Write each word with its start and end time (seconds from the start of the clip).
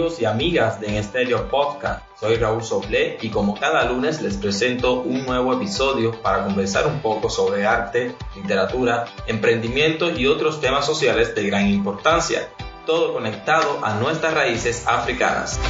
Amigos 0.00 0.22
y 0.22 0.24
amigas 0.24 0.80
de 0.80 0.86
En 0.86 0.94
Estéreo 0.94 1.46
Podcast, 1.50 2.02
soy 2.18 2.36
Raúl 2.36 2.64
Soble 2.64 3.18
y 3.20 3.28
como 3.28 3.54
cada 3.54 3.84
lunes 3.84 4.22
les 4.22 4.38
presento 4.38 4.94
un 5.02 5.26
nuevo 5.26 5.52
episodio 5.52 6.12
para 6.22 6.42
conversar 6.42 6.86
un 6.86 7.02
poco 7.02 7.28
sobre 7.28 7.66
arte, 7.66 8.16
literatura, 8.34 9.04
emprendimiento 9.26 10.10
y 10.10 10.26
otros 10.26 10.62
temas 10.62 10.86
sociales 10.86 11.34
de 11.34 11.44
gran 11.44 11.66
importancia, 11.66 12.48
todo 12.86 13.12
conectado 13.12 13.84
a 13.84 13.92
nuestras 13.96 14.32
raíces 14.32 14.86
africanas. 14.86 15.60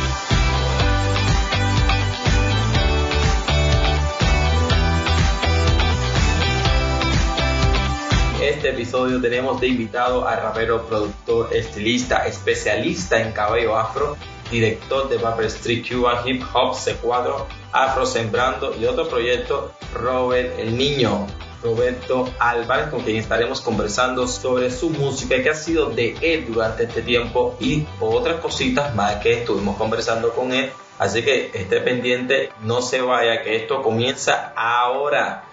Este 8.61 8.73
episodio 8.73 9.23
tenemos 9.23 9.59
de 9.59 9.69
invitado 9.69 10.29
al 10.29 10.43
rapero, 10.43 10.87
productor, 10.87 11.49
estilista, 11.57 12.27
especialista 12.27 13.19
en 13.19 13.33
cabello 13.33 13.75
afro, 13.75 14.19
director 14.51 15.09
de 15.09 15.17
Vapor 15.17 15.47
Street 15.47 15.83
Cuban 15.89 16.29
Hip 16.29 16.43
Hop 16.53 16.75
C4, 16.75 17.47
Afro 17.73 18.05
Sembrando 18.05 18.77
y 18.79 18.85
otro 18.85 19.09
proyecto, 19.09 19.73
Robert 19.95 20.59
el 20.59 20.77
Niño. 20.77 21.27
Roberto 21.63 22.29
Álvarez, 22.39 22.89
con 22.89 23.01
quien 23.01 23.17
estaremos 23.17 23.63
conversando 23.63 24.27
sobre 24.27 24.71
su 24.71 24.91
música 24.91 25.43
que 25.43 25.51
ha 25.51 25.55
sido 25.55 25.91
de 25.91 26.17
él 26.21 26.47
durante 26.47 26.85
este 26.85 27.01
tiempo 27.01 27.57
y 27.61 27.87
otras 27.99 28.41
cositas 28.41 28.95
más 28.95 29.17
que 29.17 29.41
estuvimos 29.41 29.79
conversando 29.79 30.33
con 30.35 30.53
él. 30.53 30.71
Así 30.99 31.23
que 31.23 31.51
esté 31.55 31.81
pendiente, 31.81 32.51
no 32.63 32.83
se 32.83 33.01
vaya, 33.01 33.43
que 33.43 33.57
esto 33.57 33.83
comienza 33.83 34.53
ahora. 34.55 35.50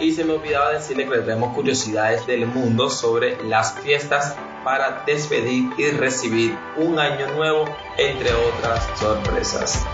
Y 0.00 0.12
se 0.12 0.24
me 0.24 0.32
olvidaba 0.32 0.72
decirle 0.72 1.04
que 1.04 1.16
le 1.16 1.22
traemos 1.22 1.54
curiosidades 1.54 2.26
del 2.26 2.46
mundo 2.46 2.88
sobre 2.88 3.36
las 3.44 3.78
fiestas 3.80 4.34
para 4.64 5.04
despedir 5.04 5.68
y 5.76 5.90
recibir 5.90 6.56
un 6.78 6.98
año 6.98 7.30
nuevo, 7.34 7.66
entre 7.98 8.32
otras 8.32 8.88
sorpresas. 8.98 9.84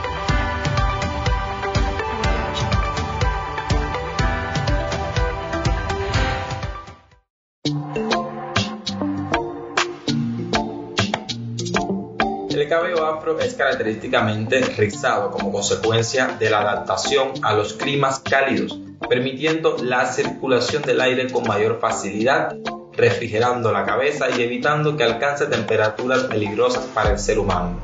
El 12.49 12.69
cabello 12.69 13.05
afro 13.05 13.41
es 13.41 13.55
característicamente 13.55 14.61
rizado 14.61 15.33
como 15.33 15.51
consecuencia 15.51 16.37
de 16.39 16.49
la 16.49 16.61
adaptación 16.61 17.33
a 17.43 17.53
los 17.53 17.75
climas 17.75 18.21
cálidos 18.21 18.86
permitiendo 19.09 19.77
la 19.83 20.07
circulación 20.07 20.83
del 20.83 21.01
aire 21.01 21.31
con 21.31 21.47
mayor 21.47 21.79
facilidad, 21.81 22.57
refrigerando 22.93 23.73
la 23.73 23.85
cabeza 23.85 24.27
y 24.31 24.43
evitando 24.43 24.97
que 24.97 25.05
alcance 25.05 25.47
temperaturas 25.47 26.25
peligrosas 26.25 26.85
para 26.87 27.11
el 27.11 27.19
ser 27.19 27.39
humano. 27.39 27.81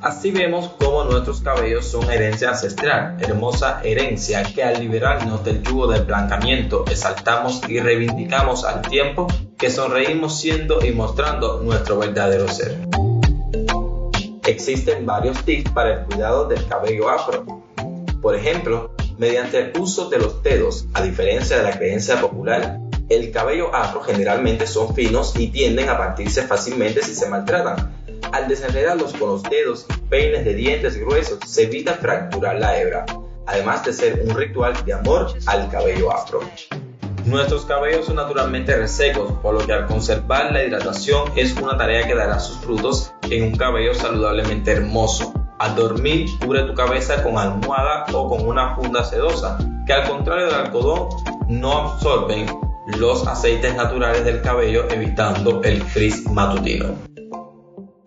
Así 0.00 0.30
vemos 0.30 0.70
cómo 0.78 1.04
nuestros 1.04 1.42
cabellos 1.42 1.84
son 1.84 2.10
herencia 2.10 2.48
ancestral, 2.48 3.18
hermosa 3.20 3.82
herencia 3.84 4.42
que 4.44 4.62
al 4.62 4.80
liberarnos 4.80 5.44
del 5.44 5.62
yugo 5.62 5.88
del 5.88 6.04
blancamiento 6.04 6.86
exaltamos 6.90 7.60
y 7.68 7.80
reivindicamos 7.80 8.64
al 8.64 8.80
tiempo 8.80 9.26
que 9.58 9.68
sonreímos 9.68 10.40
siendo 10.40 10.84
y 10.84 10.92
mostrando 10.92 11.60
nuestro 11.62 11.98
verdadero 11.98 12.48
ser. 12.48 12.78
Existen 14.46 15.04
varios 15.04 15.44
tips 15.44 15.70
para 15.72 16.00
el 16.00 16.06
cuidado 16.06 16.48
del 16.48 16.66
cabello 16.66 17.10
afro. 17.10 17.44
Por 18.22 18.34
ejemplo, 18.34 18.94
mediante 19.20 19.58
el 19.58 19.72
uso 19.78 20.08
de 20.08 20.18
los 20.18 20.42
dedos, 20.42 20.86
a 20.94 21.02
diferencia 21.02 21.58
de 21.58 21.62
la 21.62 21.76
creencia 21.76 22.18
popular. 22.22 22.78
El 23.10 23.30
cabello 23.30 23.74
afro 23.74 24.00
generalmente 24.00 24.66
son 24.66 24.94
finos 24.94 25.34
y 25.36 25.48
tienden 25.48 25.90
a 25.90 25.98
partirse 25.98 26.42
fácilmente 26.42 27.02
si 27.02 27.14
se 27.14 27.28
maltratan. 27.28 27.92
Al 28.32 28.48
desenredarlos 28.48 29.12
con 29.12 29.28
los 29.28 29.42
dedos 29.42 29.84
y 29.90 30.00
peines 30.08 30.46
de 30.46 30.54
dientes 30.54 30.98
gruesos 30.98 31.38
se 31.46 31.64
evita 31.64 31.94
fracturar 31.94 32.58
la 32.58 32.80
hebra, 32.80 33.04
además 33.46 33.84
de 33.84 33.92
ser 33.92 34.22
un 34.24 34.34
ritual 34.34 34.72
de 34.86 34.94
amor 34.94 35.34
al 35.44 35.70
cabello 35.70 36.10
afro. 36.10 36.40
Nuestros 37.26 37.66
cabellos 37.66 38.06
son 38.06 38.16
naturalmente 38.16 38.74
resecos, 38.74 39.32
por 39.42 39.52
lo 39.52 39.66
que 39.66 39.74
al 39.74 39.86
conservar 39.86 40.50
la 40.50 40.64
hidratación 40.64 41.30
es 41.36 41.54
una 41.60 41.76
tarea 41.76 42.06
que 42.06 42.14
dará 42.14 42.38
sus 42.38 42.56
frutos 42.56 43.12
en 43.24 43.42
un 43.42 43.56
cabello 43.56 43.92
saludablemente 43.92 44.72
hermoso. 44.72 45.34
Al 45.60 45.74
dormir, 45.74 46.26
cubre 46.40 46.62
tu 46.62 46.72
cabeza 46.72 47.22
con 47.22 47.36
almohada 47.36 48.06
o 48.14 48.30
con 48.30 48.48
una 48.48 48.74
funda 48.76 49.04
sedosa, 49.04 49.58
que 49.86 49.92
al 49.92 50.08
contrario 50.08 50.46
del 50.46 50.54
algodón 50.54 51.10
no 51.48 51.72
absorben 51.76 52.46
los 52.98 53.26
aceites 53.26 53.76
naturales 53.76 54.24
del 54.24 54.40
cabello, 54.40 54.88
evitando 54.88 55.60
el 55.62 55.82
frizz 55.82 56.24
matutino. 56.30 56.94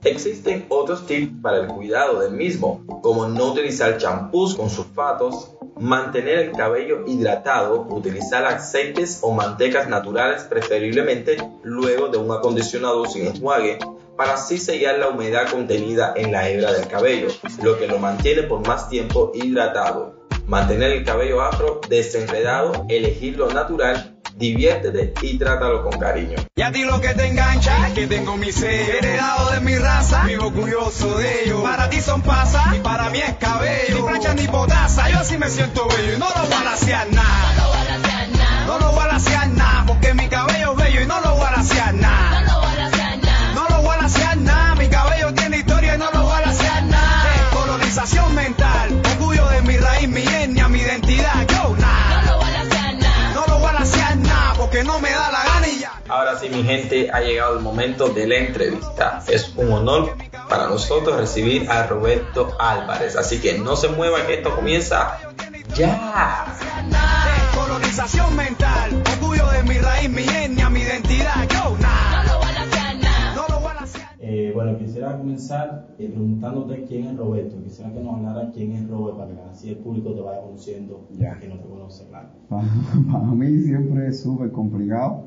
Existen 0.04 0.66
otros 0.70 1.06
tips 1.06 1.32
para 1.44 1.60
el 1.60 1.68
cuidado 1.68 2.22
del 2.22 2.32
mismo, 2.32 2.82
como 3.04 3.28
no 3.28 3.52
utilizar 3.52 4.00
champús 4.00 4.56
con 4.56 4.72
sulfatos, 4.72 5.52
mantener 5.80 6.40
el 6.40 6.52
cabello 6.54 7.06
hidratado, 7.06 7.86
utilizar 7.88 8.46
aceites 8.46 9.20
o 9.22 9.32
mantecas 9.32 9.88
naturales 9.88 10.42
preferiblemente 10.46 11.38
luego 11.62 12.08
de 12.08 12.18
un 12.18 12.32
acondicionado 12.32 13.06
sin 13.06 13.28
enjuague, 13.28 13.78
para 14.18 14.36
así 14.36 14.58
sellar 14.58 15.00
la 15.00 15.10
humedad 15.10 15.50
contenida 15.50 16.14
en 16.16 16.32
la 16.32 16.48
hebra 16.50 16.72
del 16.72 16.88
cabello, 16.88 17.28
lo 17.62 17.78
que 17.78 17.88
lo 17.88 18.00
mantiene 18.00 18.44
por 18.44 18.66
más 18.68 18.90
tiempo 18.90 19.32
hidratado. 19.34 20.22
Mantener 20.48 20.92
el 20.92 21.06
cabello 21.06 21.42
afro 21.42 21.80
desenredado, 21.88 22.86
elegir 22.90 23.38
lo 23.38 23.50
natural, 23.52 24.20
diviértete 24.36 25.14
y 25.22 25.38
trátalo 25.38 25.84
con 25.84 25.98
cariño. 25.98 26.36
Y 26.56 26.62
a 26.62 26.72
ti 26.72 26.84
lo 26.84 27.00
que 27.00 27.14
te 27.14 27.28
engancha, 27.28 27.94
que 27.96 28.08
tengo 28.08 28.36
mi 28.36 28.52
ser, 28.52 28.98
heredado 28.98 29.52
de 29.52 29.62
mi 29.62 29.76
raza, 29.78 30.26
vivo 30.26 30.52
curioso 30.52 31.18
de 31.18 31.44
ello. 31.44 31.64
Para 31.64 31.90
ti 31.90 32.02
son 32.02 32.22
pasas 32.22 32.76
y 32.76 32.80
para 32.80 33.10
mí 33.10 33.20
es 33.20 33.36
cabello. 33.36 33.96
Ni 33.96 34.02
plancha 34.02 34.34
ni 34.34 34.48
potasa, 34.48 35.10
yo 35.10 35.20
así 35.20 35.38
me 35.38 35.50
siento 35.50 35.88
bello 35.88 36.16
y 36.16 36.20
no 36.20 36.28
lo 36.28 36.44
voy 36.44 36.92
a 36.92 37.06
nada. 37.06 37.54
No 38.68 38.80
lo 38.80 38.92
voy 38.92 39.04
a 39.04 39.08
lasear 39.08 39.48
nada, 39.50 39.86
porque 39.88 40.14
mi 40.14 40.28
cabello 40.28 40.43
mental, 48.04 49.02
orgullo 49.12 49.48
de 49.48 49.62
mi 49.62 49.78
raíz, 49.78 50.10
mi 50.10 50.24
etnia, 50.24 50.68
mi 50.68 50.80
identidad, 50.80 51.48
yo 51.48 51.74
nada. 51.78 52.22
No 52.24 52.32
lo 52.32 52.38
voy 52.38 52.54
a 52.54 52.62
hacer 52.62 52.98
nada. 52.98 53.34
No 53.34 53.46
lo 53.48 53.60
voy 53.60 53.70
a 53.70 53.80
hacer 53.80 54.18
nada 54.18 54.54
porque 54.58 54.84
no 54.84 55.00
me 55.00 55.10
da 55.10 55.32
la 55.32 55.44
gana 55.46 55.68
y 55.70 55.80
ya. 55.80 56.02
Ahora 56.10 56.38
sí, 56.38 56.50
mi 56.50 56.64
gente, 56.64 57.10
ha 57.14 57.22
llegado 57.22 57.54
el 57.56 57.62
momento 57.62 58.10
de 58.10 58.28
la 58.28 58.36
entrevista. 58.36 59.24
Es 59.30 59.54
un 59.56 59.72
honor 59.72 60.18
para 60.50 60.68
nosotros 60.68 61.18
recibir 61.18 61.72
a 61.72 61.88
Roberto 61.88 62.58
Álvarez. 62.60 63.16
Así 63.16 63.40
que 63.40 63.58
no 63.60 63.78
se 63.78 63.88
mueva 63.88 64.26
que 64.28 64.34
esto 64.34 64.54
comienza 64.54 65.20
ya. 65.74 66.46
Colonización 67.56 68.36
mental, 68.36 69.02
orgullo 69.14 69.50
de 69.52 69.64
mi 69.64 69.78
raíz, 69.78 70.10
mi 70.10 70.24
etnia, 70.24 70.70
mi 70.70 70.82
identidad, 70.82 71.48
yo 71.48 71.78
nada. 71.80 72.23
Bueno, 74.64 74.78
quisiera 74.78 75.18
comenzar 75.18 75.88
eh, 76.00 76.10
preguntándote 76.10 76.86
quién 76.88 77.08
es 77.08 77.18
Roberto. 77.18 77.62
Quisiera 77.64 77.92
que 77.92 78.02
nos 78.02 78.16
hablara 78.16 78.52
quién 78.52 78.72
es 78.72 78.90
Roberto 78.90 79.18
para 79.18 79.32
que 79.34 79.42
así 79.52 79.70
el 79.70 79.78
público 79.78 80.14
te 80.14 80.22
vaya 80.22 80.42
conociendo, 80.42 81.02
ya 81.18 81.38
que 81.38 81.48
no 81.50 81.56
te 81.56 81.68
conoce, 81.68 82.06
claro. 82.08 82.30
Para, 82.50 83.26
mí 83.26 83.60
siempre 83.60 84.08
es 84.08 84.22
súper 84.22 84.52
complicado, 84.52 85.26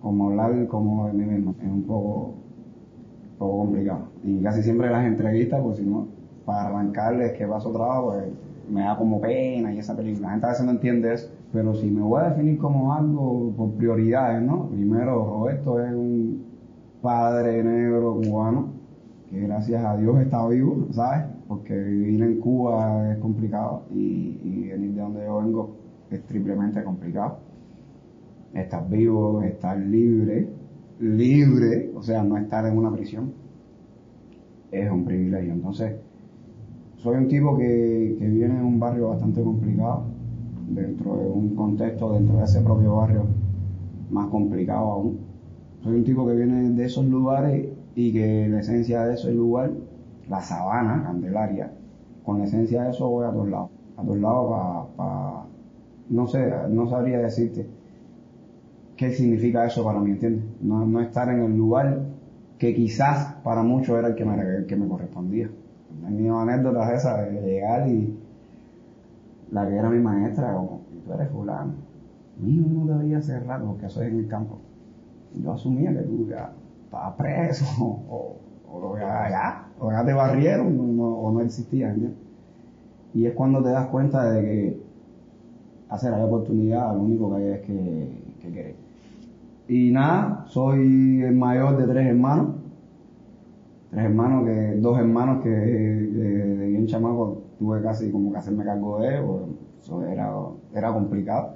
como 0.00 0.28
hablar 0.28 0.66
como 0.68 1.06
de 1.06 1.12
mí 1.14 1.24
mismo, 1.24 1.54
es 1.62 1.68
un 1.68 1.82
poco, 1.84 2.34
poco 3.38 3.58
complicado. 3.58 4.08
Y 4.22 4.42
casi 4.42 4.62
siempre 4.62 4.90
las 4.90 5.06
entrevistas, 5.06 5.60
pues 5.62 5.78
si 5.78 5.84
no, 5.84 6.08
para 6.44 6.68
arrancarles 6.68 7.32
que 7.32 7.46
paso 7.46 7.72
trabajo, 7.72 8.12
pues 8.12 8.24
me 8.70 8.82
da 8.82 8.98
como 8.98 9.20
pena 9.20 9.72
y 9.72 9.78
esa 9.78 9.96
película. 9.96 10.26
La 10.26 10.32
gente 10.32 10.46
a 10.46 10.50
veces 10.50 10.66
no 10.66 10.72
entiende 10.72 11.14
eso, 11.14 11.30
pero 11.52 11.74
si 11.74 11.90
me 11.90 12.02
voy 12.02 12.20
a 12.20 12.30
definir 12.30 12.58
como 12.58 12.92
algo 12.92 13.52
por 13.56 13.70
prioridades, 13.72 14.42
¿no? 14.42 14.66
Primero, 14.68 15.24
Roberto 15.24 15.80
es 15.80 15.92
un 15.92 16.55
padre 17.06 17.62
negro 17.62 18.16
cubano, 18.16 18.72
que 19.30 19.38
gracias 19.38 19.84
a 19.84 19.96
Dios 19.96 20.20
está 20.20 20.44
vivo, 20.48 20.88
¿sabes? 20.90 21.24
Porque 21.46 21.72
vivir 21.78 22.20
en 22.20 22.40
Cuba 22.40 23.12
es 23.12 23.18
complicado 23.18 23.84
y, 23.94 24.66
venir 24.68 24.94
de 24.94 25.00
donde 25.00 25.24
yo 25.24 25.38
vengo 25.38 25.76
es 26.10 26.20
triplemente 26.26 26.82
complicado. 26.82 27.38
Estar 28.52 28.88
vivo, 28.90 29.40
estar 29.42 29.78
libre, 29.78 30.48
libre, 30.98 31.92
o 31.94 32.02
sea, 32.02 32.24
no 32.24 32.36
estar 32.38 32.66
en 32.66 32.76
una 32.76 32.90
prisión, 32.90 33.32
es 34.72 34.90
un 34.90 35.04
privilegio. 35.04 35.52
Entonces, 35.52 35.94
soy 36.96 37.18
un 37.18 37.28
tipo 37.28 37.56
que, 37.56 38.16
que 38.18 38.26
viene 38.26 38.56
en 38.58 38.64
un 38.64 38.80
barrio 38.80 39.10
bastante 39.10 39.44
complicado, 39.44 40.06
dentro 40.70 41.18
de 41.18 41.26
un 41.26 41.54
contexto, 41.54 42.14
dentro 42.14 42.38
de 42.38 42.44
ese 42.44 42.62
propio 42.62 42.96
barrio 42.96 43.26
más 44.10 44.26
complicado 44.26 44.86
aún 44.90 45.25
soy 45.86 45.98
un 45.98 46.04
tipo 46.04 46.26
que 46.26 46.34
viene 46.34 46.70
de 46.70 46.84
esos 46.84 47.04
lugares 47.06 47.68
y 47.94 48.12
que 48.12 48.48
la 48.48 48.58
esencia 48.58 49.04
de 49.04 49.14
ese 49.14 49.32
lugar, 49.32 49.70
la 50.28 50.42
sabana, 50.42 51.04
Candelaria, 51.04 51.70
con 52.24 52.38
la 52.38 52.44
esencia 52.44 52.82
de 52.82 52.90
eso 52.90 53.08
voy 53.08 53.24
a 53.24 53.30
todos 53.30 53.48
lados. 53.48 53.70
A 53.96 54.02
todos 54.02 54.18
lados 54.18 54.88
para, 54.96 55.44
no 56.10 56.26
sé, 56.26 56.52
no 56.70 56.90
sabría 56.90 57.20
decirte 57.20 57.68
qué 58.96 59.12
significa 59.12 59.64
eso 59.64 59.84
para 59.84 60.00
mí, 60.00 60.10
¿entiendes? 60.10 60.44
No, 60.60 60.84
no 60.84 61.00
estar 61.00 61.28
en 61.28 61.42
el 61.42 61.56
lugar 61.56 62.00
que 62.58 62.74
quizás 62.74 63.34
para 63.44 63.62
muchos 63.62 63.96
era 63.96 64.08
el 64.08 64.16
que 64.16 64.24
me, 64.24 64.40
el 64.40 64.66
que 64.66 64.74
me 64.74 64.88
correspondía. 64.88 65.48
He 66.02 66.06
tenido 66.06 66.40
anécdotas 66.40 66.94
esas 66.94 67.32
de 67.32 67.40
llegar 67.42 67.88
y 67.88 68.12
la 69.52 69.68
que 69.68 69.76
era 69.76 69.88
mi 69.88 70.00
maestra, 70.00 70.52
como, 70.52 70.80
tú 71.04 71.12
eres 71.12 71.30
fulano, 71.30 71.74
mío 72.40 72.64
no 72.68 72.86
debería 72.86 73.22
ser 73.22 73.46
raro 73.46 73.66
porque 73.66 73.86
es 73.86 73.96
en 73.98 74.18
el 74.18 74.26
campo. 74.26 74.58
Yo 75.42 75.52
asumía 75.52 75.92
que 75.92 76.02
tú 76.02 76.26
ya 76.28 76.52
estabas 76.84 77.14
preso 77.14 77.64
o, 77.80 78.36
o, 78.70 78.98
ya, 78.98 79.28
ya, 79.28 79.68
o 79.78 79.90
ya 79.90 80.04
te 80.04 80.12
barrieron 80.12 80.98
o 81.00 81.32
no 81.32 81.40
existía. 81.40 81.90
¿entiendes? 81.90 82.26
Y 83.14 83.24
es 83.24 83.32
cuando 83.32 83.62
te 83.62 83.70
das 83.70 83.86
cuenta 83.86 84.30
de 84.30 84.42
que 84.42 84.80
hacer 85.88 86.10
la 86.10 86.24
oportunidad, 86.24 86.94
lo 86.94 87.02
único 87.02 87.30
que 87.30 87.36
hay 87.36 87.48
es 87.48 87.60
que, 87.60 88.22
que 88.42 88.52
querer. 88.52 88.74
Y 89.68 89.90
nada, 89.90 90.44
soy 90.48 91.22
el 91.22 91.34
mayor 91.34 91.76
de 91.78 91.86
tres 91.86 92.06
hermanos. 92.08 92.56
Tres 93.90 94.04
hermanos, 94.04 94.44
que, 94.44 94.76
dos 94.80 94.98
hermanos 94.98 95.42
que 95.42 95.48
de 95.48 96.68
bien 96.68 96.86
chamaco 96.86 97.42
tuve 97.58 97.80
casi 97.82 98.10
como 98.10 98.30
que 98.32 98.38
hacerme 98.38 98.64
cargo 98.64 99.00
de 99.00 99.16
ellos, 99.16 99.40
eso 99.80 100.02
era, 100.02 100.30
era 100.74 100.92
complicado. 100.92 101.54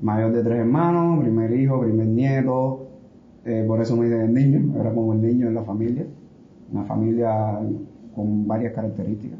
Mayor 0.00 0.32
de 0.32 0.42
tres 0.42 0.58
hermanos, 0.58 1.20
primer 1.20 1.52
hijo, 1.52 1.80
primer 1.80 2.06
nieto, 2.08 2.88
eh, 3.44 3.64
por 3.66 3.80
eso 3.80 3.96
me 3.96 4.06
dicen 4.06 4.20
el 4.20 4.34
niño, 4.34 4.80
era 4.80 4.92
como 4.92 5.12
el 5.12 5.22
niño 5.22 5.48
en 5.48 5.54
la 5.54 5.62
familia. 5.62 6.04
Una 6.72 6.84
familia 6.84 7.58
con 8.14 8.46
varias 8.46 8.72
características. 8.74 9.38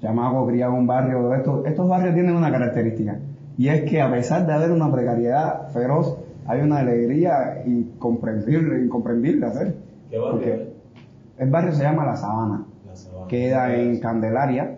Chamaco 0.00 0.46
criado 0.48 0.72
en 0.72 0.80
un 0.80 0.86
barrio, 0.86 1.32
estos, 1.34 1.64
estos 1.64 1.88
barrios 1.88 2.14
tienen 2.14 2.34
una 2.34 2.50
característica, 2.50 3.20
y 3.56 3.68
es 3.68 3.82
que 3.82 4.00
a 4.00 4.10
pesar 4.10 4.44
de 4.46 4.52
haber 4.52 4.72
una 4.72 4.90
precariedad 4.90 5.68
feroz, 5.68 6.18
hay 6.46 6.60
una 6.60 6.78
alegría 6.78 7.62
incomprensible, 7.64 8.82
incomprendible 8.84 9.46
hacer. 9.46 9.76
¿Qué 10.10 10.18
barrio 10.18 10.66
El 11.38 11.50
barrio 11.50 11.72
se 11.72 11.84
llama 11.84 12.04
La 12.04 12.16
Sabana. 12.16 12.66
La 12.84 12.96
Sabana. 12.96 13.28
Queda 13.28 13.74
en 13.76 14.00
Candelaria. 14.00 14.76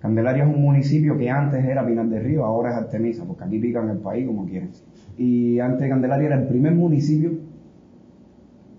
Candelaria 0.00 0.42
es 0.42 0.52
un 0.52 0.60
municipio 0.60 1.16
que 1.16 1.30
antes 1.30 1.64
era 1.64 1.86
Pinar 1.86 2.06
del 2.08 2.24
Río, 2.24 2.44
ahora 2.44 2.72
es 2.72 2.76
Artemisa, 2.76 3.24
porque 3.24 3.44
aquí 3.44 3.58
pican 3.60 3.88
el 3.88 3.98
país 3.98 4.26
como 4.26 4.44
quieren. 4.44 4.70
Y 5.16 5.60
antes 5.60 5.88
Candelaria 5.88 6.26
era 6.26 6.40
el 6.40 6.48
primer 6.48 6.74
municipio 6.74 7.30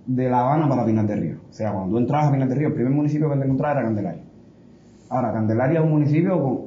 de 0.05 0.29
La 0.29 0.41
Habana 0.41 0.69
para 0.69 0.85
Pinar 0.85 1.07
del 1.07 1.21
Río. 1.21 1.37
O 1.49 1.53
sea, 1.53 1.73
cuando 1.73 1.91
tú 1.91 1.97
entrabas 1.99 2.27
a 2.27 2.31
Pinar 2.31 2.47
del 2.47 2.57
Río, 2.57 2.67
el 2.69 2.73
primer 2.73 2.93
municipio 2.93 3.29
que 3.29 3.37
te 3.37 3.43
encontrabas 3.43 3.77
era 3.77 3.85
Candelaria. 3.85 4.23
Ahora, 5.09 5.33
Candelaria 5.33 5.79
es 5.79 5.85
un 5.85 5.91
municipio 5.91 6.65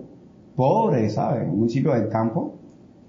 pobre, 0.57 1.09
¿sabes? 1.09 1.49
Un 1.49 1.59
municipio 1.59 1.93
del 1.93 2.09
campo. 2.09 2.55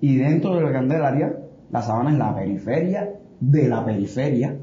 Y 0.02 0.18
dentro 0.18 0.56
de 0.56 0.62
la 0.62 0.72
Candelaria, 0.72 1.36
la 1.72 1.81
sabana 1.81 2.12
es 2.12 2.18
la 2.18 2.36
periferia 2.36 3.10
de 3.40 3.68
la 3.68 3.86
periferia. 3.86 4.58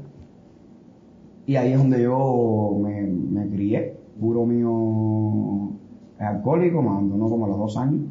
Y 1.45 1.55
ahí 1.55 1.71
es 1.71 1.77
donde 1.77 2.01
yo 2.01 2.77
me, 2.81 3.47
crié. 3.49 3.97
Puro 4.19 4.45
mío 4.45 5.73
alcohólico, 6.19 6.81
me 6.81 6.89
abandonó 6.89 7.29
como 7.29 7.45
a 7.45 7.49
los 7.49 7.57
dos 7.57 7.77
años. 7.77 8.01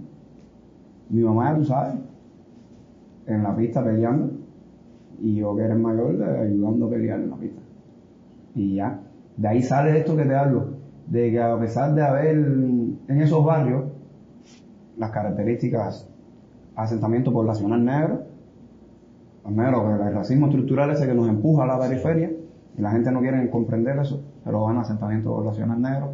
Mi 1.10 1.22
mamá, 1.22 1.52
ya 1.52 1.58
tú 1.58 1.64
sabes, 1.64 1.94
en 3.26 3.42
la 3.42 3.54
pista 3.56 3.84
peleando. 3.84 4.30
Y 5.20 5.36
yo 5.36 5.56
que 5.56 5.62
era 5.62 5.74
el 5.74 5.80
mayor, 5.80 6.22
ayudando 6.22 6.86
a 6.86 6.90
pelear 6.90 7.20
en 7.20 7.30
la 7.30 7.36
pista. 7.36 7.60
Y 8.54 8.74
ya, 8.76 9.00
de 9.36 9.48
ahí 9.48 9.62
sale 9.62 9.98
esto 9.98 10.16
que 10.16 10.24
te 10.24 10.34
hablo, 10.34 10.76
de 11.06 11.30
que 11.30 11.40
a 11.40 11.58
pesar 11.58 11.94
de 11.94 12.02
haber 12.02 12.36
en 12.36 12.98
esos 13.08 13.44
barrios 13.44 13.84
las 14.96 15.10
características 15.10 16.08
asentamiento 16.74 17.32
poblacional 17.32 17.84
negro, 17.84 18.22
los 19.44 19.52
negros, 19.52 20.00
el 20.00 20.14
racismo 20.14 20.46
estructural 20.46 20.90
ese 20.90 21.06
que 21.06 21.14
nos 21.14 21.28
empuja 21.28 21.64
a 21.64 21.66
la 21.66 21.78
periferia, 21.78 22.30
y 22.76 22.82
la 22.82 22.90
gente 22.90 23.10
no 23.10 23.20
quiere 23.20 23.48
comprender 23.48 23.98
eso, 23.98 24.22
pero 24.44 24.62
van 24.62 24.76
a 24.76 24.82
asentamiento 24.82 25.34
poblacional 25.34 25.80
negro, 25.80 26.12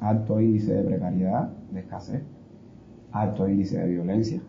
alto 0.00 0.40
índice 0.40 0.74
de 0.74 0.82
precariedad, 0.82 1.50
de 1.72 1.80
escasez, 1.80 2.22
alto 3.12 3.48
índice 3.48 3.78
de 3.78 3.88
violencia, 3.88 4.40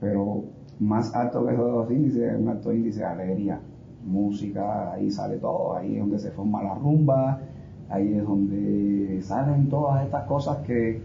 pero 0.00 0.44
más 0.80 1.14
alto 1.14 1.44
que 1.44 1.52
esos 1.52 1.70
dos 1.70 1.90
índices 1.90 2.32
es 2.32 2.40
un 2.40 2.48
alto 2.48 2.72
índice 2.72 3.00
de 3.00 3.06
alegría, 3.06 3.60
música, 4.04 4.92
ahí 4.92 5.10
sale 5.10 5.36
todo, 5.38 5.76
ahí 5.76 5.94
es 5.94 6.00
donde 6.00 6.18
se 6.18 6.30
forma 6.30 6.62
la 6.62 6.74
rumba, 6.74 7.40
ahí 7.88 8.14
es 8.14 8.24
donde 8.24 9.20
salen 9.22 9.68
todas 9.68 10.04
estas 10.04 10.24
cosas 10.24 10.58
que, 10.58 11.00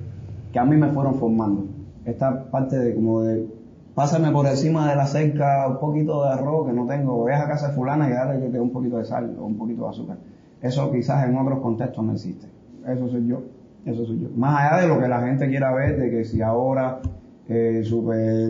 que 0.51 0.59
a 0.59 0.65
mí 0.65 0.77
me 0.77 0.89
fueron 0.89 1.15
formando. 1.15 1.65
Esta 2.05 2.49
parte 2.51 2.77
de 2.77 2.95
como 2.95 3.21
de, 3.21 3.47
pásame 3.95 4.31
por 4.31 4.45
encima 4.45 4.89
de 4.89 4.95
la 4.95 5.05
cerca 5.05 5.67
un 5.67 5.79
poquito 5.79 6.23
de 6.23 6.31
arroz 6.31 6.67
que 6.67 6.73
no 6.73 6.85
tengo, 6.85 7.23
ve 7.23 7.33
a 7.33 7.47
casa 7.47 7.69
de 7.69 7.73
fulana 7.73 8.09
y 8.09 8.13
dale 8.13 8.39
que 8.39 8.47
te 8.47 8.53
dé 8.53 8.59
un 8.59 8.71
poquito 8.71 8.97
de 8.97 9.05
sal 9.05 9.35
o 9.39 9.45
un 9.45 9.57
poquito 9.57 9.83
de 9.83 9.89
azúcar. 9.89 10.17
Eso 10.61 10.91
quizás 10.91 11.27
en 11.27 11.37
otros 11.37 11.59
contextos 11.59 12.03
no 12.03 12.13
existe. 12.13 12.47
Eso 12.87 13.09
soy 13.09 13.27
yo, 13.27 13.41
eso 13.85 14.05
soy 14.05 14.19
yo. 14.19 14.29
Más 14.35 14.61
allá 14.61 14.81
de 14.81 14.87
lo 14.87 14.99
que 14.99 15.07
la 15.07 15.21
gente 15.21 15.47
quiera 15.49 15.73
ver, 15.73 15.99
de 15.99 16.09
que 16.09 16.23
si 16.23 16.41
ahora 16.41 16.99
eh, 17.47 17.81
super 17.83 18.49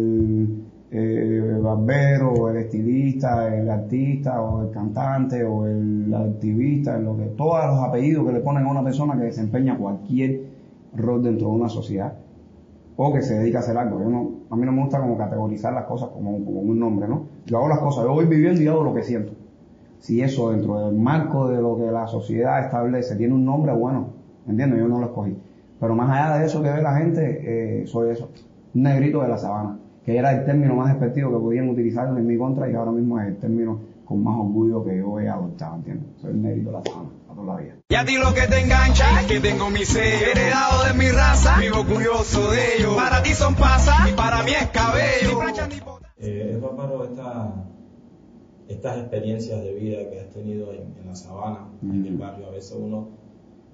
eh, 0.96 1.58
barbero, 1.60 2.32
o 2.34 2.50
el 2.50 2.58
estilista, 2.58 3.54
el 3.56 3.68
artista, 3.68 4.40
o 4.44 4.62
el 4.62 4.70
cantante, 4.70 5.44
o 5.44 5.66
el 5.66 6.14
activista, 6.14 7.00
lo 7.00 7.18
que, 7.18 7.24
todos 7.36 7.66
los 7.66 7.80
apellidos 7.84 8.28
que 8.28 8.34
le 8.34 8.40
ponen 8.42 8.66
a 8.66 8.70
una 8.70 8.84
persona 8.84 9.18
que 9.18 9.24
desempeña 9.24 9.76
cualquier 9.76 10.42
rol 10.96 11.24
dentro 11.24 11.48
de 11.48 11.54
una 11.54 11.70
sociedad, 11.70 12.14
o 12.96 13.12
que 13.12 13.24
se 13.24 13.40
dedica 13.40 13.58
a 13.58 13.62
hacer 13.62 13.76
algo. 13.76 14.00
Yo 14.02 14.10
no, 14.10 14.32
a 14.52 14.56
mí 14.56 14.68
no 14.68 14.72
me 14.72 14.84
gusta 14.84 15.00
como 15.00 15.18
categorizar 15.18 15.74
las 15.74 15.86
cosas 15.86 16.10
como, 16.10 16.36
un 16.36 16.80
nombre, 16.80 17.08
¿no? 17.08 17.24
Yo 17.48 17.58
hago 17.58 17.70
las 17.70 17.80
cosas, 17.80 18.04
yo 18.04 18.14
voy 18.14 18.26
viviendo 18.26 18.62
y 18.62 18.68
hago 18.68 18.84
lo 18.84 18.94
que 18.94 19.02
siento. 19.02 19.34
Si 19.98 20.22
eso 20.22 20.52
dentro 20.52 20.86
del 20.86 20.96
marco 20.96 21.48
de 21.48 21.60
lo 21.60 21.76
que 21.76 21.90
la 21.92 22.06
sociedad 22.06 22.64
establece 22.64 23.16
tiene 23.16 23.34
un 23.34 23.46
nombre, 23.46 23.74
bueno, 23.74 24.10
¿entiendes? 24.48 24.80
Yo 24.80 24.88
no 24.88 25.00
lo 25.00 25.08
escogí. 25.08 25.36
Pero 25.80 25.96
más 25.96 26.12
allá 26.12 26.38
de 26.38 26.46
eso 26.46 26.62
que 26.62 26.70
ve 26.70 26.84
la 26.84 26.98
gente, 26.98 27.82
eh, 27.82 27.88
soy 27.88 28.12
eso, 28.12 28.30
un 28.76 28.84
negrito 28.84 29.24
de 29.24 29.28
la 29.28 29.38
sabana, 29.40 29.80
que 30.06 30.18
era 30.18 30.32
el 30.38 30.46
término 30.46 30.76
más 30.76 30.90
despectivo 30.94 31.32
que 31.32 31.38
podían 31.40 31.70
utilizar 31.70 32.08
en 32.08 32.28
mi 32.28 32.38
contra 32.38 32.70
y 32.70 32.76
ahora 32.76 32.92
mismo 32.92 33.20
es 33.20 33.28
el 33.28 33.38
término 33.38 33.80
con 34.06 34.22
más 34.24 34.38
orgullo 34.38 34.84
que 34.84 34.98
yo 34.98 35.20
he 35.20 35.30
adoptado, 35.30 35.76
¿entiendes? 35.78 36.08
Soy 36.22 36.32
el 36.32 36.42
negrito 36.42 36.72
de 36.72 36.78
la 36.78 36.84
sabana, 36.84 37.10
a 37.30 37.34
toda 37.34 37.56
la 37.56 37.62
vida. 37.62 37.74
Y 37.88 37.96
a 37.96 38.04
ti 38.06 38.18
lo 38.18 38.34
que 38.34 38.48
te 38.48 38.60
engancha 38.60 39.22
es 39.22 39.28
que 39.28 39.40
tengo 39.40 39.70
mi 39.70 39.86
sello 39.86 40.26
heredado 40.32 40.84
de 40.88 40.94
mi 41.00 41.10
raza, 41.10 41.58
vivo 41.60 41.86
curioso 41.86 42.52
de 42.52 42.76
ello. 42.78 42.96
Para 42.98 43.24
ti 43.24 43.30
son 43.34 43.56
pasas 43.56 44.10
y 44.12 44.14
para 44.14 44.44
mí 44.44 44.52
es 44.52 44.68
cabello. 44.68 45.40
Eh, 46.18 46.52
es 46.56 46.62
bárbaro 46.62 47.06
esta, 47.06 47.66
estas 48.68 48.98
experiencias 49.00 49.62
de 49.64 49.74
vida 49.74 49.98
que 50.10 50.20
has 50.20 50.30
tenido 50.32 50.74
en, 50.74 50.94
en 51.00 51.08
la 51.08 51.16
sabana, 51.16 51.68
en 51.82 52.06
el 52.06 52.14
Mm. 52.16 52.20
barrio. 52.20 52.48
A 52.48 52.52
veces 52.52 52.78
uno 52.78 53.08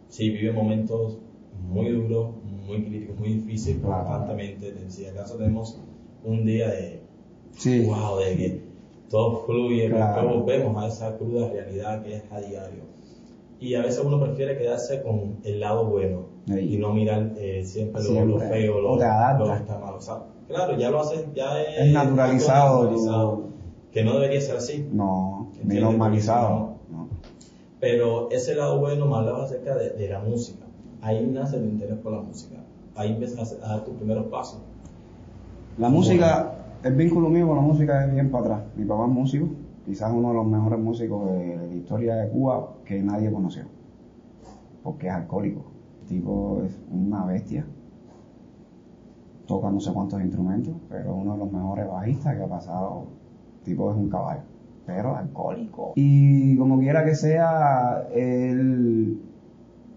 sí 0.09 0.29
vive 0.29 0.51
momentos 0.53 1.19
muy 1.67 1.89
duros, 1.89 2.35
muy 2.67 2.83
críticos, 2.83 3.17
muy 3.19 3.33
difíciles, 3.33 3.81
Claro. 3.83 4.03
constantemente. 4.05 4.73
Si 4.89 5.05
acaso 5.07 5.35
tenemos 5.37 5.79
un 6.23 6.45
día 6.45 6.69
de 6.69 6.99
Sí. 7.57 7.85
wow, 7.85 8.17
de 8.19 8.35
que 8.37 8.61
todo 9.09 9.43
fluye, 9.45 9.89
Claro. 9.89 10.39
volvemos 10.39 10.83
a 10.83 10.87
esa 10.87 11.17
cruda 11.17 11.49
realidad 11.49 12.03
que 12.03 12.15
es 12.17 12.23
a 12.31 12.39
diario. 12.39 12.83
Y 13.59 13.75
a 13.75 13.81
veces 13.81 14.01
uno 14.05 14.19
prefiere 14.21 14.57
quedarse 14.57 15.01
con 15.01 15.37
el 15.43 15.59
lado 15.59 15.85
bueno 15.85 16.27
y 16.47 16.77
no 16.77 16.93
mirar 16.93 17.33
eh, 17.37 17.63
siempre, 17.65 18.01
lo- 18.01 18.07
Siempre. 18.09 18.33
lo 18.33 18.39
feo, 18.39 18.79
lo, 18.81 18.91
O 18.93 18.95
lo 18.97 19.53
está 19.55 19.77
mal. 19.79 19.95
O 19.95 20.01
sea, 20.01 20.23
claro, 20.47 20.77
ya 20.77 20.89
lo 20.89 20.99
haces, 21.01 21.25
ya 21.35 21.61
es, 21.61 21.87
Es 21.87 21.91
naturalizado, 21.93 23.41
que 23.91 24.03
no 24.03 24.13
debería 24.13 24.39
ser 24.41 24.55
así. 24.57 24.87
No, 24.93 25.51
ni 25.63 25.79
normalizado. 25.79 26.75
No. 26.89 27.07
Pero 27.79 28.29
ese 28.31 28.55
lado 28.55 28.79
bueno 28.79 29.05
me 29.07 29.15
hablaba 29.17 29.43
acerca 29.43 29.75
de, 29.75 29.89
de 29.91 30.07
la 30.09 30.19
música. 30.19 30.65
Ahí 31.01 31.25
nace 31.25 31.57
el 31.57 31.65
interés 31.65 31.97
por 31.97 32.11
la 32.13 32.21
música. 32.21 32.57
Ahí 32.95 33.09
empiezas 33.09 33.57
a 33.63 33.67
dar 33.67 33.85
tus 33.85 33.95
primeros 33.95 34.25
pasos. 34.27 34.59
La 35.79 35.87
música, 35.87 36.51
el 36.83 36.93
vínculo 36.95 37.29
mío 37.29 37.47
con 37.47 37.55
la 37.55 37.61
música 37.61 38.03
es 38.03 38.13
bien 38.13 38.29
para 38.29 38.43
atrás. 38.43 38.61
Mi 38.75 38.83
papá 38.83 39.05
es 39.05 39.13
músico, 39.13 39.47
quizás 39.85 40.11
uno 40.13 40.27
de 40.27 40.33
los 40.33 40.45
mejores 40.45 40.77
músicos 40.77 41.31
de 41.31 41.55
la 41.55 41.73
historia 41.73 42.15
de 42.15 42.27
Cuba 42.27 42.73
que 42.83 43.01
nadie 43.01 43.31
conoció, 43.31 43.63
porque 44.83 45.07
es 45.07 45.13
alcohólico. 45.13 45.63
El 46.01 46.07
tipo 46.07 46.63
es 46.65 46.77
una 46.91 47.23
bestia, 47.23 47.65
toca 49.47 49.71
no 49.71 49.79
sé 49.79 49.93
cuántos 49.93 50.21
instrumentos, 50.21 50.73
pero 50.89 51.15
uno 51.15 51.31
de 51.31 51.39
los 51.39 51.49
mejores 51.49 51.87
bajistas 51.87 52.35
que 52.35 52.43
ha 52.43 52.49
pasado. 52.49 53.05
El 53.59 53.63
tipo 53.63 53.89
es 53.89 53.95
un 53.95 54.09
caballo, 54.09 54.41
pero 54.85 55.15
alcohólico. 55.15 55.93
Y 55.95 56.57
como 56.57 56.77
quiera 56.79 57.05
que 57.05 57.15
sea, 57.15 58.05
él 58.13 59.21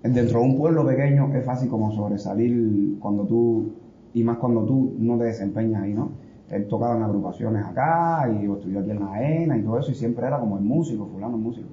dentro 0.05 0.39
de 0.39 0.45
un 0.45 0.57
pueblo 0.57 0.87
pequeño 0.87 1.35
es 1.35 1.45
fácil 1.45 1.69
como 1.69 1.91
sobresalir 1.91 2.99
cuando 3.01 3.25
tú, 3.25 3.73
y 4.15 4.23
más 4.25 4.39
cuando 4.39 4.65
tú 4.65 4.95
no 4.99 5.19
te 5.19 5.25
desempeñas 5.25 5.83
ahí, 5.83 5.95
¿no? 5.95 6.11
Él 6.51 6.69
tocaba 6.69 6.97
en 6.97 7.03
agrupaciones 7.03 7.65
acá 7.65 8.29
y 8.31 8.45
yo 8.45 8.57
estudié 8.57 8.79
aquí 8.79 8.91
en 8.91 9.01
la 9.01 9.23
ENA 9.23 9.57
y 9.57 9.63
todo 9.63 9.79
eso 9.79 9.91
y 9.91 9.95
siempre 9.95 10.27
era 10.27 10.39
como 10.39 10.59
el 10.59 10.65
músico, 10.65 11.07
fulano 11.07 11.37
el 11.37 11.43
músico. 11.43 11.69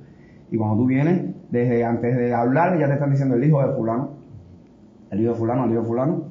Y 0.51 0.57
cuando 0.57 0.77
tú 0.77 0.85
vienes, 0.85 1.35
desde 1.51 1.83
antes 1.83 2.15
de 2.15 2.33
hablar 2.33 2.79
ya 2.79 2.87
te 2.87 2.93
están 2.93 3.11
diciendo 3.11 3.35
el 3.35 3.43
hijo 3.43 3.61
de 3.61 3.75
fulano, 3.75 4.11
el 5.11 5.21
hijo 5.21 5.31
de 5.33 5.37
fulano, 5.37 5.65
el 5.65 5.71
hijo 5.71 5.81
de 5.81 5.87
fulano. 5.87 6.23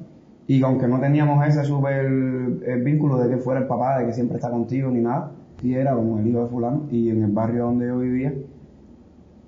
Y 0.47 0.63
aunque 0.63 0.87
no 0.87 0.99
teníamos 0.99 1.45
ese 1.47 1.63
super 1.63 2.05
eh, 2.05 2.81
vínculo 2.83 3.19
de 3.19 3.29
que 3.29 3.37
fuera 3.37 3.61
el 3.61 3.67
papá, 3.67 3.99
de 3.99 4.07
que 4.07 4.13
siempre 4.13 4.37
está 4.37 4.49
contigo 4.49 4.89
ni 4.89 5.01
nada, 5.01 5.31
sí 5.61 5.75
era 5.75 5.93
como 5.93 6.17
el 6.17 6.27
hijo 6.27 6.43
de 6.43 6.49
fulano. 6.49 6.87
Y 6.89 7.09
en 7.09 7.23
el 7.23 7.31
barrio 7.31 7.65
donde 7.65 7.85
yo 7.85 7.99
vivía, 7.99 8.33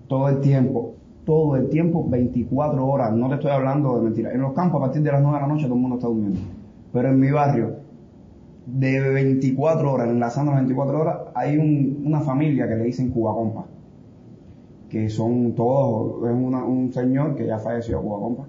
todo 0.07 0.29
el 0.29 0.41
tiempo, 0.41 0.93
todo 1.25 1.55
el 1.55 1.69
tiempo, 1.69 2.07
24 2.09 2.85
horas, 2.85 3.13
no 3.13 3.27
te 3.29 3.35
estoy 3.35 3.51
hablando 3.51 3.95
de 3.97 4.01
mentira. 4.01 4.31
En 4.33 4.41
los 4.41 4.53
campos 4.53 4.79
a 4.81 4.85
partir 4.85 5.01
de 5.03 5.11
las 5.11 5.21
9 5.21 5.37
de 5.37 5.41
la 5.41 5.47
noche 5.47 5.65
todo 5.65 5.75
el 5.75 5.81
mundo 5.81 5.95
está 5.97 6.07
durmiendo. 6.07 6.39
Pero 6.91 7.09
en 7.09 7.19
mi 7.19 7.31
barrio, 7.31 7.75
de 8.65 8.99
24 8.99 9.91
horas, 9.93 10.09
enlazando 10.09 10.51
las 10.51 10.61
24 10.61 10.99
horas, 11.01 11.17
hay 11.33 11.57
un- 11.57 12.03
una 12.05 12.21
familia 12.21 12.67
que 12.67 12.75
le 12.75 12.83
dicen 12.85 13.09
Cuba 13.11 13.33
Compa, 13.33 13.65
que 14.89 15.09
son 15.09 15.53
todos, 15.53 16.23
es 16.29 16.35
un 16.35 16.91
señor 16.93 17.35
que 17.35 17.47
ya 17.47 17.57
falleció, 17.59 18.01
Cuba 18.01 18.19
Compa, 18.19 18.47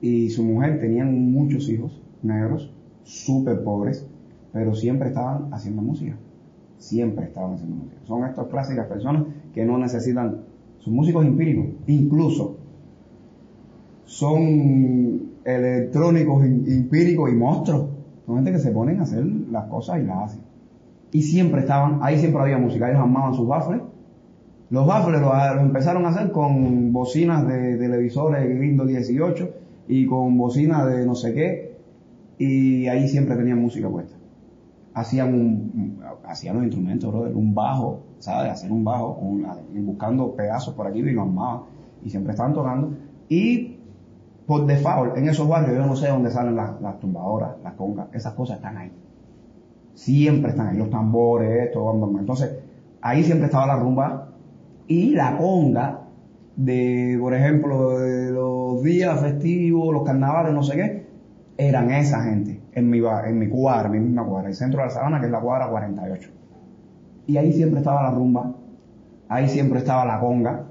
y 0.00 0.28
su 0.30 0.42
mujer 0.42 0.80
tenían 0.80 1.32
muchos 1.32 1.68
hijos 1.68 2.02
negros, 2.22 2.72
súper 3.04 3.62
pobres, 3.62 4.06
pero 4.52 4.74
siempre 4.74 5.08
estaban 5.08 5.52
haciendo 5.52 5.82
música. 5.82 6.16
Siempre 6.78 7.26
estaban 7.26 7.54
haciendo 7.54 7.76
música. 7.76 8.00
Son 8.04 8.24
estas 8.24 8.46
clásicas 8.48 8.86
personas 8.86 9.24
que 9.54 9.64
no 9.64 9.78
necesitan, 9.78 10.40
son 10.84 10.94
músicos 10.94 11.24
empíricos, 11.24 11.66
incluso 11.86 12.58
son 14.04 15.30
electrónicos 15.42 16.44
em- 16.44 16.64
empíricos 16.66 17.32
y 17.32 17.34
monstruos. 17.34 17.86
Son 18.26 18.36
gente 18.36 18.52
que 18.52 18.58
se 18.58 18.70
ponen 18.70 19.00
a 19.00 19.04
hacer 19.04 19.24
las 19.24 19.64
cosas 19.64 20.02
y 20.02 20.04
las 20.04 20.24
hacen. 20.24 20.40
Y 21.10 21.22
siempre 21.22 21.60
estaban, 21.62 22.00
ahí 22.02 22.18
siempre 22.18 22.42
había 22.42 22.58
música, 22.58 22.90
ellos 22.90 23.00
amaban 23.00 23.34
sus 23.34 23.48
baffles. 23.48 23.80
Los 24.68 24.86
baffles 24.86 25.22
los, 25.22 25.32
empezaron 25.58 26.04
a 26.04 26.10
hacer 26.10 26.32
con 26.32 26.92
bocinas 26.92 27.48
de 27.48 27.78
televisores 27.78 28.46
Windows 28.60 28.88
18 28.88 29.50
y 29.88 30.04
con 30.04 30.36
bocinas 30.36 30.86
de 30.86 31.06
no 31.06 31.14
sé 31.14 31.32
qué, 31.32 31.76
y 32.38 32.88
ahí 32.88 33.08
siempre 33.08 33.36
tenían 33.36 33.58
música 33.58 33.88
puesta. 33.88 34.16
Hacían 34.92 35.32
un, 35.32 35.98
hacían 36.26 36.56
los 36.56 36.64
instrumentos, 36.64 37.10
brother, 37.10 37.34
un 37.34 37.54
bajo, 37.54 38.02
¿sabes? 38.24 38.52
Hacer 38.52 38.72
un 38.72 38.84
bajo, 38.84 39.20
buscando 39.74 40.34
pedazos 40.34 40.74
por 40.74 40.86
aquí 40.86 41.02
lo 41.02 41.22
armaban, 41.22 41.64
y 42.02 42.10
siempre 42.10 42.32
estaban 42.32 42.54
tocando. 42.54 42.96
Y 43.28 43.76
por 44.46 44.66
default, 44.66 45.16
en 45.18 45.28
esos 45.28 45.46
barrios, 45.46 45.76
yo 45.76 45.86
no 45.86 45.94
sé 45.94 46.08
dónde 46.08 46.30
salen 46.30 46.56
las, 46.56 46.80
las 46.80 46.98
tumbadoras, 47.00 47.56
las 47.62 47.74
congas, 47.74 48.08
esas 48.12 48.32
cosas 48.32 48.56
están 48.56 48.78
ahí. 48.78 48.92
Siempre 49.92 50.50
están 50.50 50.68
ahí, 50.68 50.78
los 50.78 50.90
tambores, 50.90 51.66
esto, 51.66 52.18
entonces, 52.18 52.58
ahí 53.00 53.22
siempre 53.22 53.46
estaba 53.46 53.66
la 53.66 53.76
rumba 53.76 54.28
y 54.88 55.10
la 55.10 55.36
conga 55.36 56.00
de, 56.56 57.18
por 57.20 57.34
ejemplo, 57.34 57.98
de 57.98 58.32
los 58.32 58.82
días 58.82 59.20
festivos, 59.20 59.92
los 59.92 60.02
carnavales, 60.02 60.52
no 60.52 60.62
sé 60.62 60.76
qué, 60.76 61.06
eran 61.58 61.90
esa 61.90 62.22
gente 62.22 62.60
en 62.72 62.90
mi, 62.90 63.00
en 63.26 63.38
mi 63.38 63.48
cuadra, 63.48 63.88
mi 63.88 64.00
misma 64.00 64.24
cuadra, 64.24 64.48
el 64.48 64.54
centro 64.54 64.80
de 64.80 64.86
la 64.86 64.90
sabana, 64.90 65.20
que 65.20 65.26
es 65.26 65.32
la 65.32 65.40
cuadra 65.40 65.68
48. 65.68 66.33
Y 67.26 67.36
ahí 67.36 67.52
siempre 67.52 67.80
estaba 67.80 68.02
la 68.02 68.10
rumba, 68.10 68.54
ahí 69.28 69.48
siempre 69.48 69.78
estaba 69.78 70.04
la 70.04 70.20
conga. 70.20 70.66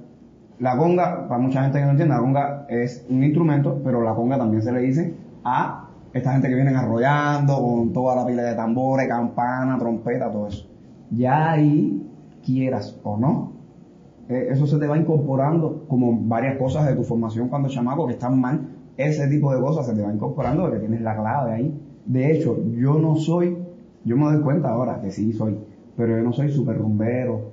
La 0.60 0.78
conga, 0.78 1.28
para 1.28 1.42
mucha 1.42 1.64
gente 1.64 1.80
que 1.80 1.86
no 1.86 1.92
entiende, 1.92 2.14
la 2.14 2.22
conga 2.22 2.66
es 2.70 3.06
un 3.10 3.24
instrumento, 3.24 3.82
pero 3.84 4.02
la 4.02 4.14
conga 4.14 4.38
también 4.38 4.62
se 4.62 4.72
le 4.72 4.80
dice 4.82 5.14
a 5.44 5.90
esta 6.14 6.32
gente 6.34 6.48
que 6.48 6.56
vienen 6.56 6.76
arrollando 6.76 7.60
con 7.60 7.92
toda 7.92 8.16
la 8.16 8.26
pila 8.26 8.44
de 8.44 8.56
tambores, 8.56 9.08
campana, 9.08 9.78
trompeta, 9.80 10.32
todo 10.32 10.48
eso. 10.48 10.68
Ya 11.10 11.52
ahí, 11.52 12.08
quieras 12.46 13.00
o 13.04 13.18
no, 13.18 13.54
eh, 14.30 14.48
eso 14.52 14.66
se 14.68 14.78
te 14.78 14.88
va 14.88 14.98
incorporando 14.98 15.86
como 15.88 16.18
varias 16.28 16.58
cosas 16.58 16.88
de 16.88 16.96
tu 16.96 17.04
formación 17.04 17.50
cuando 17.50 17.68
chamaco 17.68 18.08
que 18.08 18.14
están 18.14 18.40
mal, 18.40 18.70
ese 18.96 19.28
tipo 19.28 19.54
de 19.54 19.60
cosas 19.60 19.88
se 19.88 19.94
te 19.94 20.02
va 20.02 20.14
incorporando 20.14 20.64
porque 20.64 20.80
tienes 20.80 21.02
la 21.02 21.16
clave 21.16 21.52
ahí. 21.52 21.82
De 22.06 22.32
hecho, 22.32 22.58
yo 22.78 23.00
no 23.00 23.16
soy, 23.16 23.58
yo 24.06 24.16
me 24.16 24.26
doy 24.26 24.42
cuenta 24.42 24.70
ahora 24.70 25.02
que 25.02 25.12
sí 25.12 25.34
soy, 25.34 25.58
pero 25.96 26.18
yo 26.18 26.24
no 26.24 26.34
soy 26.34 26.50
súper 26.52 26.78
rumbero, 26.78 27.52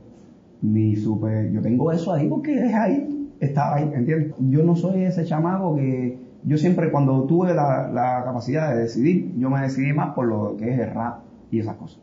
ni 0.63 0.97
súper, 0.97 1.51
yo 1.53 1.61
tengo 1.61 1.91
eso 1.93 2.13
ahí 2.13 2.29
porque 2.29 2.67
es 2.67 2.75
ahí, 2.75 3.29
está 3.41 3.75
ahí, 3.75 3.91
¿entiendes? 3.95 4.35
Yo 4.39 4.63
no 4.65 4.77
soy 4.77 5.05
ese 5.05 5.25
chamaco 5.25 5.77
que, 5.77 6.19
yo 6.45 6.57
siempre 6.57 6.91
cuando 6.91 7.25
tuve 7.25 7.55
la, 7.55 7.89
la 7.89 8.23
capacidad 8.25 8.75
de 8.75 8.83
decidir, 8.83 9.35
yo 9.37 9.51
me 9.51 9.61
decidí 9.61 9.93
más 9.93 10.15
por 10.15 10.27
lo 10.27 10.57
que 10.57 10.71
es 10.71 10.79
el 10.79 10.91
rap 10.91 11.21
y 11.51 11.59
esas 11.59 11.77
cosas. 11.77 12.01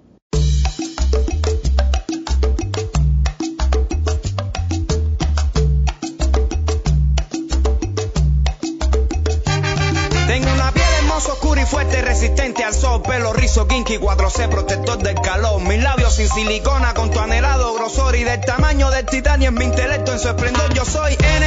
Oscura 11.88 12.00
y 12.02 12.02
fuerte, 12.02 12.02
resistente 12.02 12.64
al 12.64 12.74
sol, 12.74 13.02
pelo 13.02 13.34
rizo, 13.34 13.68
kinky, 13.68 13.98
4C, 13.98 14.50
protector 14.50 14.98
del 14.98 15.16
calor. 15.16 15.62
Mis 15.68 15.82
labios 15.84 16.16
sin 16.16 16.28
silicona, 16.28 16.94
con 16.94 17.10
tu 17.10 17.20
anhelado 17.20 17.74
grosor 17.76 18.16
y 18.16 18.24
del 18.24 18.40
tamaño 18.42 18.90
del 18.90 19.06
titanio 19.06 19.50
en 19.50 19.56
mi 19.56 19.66
intelecto, 19.66 20.12
en 20.14 20.20
su 20.20 20.28
esplendor. 20.28 20.74
Yo 20.74 20.86
soy 20.86 21.14
N, 21.14 21.46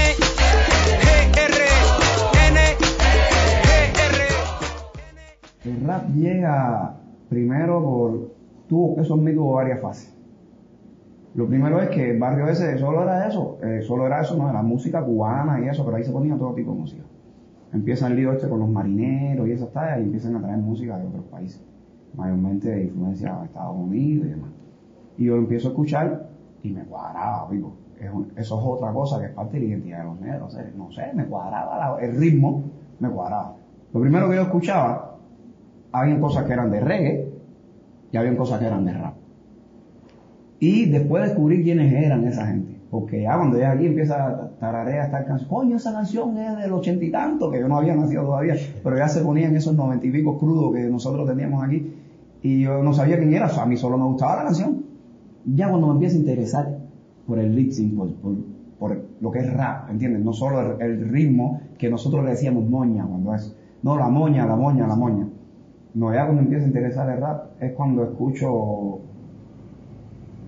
G, 1.01 1.39
R, 1.39 1.65
N, 2.49 2.61
G, 2.79 3.99
R. 4.09 5.71
El 5.71 5.87
rap 5.87 6.09
llega 6.15 6.97
primero 7.29 7.83
por, 7.83 8.33
tuvo, 8.69 9.01
eso 9.01 9.17
tuvo 9.17 9.55
varias 9.55 9.81
fases. 9.81 10.15
Lo 11.35 11.47
primero 11.47 11.81
es 11.81 11.91
que 11.91 12.11
el 12.11 12.19
barrio 12.19 12.49
ese 12.49 12.77
solo 12.79 13.05
era 13.05 13.29
eso, 13.29 13.59
eh, 13.63 13.83
solo 13.87 14.07
era 14.07 14.21
eso, 14.21 14.37
no, 14.37 14.53
la 14.53 14.63
música 14.63 15.01
cubana 15.01 15.61
y 15.61 15.69
eso, 15.69 15.85
pero 15.85 15.97
ahí 15.97 16.03
se 16.03 16.11
ponía 16.11 16.37
todo 16.37 16.55
tipo 16.55 16.73
de 16.73 16.79
música. 16.79 17.05
Empieza 17.73 18.09
el 18.09 18.17
lío 18.17 18.33
este 18.33 18.49
con 18.49 18.61
los 18.61 18.69
marineros 18.69 19.47
y 19.49 19.53
esas 19.53 19.71
tallas 19.73 20.01
y 20.01 20.03
empiezan 20.05 20.37
a 20.37 20.41
traer 20.43 20.59
música 20.59 20.99
de 20.99 21.07
otros 21.07 21.25
países, 21.27 21.61
mayormente 22.17 22.69
de 22.69 22.85
influencia 22.85 23.35
de 23.37 23.45
Estados 23.47 23.77
Unidos 23.77 24.27
y 24.27 24.31
demás. 24.31 24.51
Y 25.19 25.25
yo 25.27 25.37
empiezo 25.37 25.69
a 25.69 25.71
escuchar 25.71 26.29
y 26.63 26.71
me 26.71 26.83
cuadraba, 26.83 27.49
un- 27.49 28.33
eso 28.37 28.59
es 28.59 28.65
otra 28.67 28.93
cosa 28.93 29.21
que 29.21 29.27
es 29.27 29.33
parte 29.33 29.59
de 29.59 29.65
la 29.65 29.69
identidad 29.71 29.99
de 29.99 30.05
los 30.05 30.21
negros, 30.21 30.57
no 30.77 30.91
sé, 30.91 31.13
me 31.15 31.25
cuadraba, 31.27 31.99
el 32.01 32.17
ritmo 32.17 32.65
me 32.99 33.09
cuadraba. 33.09 33.55
Lo 33.93 34.01
primero 34.01 34.29
que 34.29 34.37
yo 34.37 34.43
escuchaba, 34.43 35.19
habían 35.93 36.21
cosas 36.21 36.45
que 36.45 36.53
eran 36.53 36.71
de 36.71 36.81
reggae 36.81 37.33
y 38.11 38.17
habían 38.17 38.37
cosas 38.37 38.59
que 38.59 38.67
eran 38.67 38.85
de 38.85 38.93
rap. 38.95 39.15
Y 40.59 40.91
después 40.91 41.23
descubrí 41.25 41.63
quiénes 41.63 41.93
eran 41.93 42.25
esa 42.25 42.47
gente. 42.47 42.70
Porque 42.91 43.23
ya 43.23 43.37
cuando 43.37 43.59
ya 43.59 43.71
aquí 43.71 43.87
empieza 43.87 44.27
a 44.27 44.49
tararear 44.59 45.07
esta 45.07 45.25
canción, 45.25 45.49
coño, 45.49 45.77
esa 45.77 45.93
canción 45.93 46.37
es 46.37 46.59
del 46.59 46.73
ochenta 46.73 47.05
y 47.05 47.11
tanto, 47.11 47.51
que 47.51 47.61
yo 47.61 47.69
no 47.69 47.77
había 47.77 47.95
nacido 47.95 48.25
todavía, 48.25 48.57
pero 48.83 48.97
ya 48.97 49.09
se 49.09 49.21
ponían 49.21 49.55
esos 49.55 49.75
noventa 49.77 50.07
y 50.07 50.11
pico 50.11 50.39
crudos 50.39 50.75
que 50.75 50.83
nosotros 50.89 51.29
teníamos 51.29 51.63
aquí, 51.63 51.95
y 52.43 52.63
yo 52.63 52.83
no 52.83 52.93
sabía 52.93 53.19
quién 53.19 53.33
era, 53.33 53.47
o 53.47 53.51
sea, 53.51 53.63
a 53.63 53.67
mí 53.67 53.77
solo 53.77 53.97
me 53.97 54.05
gustaba 54.05 54.37
la 54.37 54.45
canción. 54.45 54.85
Ya 55.45 55.69
cuando 55.69 55.87
me 55.87 55.93
empieza 55.95 56.17
a 56.17 56.19
interesar 56.19 56.79
por 57.27 57.39
el 57.39 57.55
lip 57.55 57.73
por, 57.97 58.13
por, 58.79 59.03
lo 59.21 59.31
que 59.31 59.39
es 59.39 59.53
rap, 59.53 59.89
¿entiendes? 59.91 60.25
No 60.25 60.33
solo 60.33 60.81
el 60.81 61.09
ritmo 61.09 61.61
que 61.79 61.89
nosotros 61.89 62.25
le 62.25 62.31
decíamos 62.31 62.69
moña 62.69 63.07
cuando 63.07 63.35
es, 63.35 63.55
no, 63.83 63.97
la 63.97 64.09
moña, 64.09 64.47
la 64.47 64.57
moña, 64.57 64.87
la 64.89 64.97
moña. 64.97 65.29
No, 65.95 66.13
ya 66.13 66.25
cuando 66.25 66.43
empieza 66.43 66.65
a 66.65 66.69
interesar 66.69 67.09
el 67.11 67.21
rap 67.21 67.61
es 67.61 67.73
cuando 67.73 68.05
escucho 68.05 69.01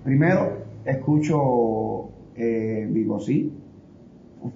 Primero, 0.03 0.63
escucho 0.83 2.02
eh, 2.35 2.87
Bigosí. 2.91 3.53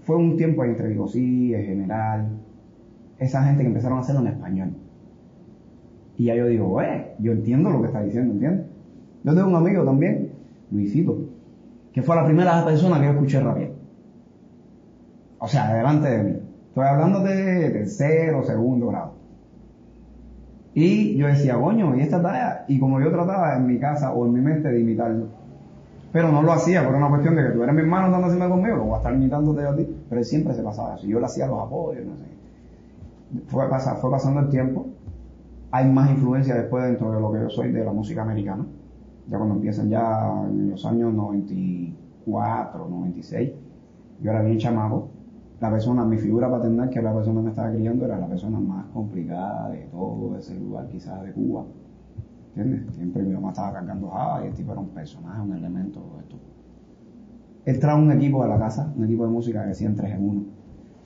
Fue 0.01 0.17
un 0.17 0.35
tiempo 0.35 0.63
entre 0.63 0.89
Bigosí, 0.89 1.53
el 1.53 1.65
general, 1.65 2.27
esa 3.19 3.43
gente 3.43 3.63
que 3.63 3.67
empezaron 3.67 3.97
a 3.97 4.01
hacerlo 4.01 4.21
en 4.21 4.27
español. 4.27 4.69
Y 6.17 6.25
ya 6.25 6.35
yo 6.35 6.47
digo, 6.47 6.81
eh, 6.81 7.13
yo 7.19 7.31
entiendo 7.31 7.69
lo 7.69 7.81
que 7.81 7.87
está 7.87 8.01
diciendo, 8.01 8.33
¿entiendes? 8.33 8.65
Yo 9.23 9.35
tengo 9.35 9.47
un 9.47 9.55
amigo 9.55 9.83
también, 9.83 10.31
Luisito, 10.71 11.17
que 11.93 12.01
fue 12.01 12.15
la 12.15 12.25
primera 12.25 12.65
persona 12.65 12.99
que 12.99 13.05
yo 13.05 13.11
escuché 13.11 13.39
rapear. 13.39 13.71
O 15.39 15.47
sea, 15.47 15.73
delante 15.73 16.09
de 16.09 16.23
mí. 16.23 16.39
Estoy 16.69 16.85
hablando 16.85 17.23
de 17.23 17.69
tercero, 17.69 18.43
segundo 18.43 18.87
grado. 18.87 19.13
Y 20.73 21.15
yo 21.17 21.27
decía, 21.27 21.55
coño, 21.55 21.95
y 21.95 22.01
esta 22.01 22.21
tarea, 22.21 22.65
y 22.67 22.79
como 22.79 22.99
yo 23.01 23.11
trataba 23.11 23.55
en 23.57 23.65
mi 23.65 23.79
casa 23.79 24.13
o 24.13 24.25
en 24.25 24.33
mi 24.33 24.41
mente 24.41 24.69
de 24.69 24.79
imitarlo, 24.79 25.27
pero 26.11 26.31
no 26.31 26.41
lo 26.41 26.51
hacía 26.51 26.85
por 26.85 26.95
una 26.95 27.09
cuestión 27.09 27.35
de 27.35 27.43
que 27.43 27.49
tú 27.49 27.63
eres 27.63 27.75
mi 27.75 27.81
hermano 27.81 28.05
andando 28.05 28.27
encima 28.27 28.49
conmigo, 28.49 28.77
lo 28.77 28.83
voy 28.85 28.93
a 28.93 28.97
estar 28.97 29.13
imitándote 29.13 29.65
a 29.65 29.75
ti, 29.75 29.87
pero 30.09 30.23
siempre 30.23 30.53
se 30.53 30.63
pasaba 30.63 30.95
eso, 30.95 31.07
yo 31.07 31.19
le 31.19 31.25
hacía 31.25 31.47
los 31.47 31.59
apoyos, 31.59 32.05
no 32.05 32.15
sé. 32.15 32.25
Fue, 33.47 33.67
fue 33.67 34.11
pasando 34.11 34.39
el 34.39 34.49
tiempo, 34.49 34.87
hay 35.71 35.89
más 35.89 36.09
influencia 36.09 36.55
después 36.55 36.85
dentro 36.85 37.11
de 37.11 37.19
lo 37.19 37.31
que 37.31 37.39
yo 37.39 37.49
soy 37.49 37.71
de 37.71 37.83
la 37.83 37.91
música 37.91 38.21
americana, 38.21 38.65
ya 39.27 39.37
cuando 39.37 39.55
empiezan 39.55 39.89
ya 39.89 40.43
en 40.47 40.71
los 40.71 40.85
años 40.85 41.13
94, 41.13 42.87
96, 42.89 43.51
yo 44.21 44.31
era 44.31 44.41
bien 44.41 44.57
chamaco, 44.57 45.09
la 45.59 45.71
persona, 45.71 46.05
mi 46.05 46.17
figura 46.17 46.49
paternal, 46.49 46.89
que 46.89 47.01
la 47.01 47.13
persona 47.13 47.41
me 47.41 47.49
estaba 47.49 47.71
criando, 47.71 48.05
era 48.05 48.19
la 48.19 48.27
persona 48.27 48.59
más 48.59 48.85
complicada 48.93 49.69
de 49.69 49.87
todo 49.91 50.37
ese 50.37 50.55
lugar, 50.59 50.87
quizás 50.87 51.23
de 51.23 51.31
Cuba. 51.31 51.65
¿Entiendes? 52.57 52.95
Siempre 52.95 53.21
mi 53.21 53.33
mamá 53.33 53.49
estaba 53.49 53.73
cargando 53.73 54.09
java 54.09 54.43
y 54.43 54.47
el 54.47 54.53
tipo 54.55 54.71
era 54.71 54.81
un 54.81 54.89
personaje, 54.89 55.41
un 55.41 55.55
elemento, 55.55 56.19
esto. 56.19 56.39
Él 57.65 57.79
un 57.95 58.11
equipo 58.11 58.41
de 58.41 58.49
la 58.49 58.57
casa, 58.57 58.91
un 58.95 59.05
equipo 59.05 59.25
de 59.25 59.29
música 59.29 59.61
que 59.61 59.69
decían 59.69 59.95
3 59.95 60.13
en 60.13 60.29
1. 60.29 60.45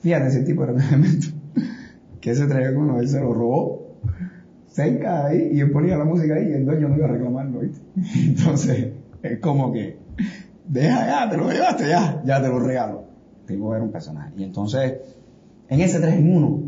Fíjate, 0.00 0.28
ese 0.28 0.42
tipo 0.44 0.62
era 0.64 0.72
un 0.72 0.80
elemento. 0.88 1.26
Que 2.20 2.30
ese 2.30 2.46
3 2.46 2.68
en 2.68 2.76
1 2.78 3.00
él 3.00 3.08
se 3.08 3.20
lo 3.20 3.34
robó 3.34 3.98
cerca 4.66 5.24
de 5.24 5.28
ahí 5.28 5.50
y 5.52 5.60
él 5.60 5.70
ponía 5.70 5.98
la 5.98 6.04
música 6.04 6.34
ahí 6.34 6.48
y 6.48 6.52
el 6.52 6.64
dueño 6.64 6.88
no 6.88 6.96
iba 6.96 7.04
a 7.04 7.10
reclamarlo, 7.10 7.60
¿viste? 7.60 7.80
Entonces, 8.26 8.92
es 9.22 9.38
como 9.40 9.72
que 9.72 9.98
deja 10.66 11.06
ya, 11.06 11.30
te 11.30 11.36
lo 11.36 11.50
llevaste 11.50 11.88
ya, 11.88 12.22
ya 12.24 12.40
te 12.40 12.48
lo 12.48 12.60
regalo. 12.60 13.04
Tipo 13.46 13.74
era 13.74 13.84
un 13.84 13.92
personaje. 13.92 14.32
Y 14.38 14.44
entonces, 14.44 15.00
en 15.68 15.80
ese 15.80 16.00
3 16.00 16.14
en 16.14 16.34
1, 16.34 16.62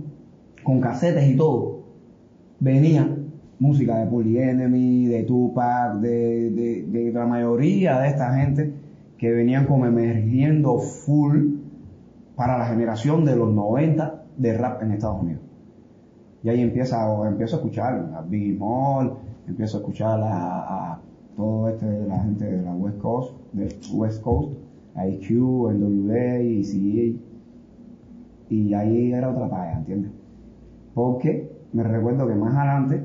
con 0.62 0.80
casetes 0.80 1.26
y 1.30 1.36
todo, 1.36 1.84
venía 2.60 3.08
música 3.58 3.98
de 3.98 4.06
Public 4.06 4.36
Enemy, 4.36 5.06
de 5.06 5.22
Tupac, 5.24 5.94
de, 6.00 6.50
de, 6.50 6.82
de 6.86 7.12
la 7.12 7.26
mayoría 7.26 8.00
de 8.00 8.08
esta 8.08 8.34
gente 8.34 8.72
que 9.18 9.30
venían 9.30 9.66
como 9.66 9.86
emergiendo 9.86 10.78
full 10.78 11.54
para 12.36 12.58
la 12.58 12.66
generación 12.66 13.24
de 13.24 13.36
los 13.36 13.52
90 13.52 14.24
de 14.36 14.58
rap 14.58 14.82
en 14.82 14.92
Estados 14.92 15.22
Unidos. 15.22 15.42
Y 16.42 16.48
ahí 16.48 16.60
empieza, 16.60 17.06
empiezo 17.26 17.56
a 17.56 17.58
escuchar 17.60 18.12
a 18.14 18.20
Biggie 18.22 18.58
Mall, 18.58 19.14
empiezo 19.48 19.78
a 19.78 19.80
escuchar 19.80 20.20
a, 20.20 20.92
a 20.92 21.00
todo 21.36 21.68
este, 21.68 22.06
la 22.06 22.18
gente 22.20 22.44
de 22.44 22.62
la 22.62 22.74
West 22.74 22.98
Coast, 22.98 23.32
de 23.52 23.74
West 23.94 24.22
Coast, 24.22 24.52
IQ, 24.96 25.30
NWA, 25.72 26.36
ECA, 26.36 27.18
y 28.50 28.74
ahí 28.74 29.12
era 29.12 29.30
otra 29.30 29.48
talla, 29.48 29.78
¿entiendes? 29.78 30.12
Porque 30.94 31.50
me 31.72 31.82
recuerdo 31.82 32.26
que 32.26 32.34
más 32.34 32.54
adelante 32.54 33.04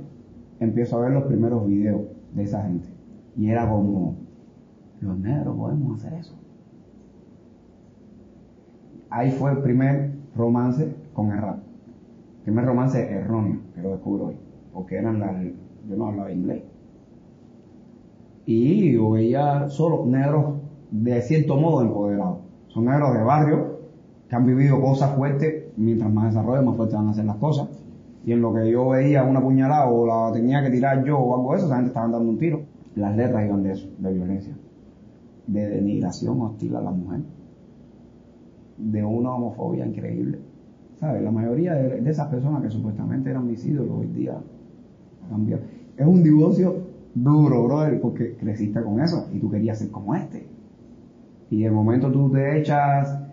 empiezo 0.60 0.98
a 0.98 1.02
ver 1.02 1.12
los 1.12 1.24
primeros 1.24 1.66
videos 1.68 2.02
de 2.34 2.44
esa 2.44 2.64
gente. 2.64 2.88
Y 3.36 3.50
era 3.50 3.70
como, 3.70 4.16
los 5.02 5.18
negros 5.18 5.58
podemos 5.58 6.00
hacer 6.00 6.20
eso. 6.20 6.36
Ahí 9.10 9.32
fue 9.32 9.52
el 9.52 9.60
primer 9.60 10.12
romance 10.36 10.96
con 11.14 11.32
el 11.32 11.40
rap. 11.40 11.60
El 12.40 12.44
primer 12.44 12.66
romance 12.66 13.12
erróneo 13.12 13.60
que 13.74 13.82
lo 13.82 13.92
descubro 13.92 14.28
hoy. 14.28 14.36
Porque 14.74 14.98
eran 14.98 15.20
las, 15.20 15.36
yo 15.88 15.96
no 15.98 16.08
hablaba 16.08 16.32
inglés. 16.32 16.64
Y 18.46 18.94
yo 18.94 19.12
veía 19.12 19.70
solo 19.70 20.06
negros 20.06 20.56
de 20.92 21.22
cierto 21.22 21.56
modo 21.56 21.82
empoderados. 21.82 22.40
Son 22.68 22.86
negros 22.86 23.14
de 23.14 23.24
barrio 23.24 23.80
que 24.28 24.36
han 24.36 24.46
vivido 24.46 24.80
cosas 24.82 25.16
fuertes. 25.16 25.66
Mientras 25.78 26.12
más 26.12 26.34
desarrollo, 26.34 26.64
más 26.64 26.76
fuertes 26.76 26.96
van 26.98 27.08
a 27.08 27.12
hacer 27.12 27.26
las 27.26 27.38
cosas. 27.38 27.70
Y 28.26 28.34
en 28.34 28.42
lo 28.42 28.54
que 28.54 28.70
yo 28.70 28.90
veía 28.90 29.24
una 29.24 29.42
puñalada 29.42 29.90
o 29.90 30.06
la 30.06 30.32
tenía 30.34 30.64
que 30.64 30.70
tirar 30.70 31.04
yo 31.04 31.18
o 31.18 31.36
algo 31.36 31.52
de 31.52 31.58
eso, 31.58 31.66
esa 31.68 31.76
gente 31.76 31.90
estaban 31.90 32.12
dando 32.12 32.30
un 32.30 32.38
tiro. 32.38 32.62
Las 32.96 33.16
letras 33.16 33.46
iban 33.46 33.64
de 33.64 33.72
eso, 33.72 33.88
de 33.98 34.14
violencia, 34.14 34.54
de 35.48 35.70
denigración 35.70 36.42
hostil 36.42 36.76
a 36.76 36.82
la 36.82 36.92
mujer, 36.92 37.22
de 38.78 39.06
una 39.06 39.36
homofobia 39.36 39.86
increíble. 39.86 40.40
¿Sabes? 41.00 41.24
La 41.24 41.32
mayoría 41.32 41.76
de, 41.76 42.10
esas 42.10 42.28
personas 42.28 42.62
que 42.62 42.70
supuestamente 42.70 43.30
eran 43.30 43.48
mis 43.48 43.66
ídolos 43.66 44.00
hoy 44.00 44.08
día 44.08 44.38
cambiaron. 45.30 45.66
Es 45.96 46.06
un 46.06 46.22
divorcio 46.22 46.76
duro, 47.16 47.64
brother, 47.64 48.02
porque 48.02 48.36
creciste 48.36 48.82
con 48.82 49.00
eso 49.00 49.28
y 49.34 49.40
tú 49.40 49.50
querías 49.50 49.80
ser 49.80 49.92
como 49.92 50.14
este. 50.16 50.46
Y 51.50 51.64
de 51.64 51.72
momento 51.72 52.12
tú 52.12 52.30
te 52.30 52.60
echas 52.60 53.29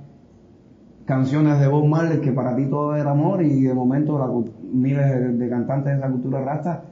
canciones 1.06 1.60
de 1.60 1.68
Bob 1.68 1.86
Marley 1.86 2.20
que 2.20 2.32
para 2.32 2.54
ti 2.54 2.66
todo 2.66 2.94
era 2.96 3.12
amor 3.12 3.42
y 3.42 3.62
de 3.62 3.72
momento 3.72 4.18
la, 4.18 4.28
miles 4.72 5.38
de, 5.38 5.48
cantantes 5.48 5.92
de 5.92 5.98
esa 5.98 6.10
cultura 6.10 6.44
rasta 6.44 6.82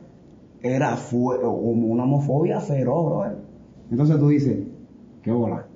era 0.63 0.97
como 1.11 1.89
una 1.89 2.05
homofobia 2.05 2.61
feroz, 2.61 3.05
brother. 3.05 3.37
Entonces 3.91 4.19
tú 4.19 4.29
dices, 4.29 4.59
qué 5.21 5.31
bola. 5.31 5.67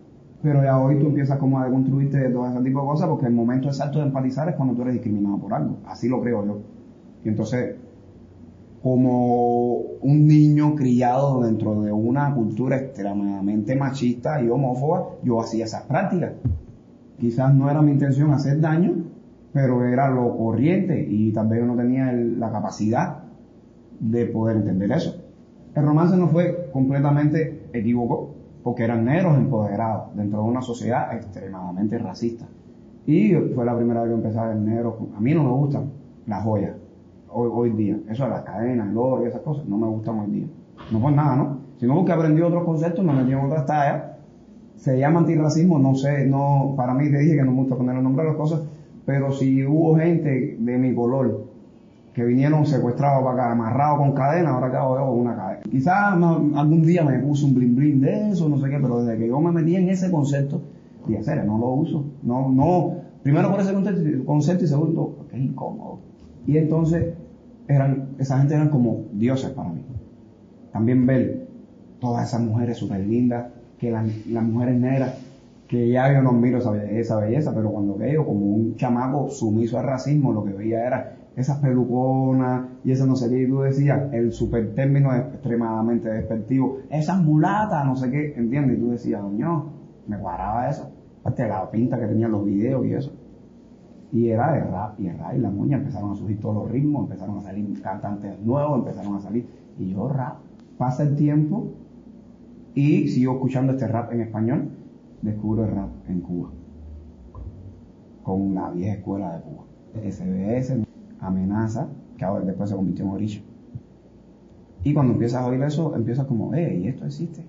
Pero 0.40 0.62
ya 0.62 0.78
hoy 0.78 0.98
tú 0.98 1.08
empiezas 1.08 1.36
como 1.38 1.58
a 1.58 1.66
deconstruirte 1.66 2.16
de 2.16 2.30
todo 2.30 2.48
ese 2.48 2.62
tipo 2.62 2.80
de 2.80 2.86
cosas 2.86 3.08
porque 3.08 3.26
el 3.26 3.34
momento 3.34 3.68
exacto 3.68 3.98
de 3.98 4.06
empatizar 4.06 4.48
es 4.48 4.54
cuando 4.54 4.74
tú 4.74 4.82
eres 4.82 4.94
discriminado 4.94 5.36
por 5.38 5.52
algo. 5.52 5.78
Así 5.84 6.08
lo 6.08 6.22
creo 6.22 6.46
yo. 6.46 6.60
Y 7.24 7.28
entonces, 7.28 7.74
como 8.82 9.78
un 10.00 10.26
niño 10.26 10.76
criado 10.76 11.42
dentro 11.42 11.82
de 11.82 11.92
una 11.92 12.32
cultura 12.34 12.76
extremadamente 12.76 13.74
machista 13.74 14.40
y 14.40 14.48
homófoba, 14.48 15.08
yo 15.24 15.40
hacía 15.40 15.64
esas 15.64 15.82
prácticas. 15.82 16.34
Quizás 17.18 17.54
no 17.54 17.70
era 17.70 17.82
mi 17.82 17.92
intención 17.92 18.32
hacer 18.32 18.60
daño, 18.60 18.92
pero 19.52 19.84
era 19.84 20.08
lo 20.10 20.36
corriente 20.36 21.04
y 21.08 21.32
tal 21.32 21.48
vez 21.48 21.60
yo 21.60 21.66
no 21.66 21.76
tenía 21.76 22.12
la 22.12 22.50
capacidad 22.50 23.24
de 24.00 24.26
poder 24.26 24.58
entender 24.58 24.92
eso. 24.92 25.16
El 25.74 25.84
romance 25.84 26.16
no 26.16 26.28
fue 26.28 26.70
completamente 26.72 27.68
equívoco, 27.72 28.34
porque 28.62 28.84
eran 28.84 29.04
negros 29.04 29.36
empoderados 29.36 30.14
dentro 30.14 30.42
de 30.42 30.48
una 30.48 30.62
sociedad 30.62 31.14
extremadamente 31.14 31.98
racista. 31.98 32.46
Y 33.06 33.32
fue 33.54 33.64
la 33.64 33.76
primera 33.76 34.02
vez 34.02 34.10
que 34.10 34.16
empecé 34.16 34.38
a 34.38 34.48
ver 34.48 34.56
negros. 34.56 34.96
A 35.16 35.20
mí 35.20 35.32
no 35.34 35.42
me 35.42 35.50
gustan 35.50 35.90
las 36.26 36.44
joyas 36.44 36.76
hoy, 37.30 37.48
hoy 37.52 37.70
día. 37.70 37.96
Eso 38.08 38.24
de 38.24 38.30
las 38.30 38.42
cadenas, 38.42 38.90
el 38.90 38.98
oro 38.98 39.24
y 39.24 39.28
esas 39.28 39.40
cosas, 39.40 39.66
no 39.66 39.78
me 39.78 39.86
gustan 39.86 40.18
hoy 40.18 40.30
día. 40.30 40.46
No 40.90 41.00
por 41.00 41.12
nada, 41.12 41.36
¿no? 41.36 41.58
Sino 41.78 41.94
porque 41.94 42.12
aprendí 42.12 42.42
otros 42.42 42.64
conceptos, 42.64 43.04
me 43.04 43.12
metí 43.12 43.32
en 43.32 43.38
otras 43.38 43.66
tallas. 43.66 44.02
Se 44.78 44.98
llama 44.98 45.20
antirracismo, 45.20 45.78
no 45.78 45.94
sé, 45.94 46.26
no, 46.26 46.74
para 46.76 46.94
mí 46.94 47.10
te 47.10 47.18
dije 47.18 47.36
que 47.36 47.42
no 47.42 47.52
me 47.52 47.58
gusta 47.58 47.76
poner 47.76 47.96
el 47.96 48.02
nombre 48.02 48.24
de 48.24 48.30
las 48.30 48.38
cosas, 48.38 48.62
pero 49.04 49.32
si 49.32 49.64
hubo 49.64 49.96
gente 49.96 50.56
de 50.58 50.78
mi 50.78 50.94
color 50.94 51.46
que 52.14 52.24
vinieron 52.24 52.66
secuestrados 52.66 53.22
para 53.22 53.34
acá, 53.34 53.52
amarrados 53.52 53.98
con 53.98 54.12
cadena, 54.12 54.50
ahora 54.50 54.68
acabo 54.68 54.96
con 54.96 55.20
una 55.20 55.36
cadena. 55.36 55.60
Quizás 55.70 56.12
algún 56.12 56.82
día 56.82 57.04
me 57.04 57.18
puse 57.18 57.44
un 57.44 57.54
blin 57.54 57.76
blin 57.76 58.00
de 58.00 58.30
eso, 58.30 58.48
no 58.48 58.58
sé 58.58 58.68
qué, 58.68 58.78
pero 58.80 59.04
desde 59.04 59.18
que 59.18 59.28
yo 59.28 59.40
me 59.40 59.52
metí 59.52 59.76
en 59.76 59.88
ese 59.88 60.10
concepto, 60.10 60.62
dije, 61.06 61.22
serio, 61.22 61.44
no 61.44 61.58
lo 61.58 61.68
uso. 61.70 62.04
No, 62.22 62.48
no, 62.50 62.96
primero 63.22 63.50
por 63.50 63.60
ese 63.60 63.72
concepto, 63.72 64.64
y 64.64 64.68
segundo, 64.68 65.14
porque 65.16 65.36
es 65.36 65.42
incómodo. 65.42 66.00
Y 66.46 66.56
entonces, 66.56 67.14
eran, 67.68 68.10
esa 68.18 68.38
gente 68.38 68.54
eran 68.54 68.68
como 68.68 69.04
dioses 69.12 69.50
para 69.50 69.70
mí. 69.70 69.82
También 70.72 71.06
ver 71.06 71.48
todas 72.00 72.28
esas 72.28 72.40
mujeres 72.40 72.78
súper 72.78 73.00
lindas, 73.06 73.46
que 73.78 73.90
las, 73.90 74.26
las 74.26 74.44
mujeres 74.44 74.80
negras, 74.80 75.18
que 75.68 75.90
ya 75.90 76.12
yo 76.12 76.22
no 76.22 76.32
miro 76.32 76.58
esa, 76.58 76.82
esa 76.84 77.18
belleza, 77.18 77.54
pero 77.54 77.70
cuando 77.70 77.96
veo 77.96 78.24
como 78.24 78.46
un 78.46 78.76
chamaco 78.76 79.30
sumiso 79.30 79.78
al 79.78 79.84
racismo, 79.84 80.32
lo 80.32 80.44
que 80.44 80.52
veía 80.52 80.86
era 80.86 81.16
esas 81.36 81.58
peluconas 81.60 82.66
y 82.84 82.90
eso 82.90 83.06
no 83.06 83.14
sé 83.14 83.28
qué, 83.28 83.42
y 83.42 83.46
tú 83.46 83.60
decías, 83.60 84.12
el 84.12 84.32
super 84.32 84.74
término 84.74 85.14
es 85.14 85.20
extremadamente 85.20 86.08
despectivo, 86.08 86.78
esas 86.90 87.22
mulatas, 87.22 87.86
no 87.86 87.94
sé 87.94 88.10
qué, 88.10 88.34
¿entiendes? 88.36 88.78
Y 88.78 88.80
tú 88.80 88.90
decías, 88.90 89.22
doño, 89.22 89.66
me 90.08 90.18
cuadraba 90.18 90.68
eso, 90.68 90.90
aparte 91.20 91.44
de 91.44 91.48
la 91.48 91.70
pinta 91.70 91.98
que 91.98 92.06
tenían 92.06 92.32
los 92.32 92.44
videos 92.44 92.84
y 92.86 92.94
eso. 92.94 93.12
Y 94.10 94.30
era 94.30 94.52
de 94.52 94.64
rap, 94.64 94.98
y 94.98 95.06
el 95.06 95.18
rap 95.18 95.34
y 95.36 95.38
la 95.38 95.50
moña 95.50 95.76
empezaron 95.76 96.12
a 96.12 96.16
surgir 96.16 96.40
todos 96.40 96.56
los 96.56 96.70
ritmos, 96.70 97.04
empezaron 97.04 97.38
a 97.38 97.42
salir 97.42 97.82
cantantes 97.82 98.40
nuevos, 98.40 98.78
empezaron 98.78 99.14
a 99.14 99.20
salir, 99.20 99.46
y 99.78 99.90
yo 99.90 100.08
rap. 100.08 100.38
Pasa 100.78 101.02
el 101.02 101.14
tiempo 101.14 101.72
y 102.78 103.08
sigo 103.08 103.32
escuchando 103.32 103.72
este 103.72 103.88
rap 103.88 104.12
en 104.12 104.20
español, 104.20 104.68
descubro 105.20 105.64
el 105.64 105.72
rap 105.72 105.90
en 106.08 106.20
Cuba, 106.20 106.52
con 108.22 108.54
la 108.54 108.70
vieja 108.70 108.94
escuela 108.94 109.36
de 109.36 109.42
Cuba. 109.42 109.64
SBS, 109.94 110.86
amenaza, 111.18 111.88
que 112.16 112.24
ahora 112.24 112.44
después 112.44 112.70
se 112.70 112.76
convirtió 112.76 113.04
en 113.04 113.10
orillo. 113.10 113.40
Y 114.84 114.94
cuando 114.94 115.14
empiezas 115.14 115.42
a 115.42 115.48
oír 115.48 115.60
eso, 115.60 115.96
empiezas 115.96 116.26
como, 116.26 116.54
eh, 116.54 116.78
y 116.80 116.86
esto 116.86 117.04
existe. 117.04 117.44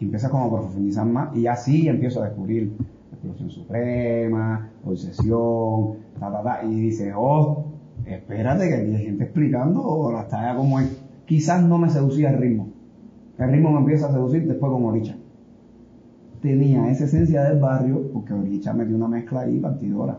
Y 0.00 0.04
empiezas 0.04 0.30
como 0.30 0.44
a 0.54 0.60
profundizar 0.60 1.06
más, 1.06 1.34
y 1.34 1.46
así 1.46 1.88
empiezo 1.88 2.22
a 2.22 2.26
descubrir 2.26 2.76
explosión 3.10 3.48
suprema, 3.48 4.68
obsesión, 4.84 5.94
ta, 6.20 6.30
ta, 6.30 6.42
ta, 6.42 6.62
y 6.62 6.78
dices, 6.78 7.14
oh, 7.16 7.64
espérate 8.04 8.68
que 8.68 8.74
aquí 8.74 8.94
hay 8.96 9.04
gente 9.06 9.24
explicando 9.24 10.10
la 10.12 10.28
talla 10.28 10.54
como 10.54 10.78
es. 10.78 10.94
Quizás 11.24 11.62
no 11.64 11.78
me 11.78 11.88
seducía 11.88 12.28
el 12.28 12.36
ritmo. 12.36 12.73
El 13.38 13.50
ritmo 13.50 13.70
me 13.70 13.78
empieza 13.80 14.06
a 14.06 14.12
seducir 14.12 14.46
después 14.46 14.70
con 14.70 14.84
Oricha. 14.84 15.16
Tenía 16.40 16.88
esa 16.90 17.04
esencia 17.04 17.44
del 17.44 17.58
barrio, 17.58 18.12
porque 18.12 18.32
Oricha 18.32 18.72
metió 18.72 18.94
una 18.96 19.08
mezcla 19.08 19.40
ahí 19.40 19.58
partidora, 19.58 20.18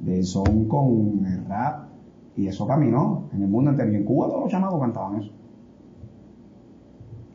de 0.00 0.22
son 0.22 0.64
con 0.66 1.24
el 1.26 1.44
rap, 1.46 1.88
y 2.36 2.48
eso 2.48 2.66
caminó 2.66 3.28
en 3.32 3.42
el 3.42 3.48
mundo 3.48 3.70
entero. 3.70 3.92
Y 3.92 3.96
en 3.96 4.04
Cuba 4.04 4.26
todos 4.26 4.42
los 4.42 4.50
chamacos 4.50 4.80
cantaban 4.80 5.20
eso. 5.20 5.32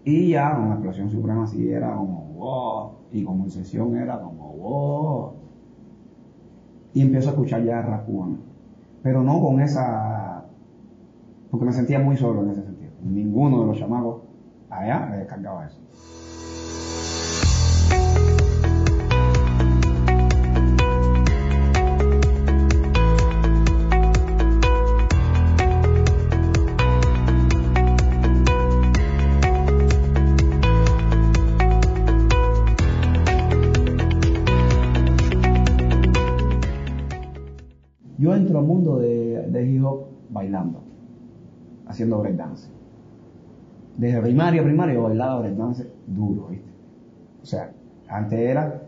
Y 0.04 0.30
ya 0.30 0.56
con 0.56 0.70
la 0.70 0.76
explosión 0.76 1.10
suprema 1.10 1.48
sí 1.48 1.70
era 1.70 1.96
como 1.96 2.26
wow. 2.34 2.92
Y 3.12 3.24
como 3.24 3.48
sesión 3.50 3.96
era 3.96 4.20
como 4.20 4.54
wow. 4.54 5.32
Y 6.94 7.02
empiezo 7.02 7.30
a 7.30 7.32
escuchar 7.32 7.64
ya 7.64 7.82
rap 7.82 8.06
cubano. 8.06 8.38
Pero 9.02 9.24
no 9.24 9.42
con 9.42 9.62
esa. 9.62 10.46
Porque 11.50 11.66
me 11.66 11.72
sentía 11.72 12.00
muy 12.00 12.18
solo 12.18 12.44
en 12.44 12.50
ese 12.50 12.64
sentido. 12.64 12.92
Ninguno 13.04 13.62
de 13.62 13.68
los 13.68 13.78
chamacos 13.78 14.31
Yo 38.18 38.36
entro 38.36 38.60
al 38.60 38.66
mundo 38.66 39.00
de, 39.00 39.48
de 39.50 39.66
hip 39.68 39.84
hop 39.84 40.06
bailando, 40.30 40.82
haciendo 41.88 42.20
breakdance. 42.20 42.81
Desde 44.02 44.20
primaria, 44.20 44.64
primaria, 44.64 44.96
yo 44.96 45.04
bailaba 45.04 45.42
breakdance 45.42 45.86
duro, 46.08 46.48
¿viste? 46.48 46.72
O 47.44 47.46
sea, 47.46 47.70
antes 48.10 48.40
era 48.40 48.82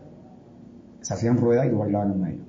se 1.02 1.14
hacían 1.14 1.36
ruedas 1.36 1.66
y 1.66 1.70
yo 1.70 1.78
bailaba 1.78 2.06
en 2.06 2.10
el 2.10 2.18
medio. 2.18 2.40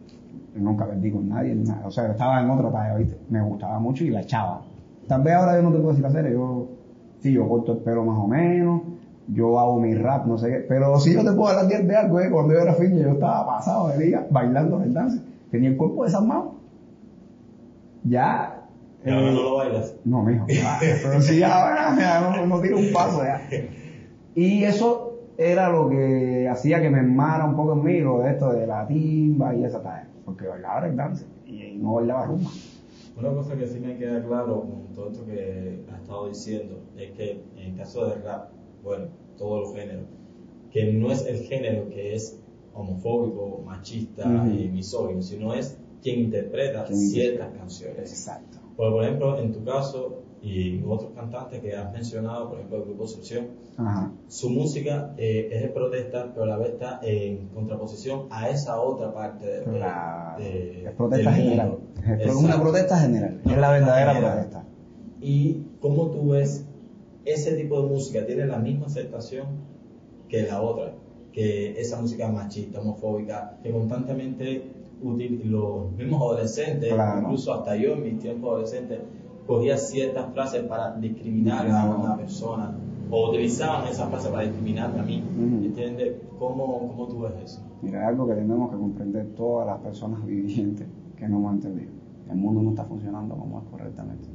Yo 0.55 0.61
nunca 0.61 0.87
perdí 0.87 1.11
con 1.11 1.29
nadie, 1.29 1.53
nada. 1.53 1.85
o 1.85 1.91
sea, 1.91 2.09
estaba 2.09 2.41
en 2.41 2.49
otra 2.49 2.71
talla, 2.71 2.95
¿viste? 2.95 3.19
Me 3.29 3.39
gustaba 3.43 3.77
mucho 3.77 4.03
y 4.03 4.09
la 4.09 4.21
echaba. 4.21 4.63
Tal 5.07 5.21
vez 5.21 5.35
ahora 5.35 5.57
yo 5.57 5.61
no 5.61 5.71
te 5.73 5.77
puedo 5.77 5.89
decir 5.89 6.07
hacer, 6.07 6.33
yo, 6.33 6.69
sí, 7.19 7.33
yo 7.33 7.47
corto 7.47 7.73
el 7.73 7.77
pelo 7.79 8.03
más 8.03 8.17
o 8.17 8.27
menos, 8.27 8.81
yo 9.27 9.59
hago 9.59 9.79
mi 9.79 9.93
rap, 9.93 10.25
no 10.25 10.39
sé 10.39 10.49
qué, 10.49 10.65
pero 10.67 10.99
sí 10.99 11.13
yo 11.13 11.23
te 11.23 11.33
puedo 11.33 11.49
hablar 11.49 11.67
de 11.67 11.95
algo, 11.95 12.19
¿eh? 12.19 12.31
cuando 12.31 12.55
yo 12.55 12.61
era 12.61 12.73
fin 12.73 12.97
yo 12.97 13.09
estaba 13.09 13.45
pasado 13.45 13.89
de 13.89 14.05
día 14.05 14.25
bailando 14.31 14.81
el 14.81 14.91
dance, 14.91 15.21
tenía 15.51 15.69
el 15.69 15.77
cuerpo 15.77 16.03
desarmado. 16.03 16.55
Ya. 18.03 18.64
¿Y 19.05 19.09
ahora 19.11 19.31
no 19.31 19.43
lo 19.43 19.55
bailas? 19.55 19.95
No, 20.03 20.23
mijo, 20.23 20.45
ya, 20.47 20.79
pero 21.03 21.21
sí 21.21 21.43
ahora 21.43 21.95
ya 21.97 22.21
no, 22.21 22.45
no 22.47 22.61
tiro 22.61 22.77
un 22.77 22.91
paso 22.91 23.23
ya. 23.23 23.47
Y 24.33 24.63
eso 24.63 25.19
era 25.37 25.69
lo 25.69 25.89
que 25.89 26.47
hacía 26.49 26.81
que 26.81 26.89
me 26.89 26.99
enmara 26.99 27.45
un 27.45 27.55
poco 27.55 27.73
en 27.73 27.83
mí, 27.83 27.99
lo 27.99 28.19
de 28.19 28.31
esto 28.31 28.51
de 28.51 28.65
la 28.65 28.87
timba 28.87 29.55
y 29.55 29.63
esa 29.63 29.81
talla, 29.81 30.07
porque 30.25 30.47
bailaba 30.47 30.87
el 30.87 30.95
dance 30.95 31.25
y 31.45 31.77
no 31.77 31.93
bailaba 31.93 32.25
rumba. 32.25 32.49
Una 33.17 33.29
cosa 33.29 33.55
que 33.55 33.67
sí 33.67 33.79
me 33.79 33.95
queda 33.95 34.23
claro 34.25 34.61
con 34.61 34.93
todo 34.93 35.11
esto 35.11 35.25
que 35.25 35.83
has 35.93 36.01
estado 36.01 36.27
diciendo 36.27 36.81
es 36.97 37.11
que 37.11 37.43
en 37.55 37.71
el 37.71 37.77
caso 37.77 38.07
del 38.07 38.23
rap, 38.23 38.49
bueno, 38.83 39.05
todos 39.37 39.67
los 39.67 39.75
géneros, 39.75 40.05
que 40.71 40.91
no 40.93 41.11
es 41.11 41.25
el 41.25 41.37
género 41.43 41.87
que 41.89 42.15
es 42.15 42.41
homofóbico, 42.73 43.61
machista 43.65 44.25
y 44.47 44.67
misógino, 44.67 45.21
sino 45.21 45.53
es 45.53 45.77
quien 46.01 46.19
interpreta 46.19 46.85
ciertas 46.87 47.53
canciones. 47.57 48.11
Exacto. 48.11 48.64
Por, 48.77 48.91
por 48.91 49.03
ejemplo, 49.03 49.39
en 49.39 49.51
tu 49.53 49.63
caso 49.63 50.21
y 50.41 50.83
otros 50.87 51.11
cantantes 51.15 51.59
que 51.61 51.75
has 51.75 51.91
mencionado, 51.91 52.49
por 52.49 52.57
ejemplo, 52.59 52.77
el 52.77 52.83
grupo 52.83 53.05
Ajá. 53.77 54.11
su 54.27 54.49
música 54.49 55.13
eh, 55.17 55.49
es 55.51 55.61
de 55.63 55.67
protesta, 55.69 56.31
pero 56.33 56.43
a 56.43 56.47
la 56.47 56.57
vez 56.57 56.73
está 56.73 56.99
en 57.03 57.47
contraposición 57.47 58.27
a 58.29 58.49
esa 58.49 58.79
otra 58.79 59.11
parte 59.13 59.45
de, 59.45 59.61
de- 60.37 60.85
es 60.85 60.91
protesta 60.93 61.31
del 61.31 61.39
general. 61.41 61.69
mundo. 61.69 61.81
Es 61.97 62.09
Exacto. 62.21 62.39
una 62.39 62.61
protesta 62.61 62.97
general. 62.99 63.41
Es 63.45 63.57
la 63.57 63.71
verdadera 63.71 64.13
general. 64.13 64.33
protesta. 64.33 64.63
¿Y 65.21 65.61
cómo 65.79 66.07
tú 66.11 66.29
ves 66.29 66.65
ese 67.25 67.55
tipo 67.55 67.81
de 67.81 67.87
música? 67.89 68.25
¿Tiene 68.25 68.45
la 68.45 68.57
misma 68.59 68.85
aceptación 68.85 69.47
que 70.29 70.43
la 70.43 70.61
otra? 70.61 70.93
Que 71.33 71.79
esa 71.81 71.99
música 71.99 72.29
machista, 72.29 72.79
homofóbica, 72.81 73.57
que 73.63 73.71
constantemente 73.71 74.71
util- 75.13 75.43
los 75.45 75.91
mismos 75.97 76.21
adolescentes, 76.21 76.93
Claro. 76.93 77.21
incluso 77.21 77.53
hasta 77.53 77.75
yo 77.75 77.93
en 77.93 78.03
mis 78.03 78.19
tiempos 78.19 78.49
adolescentes, 78.51 78.99
cogía 79.47 79.77
ciertas 79.77 80.31
frases 80.33 80.63
para 80.63 80.95
discriminar 80.97 81.69
a 81.69 81.85
una 81.95 82.17
persona 82.17 82.75
o 83.11 83.29
utilizaban 83.29 83.87
esas 83.87 84.09
frases 84.09 84.29
para 84.31 84.43
discriminarme 84.43 84.99
a 84.99 85.03
mí. 85.03 85.23
Ujú. 85.37 85.65
¿Entiendes? 85.65 86.15
¿Cómo, 86.39 86.87
¿Cómo 86.89 87.07
tú 87.07 87.19
ves 87.21 87.33
eso? 87.43 87.61
Mira, 87.81 88.01
es 88.01 88.07
algo 88.07 88.27
que 88.27 88.33
tenemos 88.33 88.71
que 88.71 88.77
comprender 88.77 89.27
todas 89.35 89.67
las 89.67 89.77
personas 89.79 90.25
vivientes 90.25 90.87
que 91.15 91.27
no 91.29 91.37
hemos 91.37 91.53
entendido. 91.53 91.91
El 92.29 92.37
mundo 92.37 92.61
no 92.63 92.71
está 92.71 92.83
funcionando 92.85 93.35
como 93.35 93.59
es 93.59 93.65
correctamente. 93.69 94.27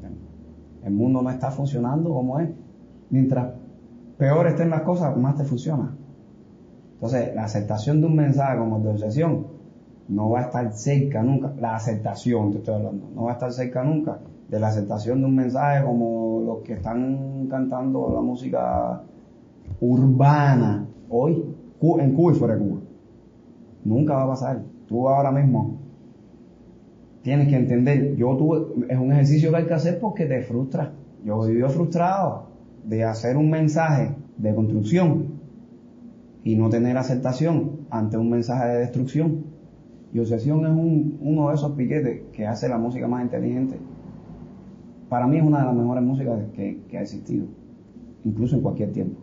El 0.84 0.92
mundo 0.92 1.20
no 1.22 1.30
está 1.30 1.50
funcionando 1.50 2.10
como 2.14 2.38
es. 2.38 2.48
Mientras 3.10 3.54
peor 4.16 4.46
estén 4.46 4.70
las 4.70 4.82
cosas, 4.82 5.16
más 5.16 5.34
te 5.34 5.42
funciona. 5.44 5.96
Entonces, 6.94 7.34
la 7.34 7.44
aceptación 7.44 8.00
de 8.00 8.06
un 8.06 8.14
mensaje 8.14 8.56
como 8.58 8.76
el 8.76 8.82
de 8.84 8.88
obsesión 8.90 9.46
no 10.10 10.28
va 10.28 10.40
a 10.40 10.42
estar 10.42 10.72
cerca 10.72 11.22
nunca. 11.22 11.52
La 11.58 11.76
aceptación, 11.76 12.52
te 12.52 12.58
estoy 12.58 12.74
hablando, 12.74 13.08
no 13.14 13.24
va 13.24 13.30
a 13.30 13.34
estar 13.34 13.52
cerca 13.52 13.82
nunca 13.82 14.18
de 14.48 14.60
la 14.60 14.68
aceptación 14.68 15.20
de 15.20 15.26
un 15.26 15.36
mensaje 15.36 15.84
como 15.84 16.42
los 16.44 16.58
que 16.62 16.74
están 16.74 17.46
cantando 17.48 18.12
la 18.12 18.20
música 18.20 19.02
urbana 19.80 20.86
hoy 21.08 21.44
en 21.80 22.14
Cuba 22.14 22.32
y 22.32 22.36
fuera 22.36 22.56
de 22.56 22.60
Cuba. 22.60 22.80
Nunca 23.84 24.14
va 24.14 24.24
a 24.24 24.28
pasar. 24.28 24.62
Tú 24.86 25.08
ahora 25.08 25.30
mismo 25.30 25.78
tienes 27.22 27.48
que 27.48 27.56
entender, 27.56 28.16
yo 28.16 28.36
tuve, 28.36 28.86
es 28.88 28.98
un 28.98 29.12
ejercicio 29.12 29.50
que 29.50 29.56
hay 29.58 29.66
que 29.66 29.74
hacer 29.74 30.00
porque 30.00 30.26
te 30.26 30.42
frustra. 30.42 30.92
Yo 31.24 31.40
viví 31.42 31.62
frustrado 31.68 32.48
de 32.84 33.04
hacer 33.04 33.36
un 33.36 33.50
mensaje 33.50 34.14
de 34.36 34.54
construcción 34.54 35.40
y 36.42 36.56
no 36.56 36.68
tener 36.70 36.96
aceptación 36.96 37.86
ante 37.90 38.16
un 38.16 38.30
mensaje 38.30 38.68
de 38.68 38.78
destrucción. 38.80 39.44
Y 40.12 40.18
obsesión 40.18 40.64
es 40.64 40.72
un- 40.72 41.18
uno 41.20 41.48
de 41.48 41.54
esos 41.54 41.72
piquetes 41.72 42.22
que 42.32 42.46
hace 42.46 42.68
la 42.68 42.78
música 42.78 43.06
más 43.06 43.22
inteligente. 43.22 43.76
Para 45.08 45.26
mí 45.26 45.36
es 45.38 45.42
una 45.42 45.60
de 45.60 45.64
las 45.66 45.74
mejores 45.74 46.02
músicas 46.02 46.38
que, 46.54 46.96
ha 46.96 47.02
existido, 47.02 47.46
incluso 48.24 48.56
en 48.56 48.62
cualquier 48.62 48.92
tiempo. 48.92 49.20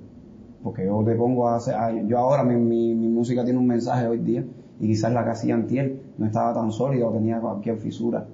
Porque 0.64 0.86
yo 0.86 1.04
te 1.04 1.16
pongo 1.16 1.48
a 1.48 1.58
hacer, 1.58 1.76
yo 2.08 2.18
ahora 2.18 2.44
mi, 2.44 2.94
música 2.94 3.44
tiene 3.44 3.60
un 3.60 3.68
mensaje 3.68 4.08
hoy 4.08 4.20
día 4.20 4.44
y 4.80 4.88
quizás 4.88 5.14
la 5.14 5.24
que 5.24 5.32
hacía 5.32 5.56
antier 5.56 6.02
no 6.18 6.26
estaba 6.26 6.54
tan 6.54 6.72
sólida 6.72 7.08
o 7.08 7.12
tenía 7.12 7.40
cualquier 7.40 7.78
fisura 7.78 8.28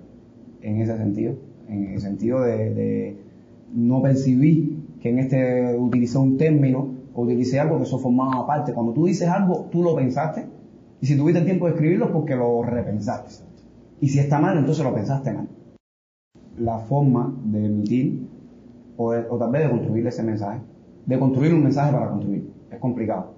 en 0.62 0.82
ese 0.82 0.98
sentido, 0.98 1.36
en 1.68 1.94
el 1.94 2.00
sentido 2.00 2.42
de, 2.42 2.74
de 2.74 3.18
no 3.74 4.02
percibí 4.02 4.78
que 5.02 5.10
en 5.10 5.20
este 5.20 5.76
utilicé 5.78 6.18
un 6.18 6.38
término 6.38 6.88
o 7.14 7.24
utilicé 7.24 7.60
algo 7.60 7.78
que 7.78 7.84
eso 7.84 8.00
formaba 8.00 8.48
parte. 8.48 8.74
Cuando 8.74 8.94
tú 8.94 9.06
dices 9.06 9.28
algo, 9.28 9.68
tú 9.72 9.84
lo 9.84 9.96
pensaste 9.96 10.46
y 11.04 11.06
si 11.06 11.18
tuviste 11.18 11.40
el 11.40 11.46
tiempo 11.46 11.66
de 11.66 11.74
escribirlo 11.74 12.06
es 12.06 12.12
porque 12.12 12.34
lo 12.34 12.64
repensaste. 12.64 13.44
Y 14.00 14.08
si 14.08 14.20
está 14.20 14.40
mal, 14.40 14.58
entonces 14.58 14.86
lo 14.86 14.94
pensaste 14.94 15.34
mal. 15.34 15.50
La 16.58 16.78
forma 16.80 17.34
de 17.44 17.66
emitir 17.66 18.26
o, 18.96 19.12
de- 19.12 19.26
o 19.30 19.38
tal 19.38 19.52
vez 19.52 19.64
de 19.66 19.70
construir 19.70 20.08
ese 20.08 20.24
mensaje, 20.24 20.62
de 21.06 21.20
construir 21.20 21.54
un 21.54 21.64
mensaje 21.64 21.92
para 21.92 22.10
construir, 22.10 22.50
es 22.72 22.80
complicado. 22.80 23.34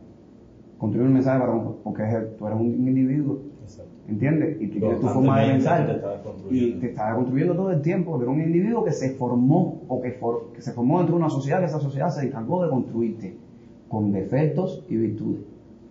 Construir 0.78 1.08
un 1.08 1.14
mensaje 1.16 1.40
para 1.40 1.54
porque 1.84 2.04
es 2.04 2.38
tú 2.38 2.46
eres 2.46 2.60
un 2.60 2.88
individuo, 2.88 3.40
Exacto. 3.64 3.92
¿entiendes? 4.10 4.62
Y 4.62 4.68
tú 4.68 4.80
tienes 4.82 5.00
tu 5.00 5.08
forma 5.08 5.40
de 5.40 5.52
pensar. 5.54 5.88
te 5.88 5.94
estás 5.94 6.20
Y 6.52 6.72
te 6.74 6.88
estaba 6.92 7.16
construyendo 7.16 7.56
todo 7.56 7.72
el 7.72 7.82
tiempo, 7.82 8.20
pero 8.20 8.30
un 8.32 8.42
individuo 8.42 8.84
que 8.84 8.92
se 8.92 9.10
formó 9.16 9.82
o 9.88 10.02
que, 10.02 10.12
for- 10.12 10.52
que 10.54 10.62
se 10.62 10.72
formó 10.72 11.00
dentro 11.00 11.16
de 11.16 11.22
una 11.24 11.32
sociedad, 11.32 11.62
que 11.62 11.66
esa 11.66 11.80
sociedad 11.80 12.10
se 12.12 12.28
encargó 12.28 12.64
de 12.64 12.70
construirte 12.70 13.38
con 13.90 14.12
defectos 14.12 14.86
y 14.88 14.98
virtudes. 14.98 15.42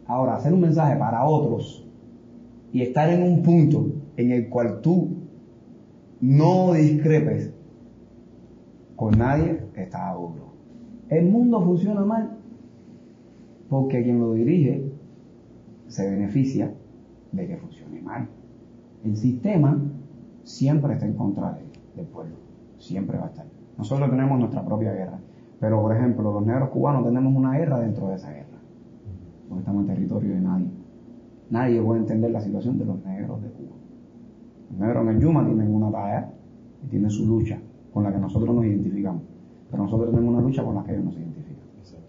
Ahora, 0.06 0.34
hacer 0.36 0.52
un 0.52 0.60
mensaje 0.60 0.96
para 0.98 1.24
otros 1.24 1.86
y 2.72 2.82
estar 2.82 3.08
en 3.10 3.22
un 3.22 3.42
punto 3.42 3.86
en 4.16 4.30
el 4.32 4.48
cual 4.48 4.80
tú 4.80 5.08
no 6.20 6.72
discrepes 6.74 7.52
con 8.96 9.18
nadie, 9.18 9.60
está 9.74 10.12
duro. 10.14 10.54
El 11.08 11.26
mundo 11.30 11.60
funciona 11.62 12.04
mal 12.04 12.38
porque 13.68 14.02
quien 14.02 14.20
lo 14.20 14.34
dirige 14.34 14.92
se 15.88 16.10
beneficia 16.10 16.72
de 17.32 17.46
que 17.46 17.56
funcione 17.56 18.00
mal. 18.00 18.28
El 19.04 19.16
sistema 19.16 19.78
siempre 20.44 20.94
está 20.94 21.06
en 21.06 21.14
contra 21.14 21.52
de- 21.52 21.64
del 21.96 22.06
pueblo, 22.06 22.36
siempre 22.78 23.18
va 23.18 23.24
a 23.24 23.28
estar. 23.28 23.46
Nosotros 23.76 24.08
tenemos 24.10 24.38
nuestra 24.38 24.64
propia 24.64 24.92
guerra, 24.92 25.18
pero 25.60 25.80
por 25.80 25.94
ejemplo 25.94 26.32
los 26.32 26.46
negros 26.46 26.70
cubanos 26.70 27.04
tenemos 27.04 27.34
una 27.34 27.58
guerra 27.58 27.80
dentro 27.80 28.08
de 28.08 28.14
esa 28.16 28.30
guerra, 28.30 28.53
porque 29.48 29.60
estamos 29.60 29.82
en 29.82 29.88
territorio 29.88 30.34
de 30.34 30.40
nadie. 30.40 30.66
Nadie 31.50 31.82
puede 31.82 32.00
entender 32.00 32.30
la 32.30 32.40
situación 32.40 32.78
de 32.78 32.84
los 32.84 33.04
negros 33.04 33.42
de 33.42 33.48
Cuba. 33.50 33.76
Los 34.70 34.80
negros 34.80 35.08
en 35.08 35.20
Yuma 35.20 35.44
tienen 35.44 35.74
una 35.74 35.90
tarea 35.90 36.32
y 36.84 36.88
tienen 36.88 37.10
su 37.10 37.26
lucha 37.26 37.60
con 37.92 38.02
la 38.02 38.12
que 38.12 38.18
nosotros 38.18 38.54
nos 38.54 38.64
identificamos, 38.64 39.22
pero 39.70 39.84
nosotros 39.84 40.10
tenemos 40.10 40.34
una 40.34 40.42
lucha 40.42 40.64
con 40.64 40.74
la 40.74 40.82
que 40.82 40.92
ellos 40.92 41.04
no 41.04 41.12
se 41.12 41.20
identifican 41.20 41.64
Exacto. 41.78 42.08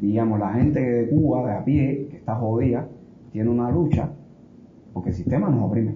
digamos, 0.00 0.40
la 0.40 0.52
gente 0.54 0.80
de 0.80 1.08
Cuba, 1.10 1.46
de 1.46 1.52
a 1.52 1.64
pie, 1.64 2.08
que 2.10 2.16
está 2.16 2.34
jodida, 2.34 2.88
tiene 3.30 3.50
una 3.50 3.70
lucha, 3.70 4.10
porque 4.92 5.10
el 5.10 5.14
sistema 5.14 5.48
nos 5.48 5.62
oprime, 5.62 5.94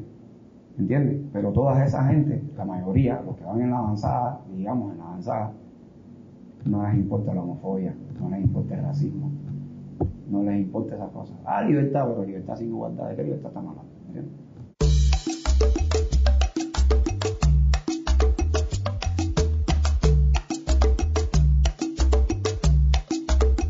¿entiendes? 0.78 1.22
Pero 1.33 1.50
toda 1.50 1.85
esa 1.85 2.04
gente, 2.04 2.40
la 2.57 2.64
mayoría, 2.64 3.20
los 3.26 3.37
que 3.37 3.44
van 3.44 3.61
en 3.61 3.70
la 3.70 3.78
avanzada, 3.78 4.40
digamos, 4.54 4.92
en 4.92 4.98
la 4.98 5.04
avanzada, 5.04 5.52
no 6.66 6.87
les 6.87 6.94
importa 6.94 7.35
la 7.35 7.42
homofobia, 7.42 7.94
no 8.20 8.30
les 8.30 8.42
importa 8.42 8.76
el 8.76 8.83
racismo, 8.83 9.30
no 10.28 10.42
les 10.42 10.60
importa 10.60 10.94
esas 10.94 11.10
cosas. 11.10 11.37
Ah, 11.44 11.62
libertad, 11.62 12.06
pero 12.08 12.24
libertad 12.24 12.56
sin 12.56 12.68
igualdad, 12.68 13.08
¿de 13.08 13.16
qué 13.16 13.24
libertad 13.24 13.48
estamos 13.48 13.76
hablando? 13.76 13.94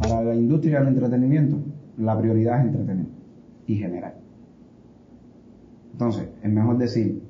Para 0.00 0.22
la 0.22 0.34
industria 0.34 0.80
del 0.80 0.88
entretenimiento, 0.88 1.56
la 1.98 2.18
prioridad 2.18 2.60
es 2.60 2.66
entretener 2.66 3.06
y 3.66 3.76
generar. 3.76 4.14
Entonces, 5.92 6.28
es 6.42 6.50
mejor 6.50 6.76
decir, 6.78 7.22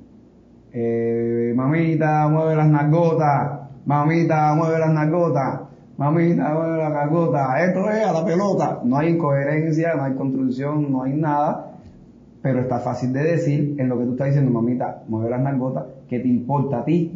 eh, 0.71 1.53
mamita, 1.55 2.27
mueve 2.27 2.55
las 2.55 2.67
nargotas, 2.67 3.69
mamita, 3.85 4.53
mueve 4.55 4.79
las 4.79 4.93
nargotas, 4.93 5.61
mamita, 5.97 6.53
mueve 6.53 6.77
las 6.77 6.91
nargotas, 6.93 7.61
esto 7.67 7.89
es 7.89 8.05
a 8.05 8.11
la 8.13 8.25
pelota. 8.25 8.81
No 8.83 8.97
hay 8.97 9.09
incoherencia, 9.13 9.95
no 9.95 10.03
hay 10.03 10.13
construcción, 10.13 10.91
no 10.91 11.03
hay 11.03 11.13
nada, 11.13 11.77
pero 12.41 12.59
está 12.61 12.79
fácil 12.79 13.13
de 13.13 13.23
decir 13.23 13.75
en 13.79 13.89
lo 13.89 13.97
que 13.97 14.05
tú 14.05 14.11
estás 14.11 14.27
diciendo, 14.27 14.51
mamita, 14.51 15.03
mueve 15.07 15.29
las 15.29 15.41
nargotas, 15.41 15.85
¿qué 16.07 16.19
te 16.19 16.27
importa 16.27 16.79
a 16.79 16.85
ti 16.85 17.11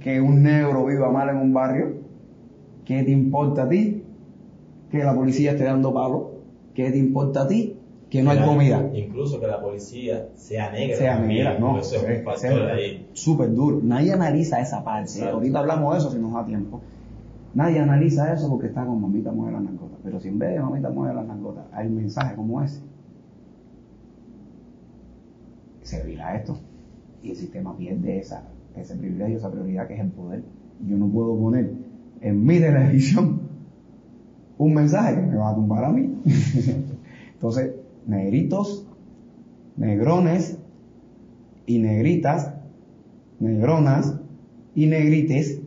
que 0.00 0.20
un 0.20 0.42
negro 0.42 0.84
viva 0.86 1.10
mal 1.10 1.28
en 1.30 1.36
un 1.36 1.52
barrio? 1.52 1.92
¿Qué 2.84 3.02
te 3.02 3.10
importa 3.10 3.62
a 3.64 3.68
ti 3.68 4.02
que 4.90 5.02
la 5.02 5.14
policía 5.14 5.52
esté 5.52 5.64
dando 5.64 5.92
palo? 5.92 6.32
¿Qué 6.74 6.90
te 6.90 6.98
importa 6.98 7.42
a 7.42 7.46
ti 7.48 7.76
que 8.10 8.22
no 8.22 8.30
hay 8.30 8.38
comida. 8.44 8.80
Incluso 8.94 9.40
que 9.40 9.46
la 9.48 9.60
policía 9.60 10.26
sea 10.36 10.70
negra. 10.70 10.96
sea 10.96 11.18
negra, 11.18 11.58
no, 11.58 11.78
Eso 11.78 11.96
es 11.96 12.02
es- 12.04 12.44
es 12.44 12.44
ahí. 12.44 13.08
súper 13.12 13.52
duro. 13.52 13.80
Nadie 13.82 14.12
analiza 14.12 14.60
esa 14.60 14.84
parte. 14.84 15.24
Ahorita 15.28 15.58
hablamos 15.58 15.94
de 15.94 15.98
eso 15.98 16.10
si 16.12 16.18
nos 16.18 16.32
da 16.32 16.44
tiempo. 16.44 16.80
Nadie 17.54 17.78
analiza 17.80 18.32
eso 18.32 18.48
porque 18.48 18.66
está 18.66 18.84
con 18.84 19.00
mamita 19.00 19.30
mueve 19.30 19.52
las. 19.52 19.62
Pero 20.02 20.20
si 20.20 20.28
en 20.28 20.38
vez 20.38 20.54
de 20.54 20.60
mamita 20.60 20.90
mueve 20.90 21.14
las 21.14 21.26
hay 21.72 21.86
un 21.86 21.96
mensaje 21.96 22.34
como 22.34 22.62
ese, 22.62 22.80
servirá 25.82 26.36
esto. 26.36 26.58
Y 27.22 27.30
el 27.30 27.36
sistema 27.36 27.76
pierde 27.76 28.18
esa, 28.18 28.42
ese 28.76 28.96
privilegio, 28.96 29.38
esa 29.38 29.50
prioridad 29.50 29.86
que 29.86 29.94
es 29.94 30.00
el 30.00 30.10
poder. 30.10 30.42
Yo 30.86 30.96
no 30.98 31.08
puedo 31.08 31.38
poner 31.38 31.72
en 32.20 32.44
mi 32.44 32.58
televisión 32.58 33.40
un 34.58 34.74
mensaje 34.74 35.14
que 35.14 35.22
me 35.22 35.36
va 35.36 35.50
a 35.50 35.54
tumbar 35.54 35.84
a 35.84 35.90
mí. 35.90 36.12
Entonces, 37.34 37.72
negritos, 38.06 38.86
negrones 39.76 40.58
y 41.66 41.78
negritas, 41.78 42.54
negronas 43.38 44.18
y 44.74 44.86
negrites, 44.86 45.60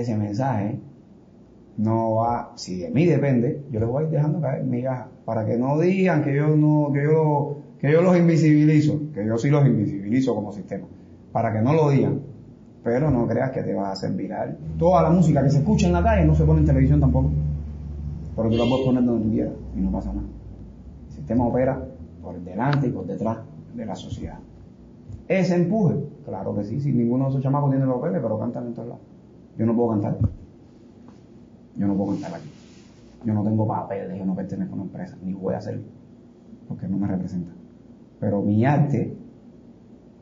ese 0.00 0.16
mensaje 0.16 0.78
no 1.76 2.14
va, 2.14 2.52
si 2.54 2.78
de 2.78 2.90
mí 2.90 3.04
depende, 3.06 3.64
yo 3.70 3.80
les 3.80 3.88
voy 3.88 4.06
dejando 4.06 4.40
caer 4.40 4.64
migajas 4.64 5.08
para 5.24 5.44
que 5.44 5.56
no 5.56 5.78
digan 5.78 6.22
que 6.22 6.34
yo 6.34 6.56
no, 6.56 6.92
que 6.92 7.02
yo, 7.02 7.56
que 7.78 7.90
yo 7.90 8.02
los 8.02 8.16
invisibilizo, 8.16 9.00
que 9.12 9.26
yo 9.26 9.36
sí 9.38 9.48
los 9.48 9.66
invisibilizo 9.66 10.34
como 10.34 10.52
sistema, 10.52 10.86
para 11.32 11.52
que 11.52 11.60
no 11.60 11.72
lo 11.72 11.90
digan. 11.90 12.20
Pero 12.82 13.10
no 13.10 13.26
creas 13.26 13.50
que 13.50 13.62
te 13.62 13.72
vas 13.72 13.86
a 13.86 13.92
hacer 13.92 14.12
viral. 14.12 14.58
Toda 14.78 15.02
la 15.02 15.08
música 15.08 15.42
que 15.42 15.48
se 15.48 15.58
escucha 15.58 15.86
en 15.86 15.94
la 15.94 16.02
calle 16.02 16.26
no 16.26 16.34
se 16.34 16.44
pone 16.44 16.60
en 16.60 16.66
televisión 16.66 17.00
tampoco. 17.00 17.30
Pero 18.36 18.50
tú 18.50 18.56
la 18.56 18.66
puedes 18.66 18.84
poner 18.84 19.04
donde 19.04 19.24
tú 19.24 19.32
quieras 19.32 19.54
y 19.74 19.80
no 19.80 19.90
pasa 19.90 20.12
nada. 20.12 20.26
El 21.06 21.12
sistema 21.14 21.46
opera 21.46 21.82
por 22.22 22.38
delante 22.40 22.88
y 22.88 22.90
por 22.90 23.06
detrás 23.06 23.38
de 23.74 23.86
la 23.86 23.96
sociedad. 23.96 24.38
Ese 25.26 25.54
empuje, 25.54 25.94
claro 26.26 26.54
que 26.54 26.64
sí, 26.64 26.78
si 26.78 26.92
ninguno 26.92 27.24
de 27.24 27.30
esos 27.30 27.42
chamacos 27.42 27.70
tiene 27.70 27.86
los 27.86 27.96
papeles, 27.96 28.20
pero 28.22 28.38
cantan 28.38 28.66
en 28.66 28.74
todos 28.74 28.88
lados. 28.88 29.13
Yo 29.58 29.66
no 29.66 29.74
puedo 29.74 29.90
cantar. 29.90 30.18
Yo 31.76 31.86
no 31.86 31.94
puedo 31.94 32.12
cantar 32.12 32.34
aquí. 32.34 32.48
Yo 33.24 33.34
no 33.34 33.42
tengo 33.42 33.66
papeles, 33.66 34.18
yo 34.18 34.26
no 34.26 34.34
pertenezco 34.34 34.72
a 34.72 34.76
una 34.76 34.84
empresa, 34.84 35.16
ni 35.24 35.32
voy 35.32 35.54
a 35.54 35.58
hacerlo, 35.58 35.82
porque 36.68 36.86
no 36.86 36.98
me 36.98 37.06
representa. 37.06 37.50
Pero 38.20 38.42
mi 38.42 38.64
arte 38.66 39.16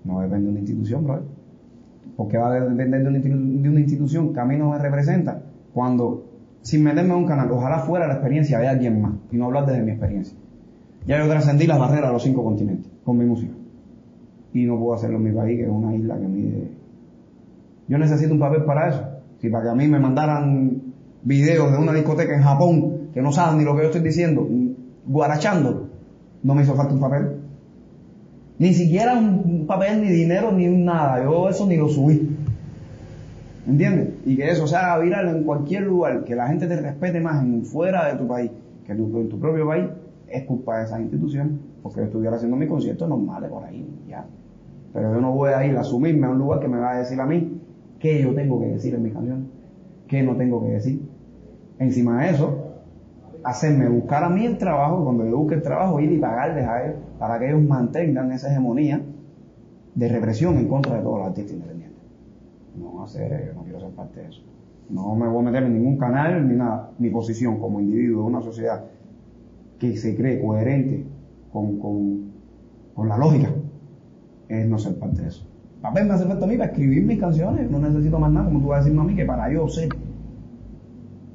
no 0.05 0.21
depende 0.21 0.45
de 0.47 0.51
una 0.51 0.61
institución, 0.61 1.05
bro. 1.05 1.21
¿Por 2.17 2.29
qué 2.29 2.39
va 2.39 2.53
a 2.53 2.61
depender 2.61 3.03
de 3.03 3.09
una, 3.09 3.19
institu- 3.19 3.61
de 3.63 3.69
una 3.69 3.81
institución 3.81 4.33
que 4.33 4.39
a 4.41 4.45
mí 4.45 4.57
no 4.57 4.71
me 4.71 4.79
representa? 4.79 5.43
Cuando, 5.75 6.25
sin 6.61 6.85
meterme 6.85 7.11
en 7.15 7.21
un 7.21 7.27
canal, 7.27 7.51
ojalá 7.51 7.81
fuera 7.81 8.07
la 8.07 8.15
experiencia 8.15 8.59
de 8.61 8.69
alguien 8.69 9.01
más, 9.03 9.15
y 9.33 9.37
no 9.37 9.47
hablar 9.47 9.67
desde 9.67 9.83
mi 9.83 9.91
experiencia. 9.91 10.37
Ya 11.07 11.19
yo 11.19 11.29
trascendí 11.29 11.67
las 11.67 11.81
barreras 11.81 12.07
de 12.09 12.13
los 12.13 12.23
cinco 12.23 12.45
continentes 12.45 12.91
con 13.05 13.19
mi 13.19 13.25
música. 13.25 13.53
Y 14.53 14.65
no 14.65 14.79
puedo 14.79 14.95
hacerlo 14.95 15.17
en 15.17 15.25
mi 15.25 15.33
país, 15.33 15.57
que 15.59 15.65
es 15.65 15.71
una 15.71 15.93
isla 15.95 16.17
que 16.19 16.29
mide. 16.29 16.71
Yo 17.89 17.99
necesito 17.99 18.33
un 18.33 18.39
papel 18.39 18.65
para 18.65 18.89
eso. 18.91 19.03
Si 19.43 19.49
para 19.51 19.65
que 19.65 19.71
a 19.71 19.75
mí 19.75 19.89
me 19.89 19.99
mandaran 19.99 20.81
videos 21.25 21.73
de 21.73 21.79
una 21.79 21.93
discoteca 21.93 22.35
en 22.35 22.43
Japón 22.43 23.09
que 23.13 23.21
no 23.21 23.33
saben 23.33 23.59
ni 23.59 23.65
lo 23.65 23.75
que 23.75 23.83
yo 23.83 23.87
estoy 23.89 24.01
diciendo, 24.01 24.49
guarachando, 25.05 25.89
no 26.45 26.55
me 26.55 26.63
hizo 26.63 26.75
falta 26.77 26.95
un 26.95 27.01
papel. 27.01 27.39
Ni 28.59 28.73
siquiera 28.73 29.15
un 29.19 29.67
papel, 29.67 30.01
ni 30.01 30.11
dinero, 30.11 30.53
ni 30.53 30.67
nada. 30.69 31.25
Yo 31.25 31.49
eso 31.49 31.67
ni 31.67 31.77
lo 31.77 31.89
subí. 31.89 32.37
¿Entiendes? 33.67 34.11
Y 34.25 34.37
que 34.37 34.49
eso 34.49 34.67
se 34.69 34.77
haga 34.77 34.99
viral 34.99 35.29
en 35.37 35.43
cualquier 35.43 35.83
lugar, 35.83 36.23
que 36.25 36.37
la 36.37 36.47
gente 36.47 36.69
te 36.69 36.81
respete 36.81 37.21
más 37.21 37.43
en 37.45 37.65
fuera 37.65 38.13
de 38.13 38.19
tu 38.19 38.29
país 38.29 38.51
que 38.87 38.95
tu- 38.95 39.19
en 39.19 39.29
tu 39.29 39.39
propio 39.41 39.67
país, 39.67 39.87
es 40.29 40.45
culpa 40.45 40.79
de 40.79 40.85
esas 40.85 41.01
instituciones, 41.01 41.53
porque 41.83 42.01
yo 42.01 42.07
estuviera 42.07 42.37
haciendo 42.37 42.57
mis 42.57 42.69
conciertos 42.69 43.09
normales 43.09 43.51
por 43.51 43.65
ahí, 43.65 43.85
ya. 44.09 44.25
Pero 44.93 45.15
yo 45.15 45.21
no 45.21 45.33
voy 45.33 45.51
a 45.51 45.65
ir 45.65 45.77
a 45.77 45.81
asumirme 45.81 46.27
a 46.27 46.31
un 46.31 46.39
lugar 46.39 46.61
que 46.61 46.69
me 46.69 46.79
va 46.79 46.93
a 46.93 46.99
decir 46.99 47.21
a 47.21 47.27
mí 47.27 47.61
qué 48.03 48.21
yo 48.21 48.35
tengo 48.35 48.59
que 48.59 48.67
decir 48.67 48.95
en 48.97 49.03
mis 49.05 49.13
canciones, 49.13 49.47
qué 50.09 50.25
no 50.25 50.37
tengo 50.37 50.61
que 50.65 50.73
decir. 50.73 51.09
Encima 51.79 52.25
de 52.25 52.31
eso, 52.31 52.73
hacerme 53.45 53.89
buscar 53.89 54.25
a 54.25 54.29
mí 54.29 54.45
el 54.45 54.59
trabajo, 54.59 55.05
cuando 55.05 55.25
yo 55.25 55.39
busque 55.39 55.55
el 55.55 55.63
trabajo, 55.63 56.01
ir 56.01 56.11
y 56.11 56.19
pagarles 56.19 56.67
a 56.67 56.85
ellos 56.85 56.97
para 57.21 57.39
que 57.39 57.49
ellos 57.49 57.63
mantengan 57.63 58.33
esa 58.33 58.51
hegemonía 58.51 59.01
de 59.95 60.09
represión 60.09 60.59
en 60.59 60.67
contra 60.67 60.97
de 60.97 61.03
todos 61.03 61.19
los 61.19 61.29
artistas 61.29 61.55
independientes. 61.55 62.03
No 62.77 63.05
hacer, 63.05 63.53
no 63.55 63.63
quiero 63.63 63.79
ser 63.79 63.91
parte 63.91 64.21
de 64.21 64.29
eso. 64.29 64.43
No 64.91 65.15
me 65.15 65.29
voy 65.29 65.43
a 65.43 65.51
meter 65.51 65.63
en 65.63 65.75
ningún 65.75 65.97
canal 65.97 66.47
ni 66.49 66.57
nada. 66.57 66.91
Mi 66.99 67.09
posición 67.09 67.61
como 67.61 67.81
individuo 67.81 68.23
de 68.23 68.29
una 68.31 68.43
sociedad 68.43 68.85
que 69.79 69.97
se 69.97 70.17
cree 70.17 70.43
coherente 70.43 71.05
con, 71.53 71.79
con, 71.79 72.33
con 72.95 73.09
la 73.09 73.17
lógica 73.17 73.51
es 74.49 74.69
no 74.69 74.79
ser 74.79 74.99
parte 74.99 75.23
de 75.23 75.29
eso. 75.29 75.52
Papel 75.83 76.07
me 76.07 76.15
hace 76.15 76.27
falta 76.27 76.45
a 76.45 76.49
mí 76.49 76.57
para 76.57 76.71
escribir 76.71 77.05
mis 77.05 77.19
canciones, 77.19 77.69
no 77.69 77.81
necesito 77.81 78.19
más 78.19 78.31
nada, 78.31 78.47
como 78.47 78.61
tú 78.61 78.69
vas 78.69 78.81
a 78.81 78.85
decirme 78.85 79.03
a 79.03 79.05
mí, 79.05 79.17
que 79.17 79.25
para 79.25 79.53
yo 79.53 79.69
ser, 79.69 79.89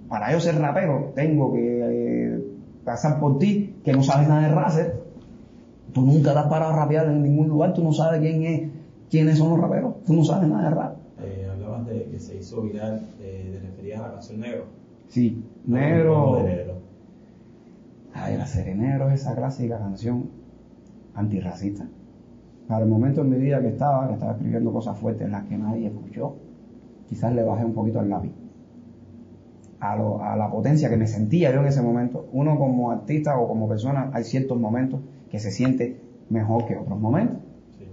para 0.08 0.32
yo 0.32 0.40
ser 0.40 0.58
rapero, 0.58 1.12
tengo 1.14 1.54
que 1.54 1.82
eh, 1.84 2.44
pasar 2.86 3.20
por 3.20 3.38
ti, 3.40 3.76
que 3.84 3.92
no 3.92 4.02
sabes 4.04 4.30
nada 4.30 4.48
de 4.48 4.56
racer. 4.56 5.04
Tú 5.94 6.02
nunca 6.02 6.32
te 6.32 6.40
has 6.40 6.48
parado 6.48 6.74
a 6.74 6.78
rapear 6.78 7.08
en 7.08 7.24
ningún 7.24 7.50
lugar, 7.50 7.74
tú 7.74 7.84
no 7.84 7.92
sabes 7.92 8.22
quién 8.22 8.44
es, 8.44 8.70
quiénes 9.10 9.38
son 9.38 9.50
los 9.50 9.60
raperos, 9.60 10.02
tú 10.06 10.14
no 10.14 10.24
sabes 10.24 10.48
nada 10.48 10.70
de 10.70 10.76
rap. 10.76 10.96
Eh, 11.22 11.50
hablabas 11.52 11.86
de 11.88 12.06
que 12.06 12.20
se 12.20 12.38
hizo 12.38 12.62
viral, 12.62 13.02
eh, 13.20 13.50
te 13.52 13.68
referías 13.68 14.00
a 14.00 14.08
la 14.08 14.14
canción 14.14 14.40
Negro. 14.40 14.64
Sí, 15.10 15.44
¿Cómo 15.66 15.78
negro. 15.78 16.36
de 16.38 16.44
negro? 16.44 16.74
Ay, 18.14 18.38
la 18.38 18.46
Serenero 18.46 19.10
es 19.10 19.22
esa 19.22 19.36
clásica 19.36 19.78
canción 19.78 20.30
antirracista. 21.16 21.88
Para 22.68 22.84
el 22.84 22.90
momento 22.90 23.22
en 23.22 23.30
mi 23.30 23.38
vida 23.38 23.62
que 23.62 23.70
estaba, 23.70 24.08
que 24.08 24.14
estaba 24.16 24.34
escribiendo 24.34 24.72
cosas 24.74 24.98
fuertes, 24.98 25.30
las 25.30 25.46
que 25.46 25.58
nadie 25.58 25.88
escuchó, 25.88 26.36
quizás 27.08 27.34
le 27.34 27.44
bajé 27.44 27.64
un 27.66 27.74
poquito 27.74 28.00
el 28.02 28.10
lápiz. 28.10 28.32
A, 29.80 29.96
lo- 29.96 30.22
a 30.24 30.36
la 30.36 30.50
potencia 30.50 30.90
que 30.90 30.98
me 30.98 31.08
sentía 31.08 31.54
yo 31.54 31.62
en 31.62 31.68
ese 31.68 31.82
momento. 31.82 32.26
Uno 32.34 32.58
como 32.58 32.92
artista 32.92 33.38
o 33.40 33.48
como 33.48 33.70
persona, 33.70 34.10
hay 34.14 34.24
ciertos 34.24 34.60
momentos 34.60 35.00
que 35.30 35.40
se 35.40 35.52
siente 35.52 36.02
mejor 36.30 36.66
que 36.66 36.76
otros 36.76 37.00
momentos. 37.00 37.38
Sí. 37.78 37.86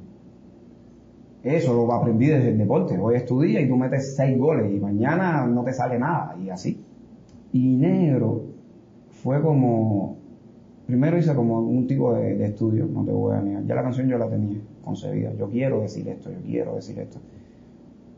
Eso 1.43 1.75
lo 1.75 1.93
aprendí 1.93 2.27
desde 2.27 2.49
el 2.51 2.59
deporte. 2.59 2.99
Hoy 2.99 3.17
estudias 3.17 3.63
y 3.63 3.69
tú 3.69 3.77
metes 3.77 4.17
seis 4.17 4.39
goles 4.39 4.73
y 4.75 4.81
mañana 4.81 5.47
no 5.47 5.63
te 5.63 5.73
sale 5.73 5.99
nada 5.99 6.37
y 6.43 6.49
así. 6.49 6.83
Y 7.53 7.77
negro 7.77 8.43
fue 9.11 9.41
como, 9.43 10.17
primero 10.87 11.19
hice 11.19 11.35
como 11.35 11.61
un 11.61 11.87
tipo 11.87 12.15
de, 12.15 12.35
de 12.37 12.47
estudio, 12.47 12.87
no 12.87 13.05
te 13.05 13.13
voy 13.13 13.37
a 13.37 13.41
negar. 13.43 13.65
Ya 13.67 13.75
la 13.75 13.83
canción 13.83 14.09
yo 14.09 14.17
la 14.19 14.29
tenía 14.29 14.59
concebida. 14.85 15.33
Yo 15.35 15.49
quiero 15.49 15.81
decir 15.81 16.09
esto, 16.09 16.31
yo 16.31 16.39
quiero 16.45 16.75
decir 16.77 16.99
esto. 16.99 17.19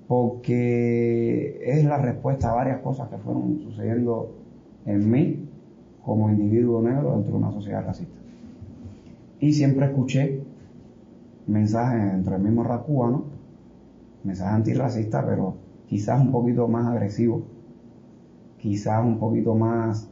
Porque 0.08 1.60
es 1.64 1.84
la 1.84 1.98
respuesta 1.98 2.50
a 2.50 2.54
varias 2.54 2.80
cosas 2.80 3.08
que 3.08 3.16
fueron 3.18 3.60
sucediendo 3.60 4.30
en 4.84 5.10
mí 5.10 5.48
como 6.04 6.30
individuo 6.30 6.80
negro 6.82 7.12
dentro 7.12 7.32
de 7.32 7.38
una 7.38 7.50
sociedad 7.50 7.84
racista. 7.84 8.14
Y 9.40 9.52
siempre 9.52 9.86
escuché 9.86 10.40
mensajes 11.46 12.12
dentro 12.12 12.34
del 12.34 12.42
mismo 12.42 12.62
rap 12.62 12.86
cubano, 12.86 13.24
mensajes 14.24 14.54
antirracistas, 14.54 15.24
pero 15.24 15.54
quizás 15.86 16.20
un 16.20 16.30
poquito 16.30 16.68
más 16.68 16.86
agresivos, 16.86 17.42
quizás 18.58 19.04
un 19.04 19.18
poquito 19.18 19.54
más, 19.54 20.08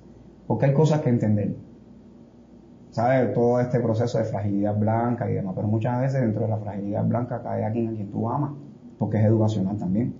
porque 0.46 0.66
hay 0.66 0.74
cosas 0.74 1.00
que 1.00 1.10
entender. 1.10 1.54
¿Sabes? 2.94 3.34
Todo 3.34 3.58
este 3.58 3.80
proceso 3.80 4.18
de 4.18 4.24
fragilidad 4.24 4.78
blanca 4.78 5.28
y 5.28 5.34
demás, 5.34 5.54
pero 5.56 5.66
muchas 5.66 6.00
veces 6.00 6.20
dentro 6.20 6.42
de 6.42 6.48
la 6.48 6.58
fragilidad 6.58 7.04
blanca 7.04 7.42
cae 7.42 7.64
alguien 7.64 7.88
a 7.88 7.92
quien 7.92 8.10
tú 8.12 8.30
amas, 8.30 8.52
porque 8.98 9.18
es 9.18 9.24
educacional 9.24 9.76
también. 9.76 10.14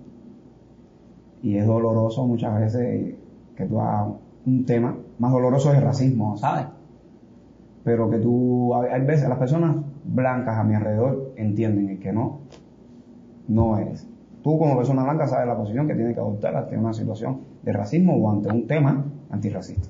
Y 1.41 1.57
es 1.57 1.67
doloroso 1.67 2.27
muchas 2.27 2.59
veces 2.59 3.15
que 3.55 3.65
tú 3.67 3.81
hagas 3.81 4.09
un 4.45 4.65
tema, 4.67 4.97
más 5.19 5.31
doloroso 5.31 5.71
es 5.71 5.79
el 5.79 5.85
racismo, 5.85 6.37
¿sabes? 6.37 6.67
pero 7.85 8.11
que 8.11 8.19
tú, 8.19 8.75
hay 8.75 9.03
veces 9.03 9.29
las 9.29 9.39
personas 9.39 9.77
blancas 10.05 10.59
a 10.59 10.65
mi 10.65 10.75
alrededor 10.75 11.35
entienden 11.37 12.01
que 12.01 12.13
no, 12.13 12.41
no 13.47 13.79
eres. 13.79 14.09
Tú 14.43 14.59
como 14.59 14.77
persona 14.77 15.05
blanca 15.05 15.27
sabes 15.29 15.47
la 15.47 15.57
posición 15.57 15.87
que 15.87 15.95
tienes 15.95 16.15
que 16.15 16.21
adoptar 16.21 16.57
ante 16.57 16.79
una 16.79 16.95
situación 16.95 17.41
de 17.63 17.73
racismo 17.73 18.17
o 18.17 18.31
ante 18.31 18.49
un 18.49 18.67
tema 18.67 19.05
antirracista. 19.31 19.89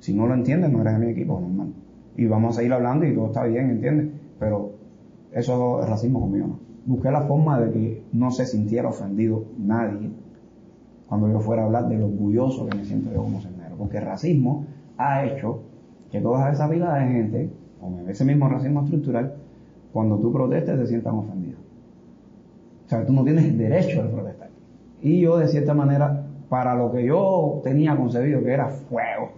Si 0.00 0.12
no 0.12 0.26
lo 0.26 0.34
entiendes, 0.34 0.70
no 0.70 0.80
eres 0.80 0.98
de 0.98 1.06
mi 1.06 1.12
equipo, 1.12 1.40
normal. 1.40 1.72
Y 2.16 2.26
vamos 2.26 2.54
a 2.54 2.58
seguir 2.58 2.72
hablando 2.72 3.06
y 3.06 3.14
todo 3.14 3.26
está 3.26 3.44
bien, 3.44 3.70
¿entiendes? 3.70 4.08
Pero 4.38 4.72
eso 5.32 5.82
es 5.82 5.88
racismo 5.88 6.20
conmigo, 6.20 6.46
¿no? 6.46 6.58
Busqué 6.86 7.10
la 7.10 7.22
forma 7.22 7.60
de 7.60 7.70
que 7.72 8.02
no 8.12 8.30
se 8.30 8.46
sintiera 8.46 8.88
ofendido 8.88 9.44
nadie 9.58 10.10
cuando 11.08 11.28
yo 11.28 11.40
fuera 11.40 11.62
a 11.62 11.66
hablar 11.66 11.88
de 11.88 11.98
lo 11.98 12.06
orgulloso 12.06 12.66
que 12.68 12.76
me 12.76 12.84
siento 12.84 13.12
yo 13.12 13.22
como 13.22 13.40
ser 13.40 13.52
negro. 13.52 13.76
Porque 13.76 13.98
el 13.98 14.04
racismo 14.04 14.64
ha 14.96 15.24
hecho 15.24 15.60
que 16.10 16.20
toda 16.20 16.50
esa 16.50 16.68
pila 16.68 16.94
de 16.94 17.06
gente, 17.06 17.50
con 17.80 18.08
ese 18.08 18.24
mismo 18.24 18.48
racismo 18.48 18.82
estructural, 18.82 19.34
cuando 19.92 20.18
tú 20.18 20.32
protestes 20.32 20.78
se 20.78 20.86
sientan 20.86 21.14
ofendidos. 21.16 21.60
O 22.86 22.88
sea, 22.88 23.04
tú 23.04 23.12
no 23.12 23.24
tienes 23.24 23.44
el 23.44 23.58
derecho 23.58 24.02
de 24.02 24.08
protestar. 24.08 24.50
Y 25.00 25.20
yo, 25.20 25.38
de 25.38 25.48
cierta 25.48 25.74
manera, 25.74 26.26
para 26.48 26.74
lo 26.74 26.90
que 26.90 27.04
yo 27.04 27.60
tenía 27.62 27.96
concebido 27.96 28.42
que 28.42 28.52
era 28.52 28.68
fuego, 28.68 29.30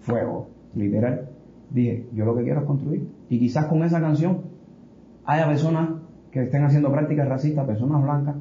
fuego, 0.00 0.48
literal, 0.74 1.28
dije, 1.70 2.06
yo 2.14 2.24
lo 2.24 2.34
que 2.36 2.42
quiero 2.44 2.60
es 2.60 2.66
construir. 2.66 3.08
Y 3.28 3.38
quizás 3.38 3.66
con 3.66 3.82
esa 3.84 4.00
canción 4.00 4.38
haya 5.24 5.46
personas 5.48 5.90
que 6.30 6.42
estén 6.42 6.64
haciendo 6.64 6.90
prácticas 6.90 7.28
racistas, 7.28 7.66
personas 7.66 8.02
blancas, 8.02 8.36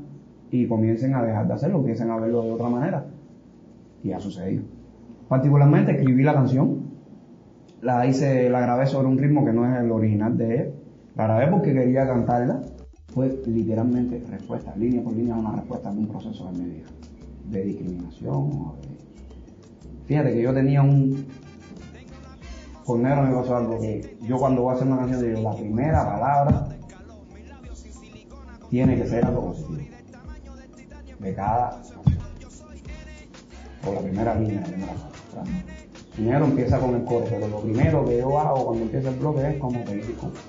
y 0.51 0.67
comiencen 0.67 1.15
a 1.15 1.23
dejar 1.23 1.47
de 1.47 1.53
hacerlo, 1.53 1.79
comiencen 1.79 2.09
a 2.11 2.17
verlo 2.17 2.43
de 2.43 2.51
otra 2.51 2.69
manera. 2.69 3.05
Y 4.03 4.11
ha 4.11 4.19
sucedido. 4.19 4.63
Particularmente 5.27 5.93
escribí 5.93 6.23
la 6.23 6.33
canción, 6.33 6.91
la 7.81 8.05
hice, 8.05 8.49
la 8.49 8.59
grabé 8.61 8.85
sobre 8.85 9.07
un 9.07 9.17
ritmo 9.17 9.43
que 9.45 9.51
no 9.53 9.65
es 9.65 9.79
el 9.81 9.91
original 9.91 10.37
de 10.37 10.55
él. 10.57 10.73
La 11.15 11.25
grabé 11.25 11.47
porque 11.51 11.73
quería 11.73 12.05
cantarla. 12.05 12.61
Fue 13.13 13.35
literalmente 13.47 14.23
respuesta, 14.29 14.75
línea 14.75 15.03
por 15.03 15.13
línea, 15.13 15.35
una 15.35 15.51
respuesta 15.53 15.91
de 15.91 15.99
un 15.99 16.07
proceso 16.07 16.51
de 16.51 16.57
mi 16.59 16.65
vida, 16.65 16.85
de 17.51 17.63
discriminación. 17.63 18.49
de- 18.49 20.05
Fíjate 20.05 20.33
que 20.33 20.41
yo 20.41 20.53
tenía 20.53 20.81
un. 20.81 21.15
Con 22.85 23.01
negro 23.01 23.23
me 23.23 23.35
pasó 23.35 23.55
algo 23.55 23.79
que 23.79 24.17
yo 24.21 24.37
cuando 24.37 24.63
voy 24.63 24.73
a 24.73 24.75
hacer 24.75 24.87
una 24.87 24.97
canción 24.97 25.21
digo, 25.21 25.41
la 25.41 25.55
primera 25.55 26.05
palabra 26.05 26.67
tiene 28.69 28.97
que 28.97 29.07
ser 29.07 29.25
algo 29.25 29.51
positivo. 29.51 29.77
De 31.19 31.33
cada. 31.33 31.81
O 33.87 33.93
la 33.93 34.01
primera 34.01 34.35
línea, 34.35 34.59
la 34.61 34.67
primera 34.67 34.93
palabra. 34.93 35.63
Primero 36.15 36.45
empieza 36.45 36.79
con 36.79 36.95
el 36.95 37.03
coro, 37.05 37.25
pero 37.29 37.47
lo 37.47 37.59
primero 37.61 38.05
que 38.05 38.17
yo 38.17 38.37
hago 38.37 38.65
cuando 38.65 38.83
empieza 38.83 39.09
el 39.09 39.15
bloque 39.15 39.49
es 39.49 39.57
como 39.57 39.83
pedir 39.85 40.07
disculpas. 40.07 40.43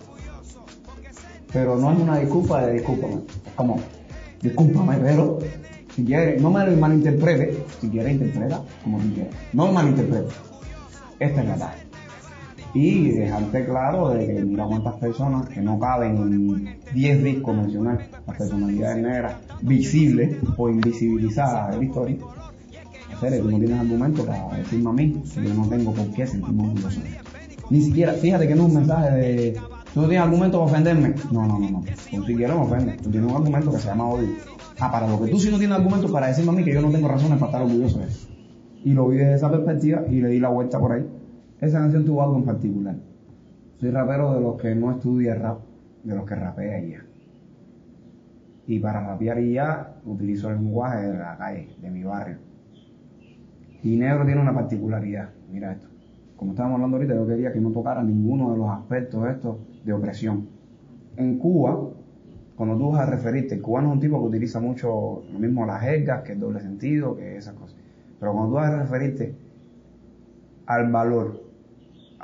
Pero 1.52 1.76
no 1.76 1.92
es 1.92 1.98
una 1.98 2.18
disculpa 2.18 2.66
de 2.66 2.72
discúlpame. 2.72 3.22
Es 3.46 3.52
como, 3.54 3.78
discúlpame, 4.42 4.96
pero 4.98 5.38
si 5.94 6.04
quieres, 6.04 6.42
no 6.42 6.50
me 6.50 6.68
malinterprete. 6.76 7.64
Si 7.80 7.88
quieres, 7.88 8.12
interpreta 8.12 8.60
como 8.82 8.98
tú 8.98 9.14
quieras. 9.14 9.34
No 9.52 9.66
me 9.68 9.72
malinterprete. 9.72 10.28
Esta 11.20 11.40
es 11.40 11.48
la 11.48 11.56
talla. 11.56 11.83
Y 12.74 13.10
dejarte 13.10 13.64
claro 13.64 14.10
de 14.10 14.26
que 14.26 14.44
mira 14.44 14.66
cuántas 14.66 14.94
personas 14.94 15.48
que 15.48 15.60
no 15.60 15.78
caben 15.78 16.16
en 16.16 16.76
10 16.92 17.22
discos 17.22 17.56
mencionar 17.56 18.08
las 18.26 18.36
personalidades 18.36 19.02
negras 19.02 19.36
visibles 19.62 20.36
o 20.56 20.68
invisibilizadas 20.68 21.70
de 21.70 21.78
la 21.78 21.84
historia. 21.84 22.16
En 23.22 23.42
tú 23.42 23.50
no 23.50 23.58
tienes 23.58 23.78
argumento 23.78 24.26
para 24.26 24.56
decirme 24.56 24.90
a 24.90 24.92
mí 24.92 25.22
que 25.34 25.44
yo 25.44 25.54
no 25.54 25.68
tengo 25.68 25.92
por 25.92 26.10
qué 26.10 26.26
sentirme 26.26 26.64
orgulloso. 26.64 27.00
Ni 27.70 27.80
siquiera, 27.80 28.12
fíjate 28.14 28.48
que 28.48 28.54
no 28.54 28.62
es 28.62 28.68
un 28.68 28.74
mensaje 28.74 29.10
de, 29.12 29.60
tú 29.94 30.02
no 30.02 30.08
tienes 30.08 30.26
argumento 30.26 30.58
para 30.58 30.70
ofenderme. 30.70 31.14
No, 31.30 31.46
no, 31.46 31.58
no, 31.58 31.70
no. 31.70 31.84
Tú 32.10 32.24
si 32.24 32.34
quieres 32.34 32.56
me 32.56 32.62
ofendes. 32.62 33.00
Tú 33.00 33.10
tienes 33.10 33.30
un 33.30 33.36
argumento 33.36 33.70
que 33.70 33.78
se 33.78 33.86
llama 33.86 34.08
odio. 34.08 34.28
Ah, 34.80 34.90
para 34.90 35.06
lo 35.06 35.22
que 35.22 35.30
tú 35.30 35.38
sí 35.38 35.50
no 35.50 35.58
tienes 35.58 35.78
argumento 35.78 36.10
para 36.12 36.26
decirme 36.26 36.50
a 36.50 36.54
mí 36.54 36.64
que 36.64 36.74
yo 36.74 36.82
no 36.82 36.90
tengo 36.90 37.08
razones 37.08 37.38
para 37.38 37.52
estar 37.52 37.62
orgulloso 37.62 38.00
de 38.00 38.06
eso. 38.06 38.28
Y 38.84 38.92
lo 38.92 39.08
vi 39.08 39.16
desde 39.16 39.34
esa 39.36 39.50
perspectiva 39.50 40.02
y 40.10 40.20
le 40.20 40.28
di 40.28 40.40
la 40.40 40.48
vuelta 40.48 40.78
por 40.78 40.92
ahí. 40.92 41.06
Esa 41.64 41.78
canción 41.78 42.04
tuvo 42.04 42.22
algo 42.22 42.36
en 42.36 42.44
particular. 42.44 42.94
Soy 43.80 43.90
rapero 43.90 44.34
de 44.34 44.40
los 44.42 44.60
que 44.60 44.74
no 44.74 44.92
estudia 44.92 45.34
rap, 45.34 45.60
de 46.02 46.14
los 46.14 46.26
que 46.26 46.34
rapea 46.34 46.78
ya. 46.82 47.06
Y 48.66 48.78
para 48.80 49.00
rapear 49.00 49.40
ya 49.40 49.94
utilizo 50.04 50.50
el 50.50 50.56
lenguaje 50.56 51.06
de 51.06 51.16
la 51.16 51.38
calle, 51.38 51.68
de 51.80 51.90
mi 51.90 52.04
barrio. 52.04 52.36
Y 53.82 53.96
negro 53.96 54.26
tiene 54.26 54.42
una 54.42 54.52
particularidad, 54.52 55.30
mira 55.50 55.72
esto. 55.72 55.88
Como 56.36 56.50
estábamos 56.50 56.74
hablando 56.76 56.98
ahorita, 56.98 57.14
yo 57.14 57.26
quería 57.26 57.50
que 57.50 57.60
no 57.60 57.70
tocara 57.70 58.02
ninguno 58.02 58.52
de 58.52 58.58
los 58.58 58.68
aspectos 58.68 59.26
estos 59.26 59.56
de 59.86 59.92
opresión. 59.94 60.46
En 61.16 61.38
Cuba, 61.38 61.92
cuando 62.56 62.76
tú 62.76 62.90
vas 62.90 63.08
a 63.08 63.10
referirte, 63.10 63.54
el 63.54 63.62
cubano 63.62 63.88
es 63.88 63.94
un 63.94 64.00
tipo 64.00 64.20
que 64.20 64.26
utiliza 64.26 64.60
mucho 64.60 65.22
lo 65.32 65.38
mismo 65.38 65.64
las 65.64 65.80
jergas, 65.80 66.24
que 66.24 66.32
el 66.32 66.40
doble 66.40 66.60
sentido, 66.60 67.16
que 67.16 67.38
esas 67.38 67.54
cosas. 67.54 67.76
Pero 68.20 68.32
cuando 68.32 68.50
tú 68.50 68.54
vas 68.56 68.70
a 68.70 68.82
referirte 68.82 69.34
al 70.66 70.92
valor, 70.92 71.43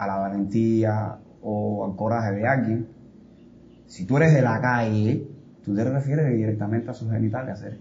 a 0.01 0.07
la 0.07 0.17
valentía 0.17 1.19
o 1.43 1.85
al 1.85 1.95
coraje 1.95 2.33
de 2.33 2.49
alguien, 2.49 2.89
si 3.85 4.07
tú 4.07 4.17
eres 4.17 4.33
de 4.33 4.41
la 4.41 4.59
calle, 4.59 5.29
tú 5.63 5.75
te 5.75 5.85
refieres 5.85 6.35
directamente 6.35 6.91
a 6.91 6.95
sus 6.95 7.11
genitales, 7.11 7.53
hacer 7.53 7.79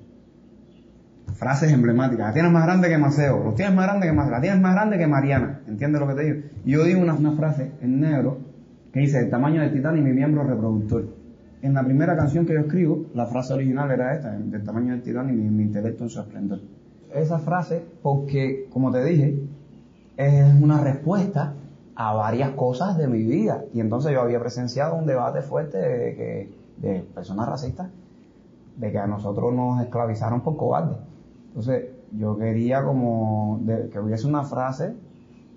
frases 1.34 1.72
emblemáticas. 1.72 2.28
La 2.28 2.34
tienes 2.34 2.52
más 2.52 2.66
grande 2.66 2.90
que 2.90 2.98
Maceo, 2.98 3.42
los 3.42 3.56
tienes 3.56 3.74
más 3.74 3.86
grande 3.86 4.10
que 4.10 4.14
la 4.14 4.42
tienes 4.42 4.60
más 4.60 4.74
grande 4.74 4.98
que 4.98 5.08
Mariana. 5.08 5.62
¿Entiendes 5.66 6.02
lo 6.02 6.08
que 6.10 6.16
te 6.16 6.24
digo? 6.24 6.48
Yo 6.66 6.84
digo 6.84 7.00
una, 7.00 7.14
una 7.14 7.32
frase 7.38 7.72
en 7.82 8.02
negro 8.02 8.40
que 8.92 9.00
dice 9.00 9.20
el 9.20 9.30
tamaño 9.30 9.62
del 9.62 9.72
titán 9.72 9.98
y 9.98 10.02
mi 10.02 10.12
miembro 10.12 10.44
reproductor. 10.44 11.16
En 11.62 11.74
la 11.74 11.86
primera 11.86 12.18
canción 12.18 12.46
que 12.46 12.54
yo 12.54 12.60
escribo, 12.60 13.06
la 13.14 13.28
frase 13.28 13.54
original 13.54 13.90
era 13.92 14.14
esta, 14.14 14.32
del 14.32 14.64
tamaño 14.64 14.92
del 14.92 15.04
titán 15.04 15.30
y 15.30 15.34
mi, 15.34 15.50
mi 15.50 15.64
intelecto 15.64 16.04
en 16.04 16.10
su 16.10 16.20
esplendor. 16.20 16.60
Esa 17.14 17.40
frase, 17.40 17.82
porque, 18.02 18.68
como 18.70 18.92
te 18.92 19.06
dije, 19.06 19.40
es 20.18 20.54
una 20.62 20.82
respuesta 20.82 21.54
a 22.00 22.14
varias 22.14 22.52
cosas 22.52 22.98
de 22.98 23.10
mi 23.10 23.24
vida. 23.24 23.66
Y 23.74 23.82
entonces 23.82 24.14
yo 24.14 24.22
había 24.22 24.40
presenciado 24.40 24.96
un 24.96 25.06
debate 25.06 25.42
fuerte 25.42 25.78
de, 25.78 27.06
personas 27.14 27.50
racistas, 27.50 27.90
de 28.78 28.92
que 28.94 28.98
a 28.98 29.06
nosotros 29.06 29.54
nos 29.54 29.82
esclavizaron 29.82 30.40
por 30.40 30.56
cobardes. 30.56 30.96
Entonces 31.50 31.90
yo 32.14 32.38
quería 32.38 32.86
como 32.86 33.60
que 33.92 34.00
hubiese 34.00 34.28
una 34.28 34.46
frase, 34.46 34.96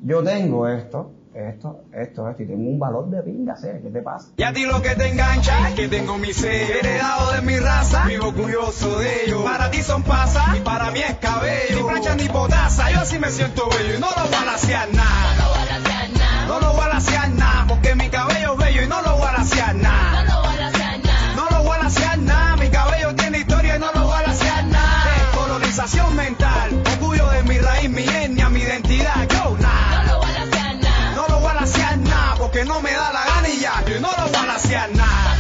yo 0.02 0.24
tengo 0.24 0.66
esto, 0.66 1.12
esto, 1.32 1.82
esto, 1.92 2.28
esto, 2.28 2.42
y 2.42 2.46
tengo 2.46 2.68
un 2.68 2.78
valor 2.80 3.08
de 3.08 3.22
pinga, 3.22 3.56
¿sí? 3.56 3.68
¿qué 3.80 3.90
te 3.90 4.02
pasa? 4.02 4.30
Y 4.36 4.42
a 4.42 4.52
ti 4.52 4.66
lo 4.66 4.82
que 4.82 4.96
te 4.96 5.10
engancha 5.10 5.68
es 5.68 5.74
que 5.76 5.86
tengo 5.86 6.18
mi 6.18 6.32
ser 6.32 6.76
heredado 6.76 7.34
de 7.34 7.42
mi 7.42 7.56
raza, 7.56 8.04
vivo 8.06 8.26
orgulloso 8.26 8.98
de 8.98 9.26
ello. 9.26 9.44
Para 9.44 9.70
ti 9.70 9.80
son 9.80 10.02
pasas 10.02 10.56
y 10.56 10.60
para 10.60 10.90
mí 10.90 10.98
es 10.98 11.14
cabello. 11.18 11.76
Ni 11.76 11.82
plancha 11.84 12.16
ni 12.16 12.28
potaza, 12.28 12.90
yo 12.90 12.98
así 12.98 13.20
me 13.20 13.30
siento 13.30 13.62
bello 13.70 13.96
y 13.96 14.00
no 14.00 14.08
lo 14.08 14.26
voy 14.26 14.34
a 14.34 14.44
lasear 14.44 14.92
nada. 14.92 15.61
No 16.52 16.60
lo 16.60 16.72
voy 16.74 16.84
a 16.84 16.88
lasear 16.88 17.30
nada, 17.30 17.64
porque 17.66 17.94
mi 17.94 18.10
cabello 18.10 18.52
es 18.52 18.58
bello 18.58 18.82
y 18.82 18.86
no 18.86 19.00
lo 19.00 19.16
voy 19.16 19.26
a 19.26 19.32
lasear 19.38 19.74
nada. 19.74 20.22
No 21.34 21.48
lo 21.48 21.62
voy 21.62 21.78
a 21.78 21.82
lasear 21.84 22.18
nada, 22.18 22.56
mi 22.56 22.68
cabello 22.68 23.14
tiene 23.14 23.38
historia 23.38 23.76
y 23.76 23.78
no 23.78 23.90
lo 23.94 24.02
voy 24.04 24.18
a 24.18 24.22
lasear 24.26 24.64
nada. 24.66 25.04
Colonización 25.34 26.14
mental, 26.14 26.82
orgullo 26.92 27.30
de 27.30 27.42
mi 27.44 27.56
raíz, 27.56 27.88
mi 27.88 28.02
etnia, 28.02 28.50
mi 28.50 28.60
identidad, 28.60 29.26
yo 29.30 29.56
nada. 29.60 30.02
No 31.14 31.26
lo 31.26 31.40
voy 31.40 31.50
a 31.52 31.54
lasear 31.54 31.96
nada, 31.96 32.34
porque 32.36 32.66
no 32.66 32.82
me 32.82 32.92
da 32.92 33.12
la 33.14 33.24
gana 33.24 33.48
y 33.48 33.58
ya, 33.58 33.82
yo 33.88 33.98
no 34.00 34.10
lo 34.10 34.26
voy 34.28 34.36
a 34.36 34.46
lasear 34.46 34.90
nada. 34.94 35.36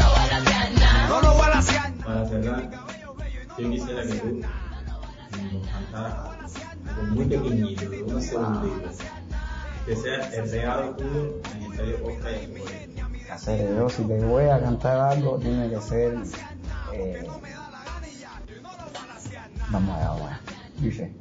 No 1.08 1.20
lo 1.20 1.34
voy 1.34 1.44
a 1.44 1.48
lasear 1.50 1.92
nada. 1.92 2.04
Para 2.06 2.26
cerrar, 2.26 2.70
yo 3.58 3.70
quisiera 3.70 4.02
que 4.02 4.14
tú 4.14 4.40
nos 5.52 5.68
cantaras 5.68 6.14
algo 6.88 7.02
muy 7.10 7.24
pequeñito, 7.26 7.90
de 7.90 8.02
unos 8.02 8.24
segunditos, 8.24 8.96
que 9.86 9.96
sea 9.96 10.30
regalo 10.30 10.90
tuyo 10.96 11.40
en 11.54 11.62
el 11.62 11.76
serio 11.76 11.96
Oscar. 12.06 12.32
Hacer 13.32 13.90
si 13.90 14.04
te 14.04 14.24
voy 14.24 14.44
a 14.44 14.60
cantar 14.60 15.00
algo, 15.00 15.38
tiene 15.38 15.70
que 15.70 15.80
ser. 15.80 16.18
eh, 16.92 17.26
vamos 19.70 19.96
allá, 19.96 20.12
bueno. 20.12 20.36
Dice: 20.80 21.12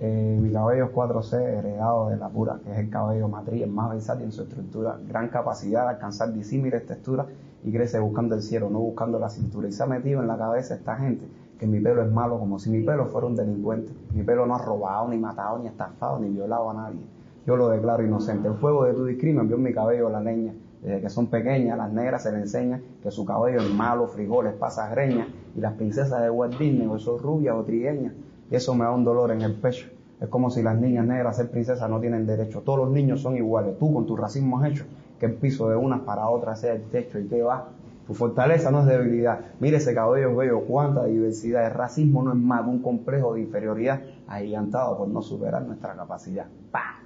eh, 0.00 0.38
Mi 0.40 0.52
cabello 0.52 0.86
es 0.86 0.90
4C, 0.92 1.40
heredado 1.40 2.10
de 2.10 2.16
la 2.18 2.28
pura, 2.28 2.58
que 2.62 2.72
es 2.72 2.78
el 2.78 2.90
cabello 2.90 3.28
matriz, 3.28 3.62
el 3.62 3.70
más 3.70 3.90
versátil 3.90 4.24
en 4.26 4.32
su 4.32 4.42
estructura, 4.42 4.98
gran 5.08 5.28
capacidad 5.28 5.84
de 5.84 5.90
alcanzar 5.90 6.32
disímiles 6.32 6.84
texturas 6.86 7.26
y 7.64 7.72
crece 7.72 7.98
buscando 7.98 8.34
el 8.34 8.42
cielo, 8.42 8.68
no 8.68 8.78
buscando 8.80 9.18
la 9.18 9.30
cintura. 9.30 9.68
Y 9.68 9.72
se 9.72 9.82
ha 9.82 9.86
metido 9.86 10.20
en 10.20 10.28
la 10.28 10.36
cabeza 10.36 10.74
esta 10.74 10.96
gente 10.96 11.26
que 11.58 11.66
mi 11.66 11.80
pelo 11.80 12.02
es 12.02 12.12
malo, 12.12 12.38
como 12.38 12.58
si 12.58 12.68
mi 12.68 12.82
pelo 12.82 13.06
fuera 13.06 13.26
un 13.26 13.34
delincuente. 13.36 13.90
Mi 14.12 14.22
pelo 14.22 14.44
no 14.44 14.54
ha 14.54 14.58
robado, 14.58 15.08
ni 15.08 15.16
matado, 15.16 15.58
ni 15.58 15.66
estafado, 15.66 16.18
ni 16.18 16.28
violado 16.28 16.68
a 16.70 16.74
nadie. 16.74 17.00
Yo 17.46 17.56
lo 17.56 17.68
declaro 17.68 18.04
inocente. 18.04 18.48
El 18.48 18.54
fuego 18.54 18.84
de 18.84 18.94
tu 18.94 19.04
discrimen 19.04 19.46
vio 19.46 19.56
en 19.56 19.62
mi 19.62 19.72
cabello 19.72 20.08
la 20.08 20.20
leña. 20.20 20.52
Desde 20.82 21.00
que 21.00 21.08
son 21.08 21.28
pequeñas, 21.28 21.78
las 21.78 21.92
negras 21.92 22.24
se 22.24 22.32
les 22.32 22.42
enseña 22.42 22.80
que 23.02 23.10
su 23.12 23.24
cabello 23.24 23.60
es 23.60 23.72
malo, 23.72 24.08
frijoles, 24.08 24.54
pasas 24.54 24.90
greñas, 24.90 25.28
y 25.54 25.60
las 25.60 25.74
princesas 25.74 26.22
de 26.22 26.30
Walt 26.30 26.58
Disney 26.58 26.88
o 26.88 26.98
son 26.98 27.20
rubias 27.20 27.54
o 27.54 27.62
trigueñas. 27.62 28.14
Y 28.50 28.56
eso 28.56 28.74
me 28.74 28.84
da 28.84 28.90
un 28.90 29.04
dolor 29.04 29.30
en 29.30 29.42
el 29.42 29.54
pecho. 29.54 29.88
Es 30.20 30.28
como 30.28 30.50
si 30.50 30.62
las 30.62 30.76
niñas 30.76 31.06
negras 31.06 31.36
ser 31.36 31.50
princesas 31.50 31.88
no 31.88 32.00
tienen 32.00 32.26
derecho. 32.26 32.62
Todos 32.62 32.80
los 32.80 32.90
niños 32.90 33.20
son 33.20 33.36
iguales. 33.36 33.78
Tú 33.78 33.94
con 33.94 34.06
tu 34.06 34.16
racismo 34.16 34.58
has 34.58 34.70
hecho 34.70 34.84
que 35.20 35.26
el 35.26 35.34
piso 35.34 35.68
de 35.68 35.76
unas 35.76 36.00
para 36.00 36.28
otras 36.28 36.60
sea 36.60 36.72
el 36.72 36.82
techo. 36.84 37.18
¿Y 37.20 37.28
qué 37.28 37.42
va? 37.42 37.68
Tu 38.08 38.14
fortaleza 38.14 38.72
no 38.72 38.80
es 38.80 38.86
debilidad. 38.86 39.40
Mire 39.60 39.76
ese 39.76 39.94
cabello 39.94 40.34
bello, 40.34 40.62
cuánta 40.62 41.04
diversidad. 41.04 41.66
El 41.66 41.74
racismo 41.74 42.24
no 42.24 42.32
es 42.32 42.38
más 42.38 42.62
que 42.62 42.70
un 42.70 42.82
complejo 42.82 43.34
de 43.34 43.42
inferioridad 43.42 44.00
agigantado 44.26 44.98
por 44.98 45.08
no 45.08 45.22
superar 45.22 45.62
nuestra 45.62 45.94
capacidad. 45.94 46.46
¡Pah! 46.70 47.05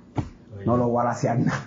No 0.64 0.76
lo 0.76 0.88
voy 0.88 1.02
a 1.02 1.04
lasear 1.04 1.38
nada. 1.38 1.66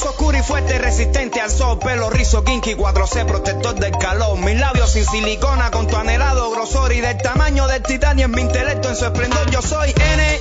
Oscura 0.00 0.38
y 0.38 0.42
fuerte, 0.42 0.78
resistente 0.78 1.40
al 1.40 1.50
sol, 1.50 1.80
pelo 1.80 2.08
rizo, 2.08 2.44
kinky, 2.44 2.74
4C, 2.74 3.26
protector 3.26 3.74
del 3.74 3.90
calor. 3.98 4.38
Mis 4.38 4.58
labios 4.58 4.92
sin 4.92 5.04
silicona, 5.04 5.72
con 5.72 5.88
tu 5.88 5.96
anhelado 5.96 6.52
grosor 6.52 6.92
y 6.92 7.00
del 7.00 7.18
tamaño 7.18 7.66
del 7.66 7.82
titanio 7.82 8.26
en 8.26 8.30
mi 8.30 8.42
intelecto, 8.42 8.88
en 8.88 8.94
su 8.94 9.06
esplendor. 9.06 9.50
Yo 9.50 9.60
soy 9.60 9.90
N, 9.90 10.38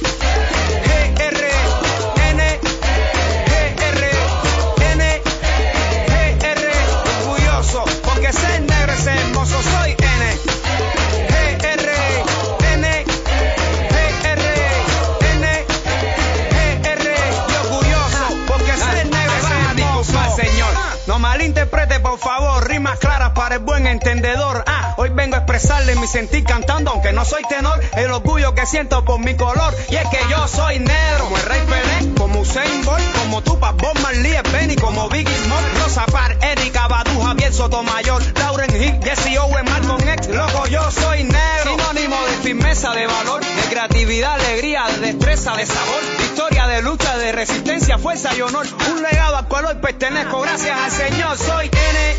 Hoy 24.97 25.09
vengo 25.09 25.35
a 25.35 25.39
expresarle 25.39 25.95
mi 25.95 26.07
sentir 26.07 26.43
cantando, 26.43 26.91
aunque 26.91 27.13
no 27.13 27.23
soy 27.23 27.41
tenor, 27.47 27.79
el 27.95 28.11
orgullo 28.11 28.53
que 28.53 28.65
siento 28.65 29.05
por 29.05 29.17
mi 29.19 29.35
color. 29.38 29.73
Y 29.89 29.95
es 29.95 30.05
que 30.09 30.19
yo 30.29 30.45
soy 30.47 30.79
negro, 30.79 31.23
como 31.23 31.38
el 31.38 31.43
Rey 31.43 31.61
Pelé, 31.61 32.13
como 32.15 32.41
Usain 32.41 32.83
Bolt, 32.83 33.15
como 33.17 33.41
Tupac, 33.43 33.77
Bob 33.77 33.97
Marley, 34.01 34.35
Benny, 34.51 34.75
como 34.75 35.07
Biggie 35.07 35.33
Smoke, 35.33 35.79
Rosa 35.81 36.05
Parks, 36.07 36.43
Erika 36.43 36.88
Badu, 36.89 37.21
Javier 37.21 37.53
Sotomayor, 37.53 38.21
Lauren 38.39 38.75
Hill, 38.75 38.99
Jesse 39.01 39.38
Owen, 39.39 39.63
Malcolm 39.63 40.09
X. 40.09 40.27
Loco, 40.35 40.67
yo 40.67 40.91
soy 40.91 41.23
negro, 41.23 41.77
sinónimo 41.77 42.17
de 42.25 42.38
firmeza, 42.43 42.91
de 42.91 43.07
valor, 43.07 43.39
de 43.39 43.69
creatividad, 43.69 44.33
alegría, 44.33 44.85
de 44.88 45.13
destreza, 45.13 45.55
de 45.55 45.65
sabor, 45.65 46.01
historia, 46.23 46.67
de 46.67 46.81
lucha, 46.81 47.17
de 47.17 47.31
resistencia, 47.31 47.97
fuerza 47.97 48.35
y 48.35 48.41
honor. 48.41 48.67
Un 48.91 49.01
legado 49.01 49.38
al 49.38 49.47
cual 49.47 49.65
hoy 49.65 49.75
pertenezco, 49.75 50.41
gracias 50.41 50.77
al 50.77 50.91
Señor. 50.91 51.38
Soy 51.38 51.67
N, 51.67 52.15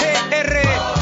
G, 0.00 0.11
R, 0.32 1.01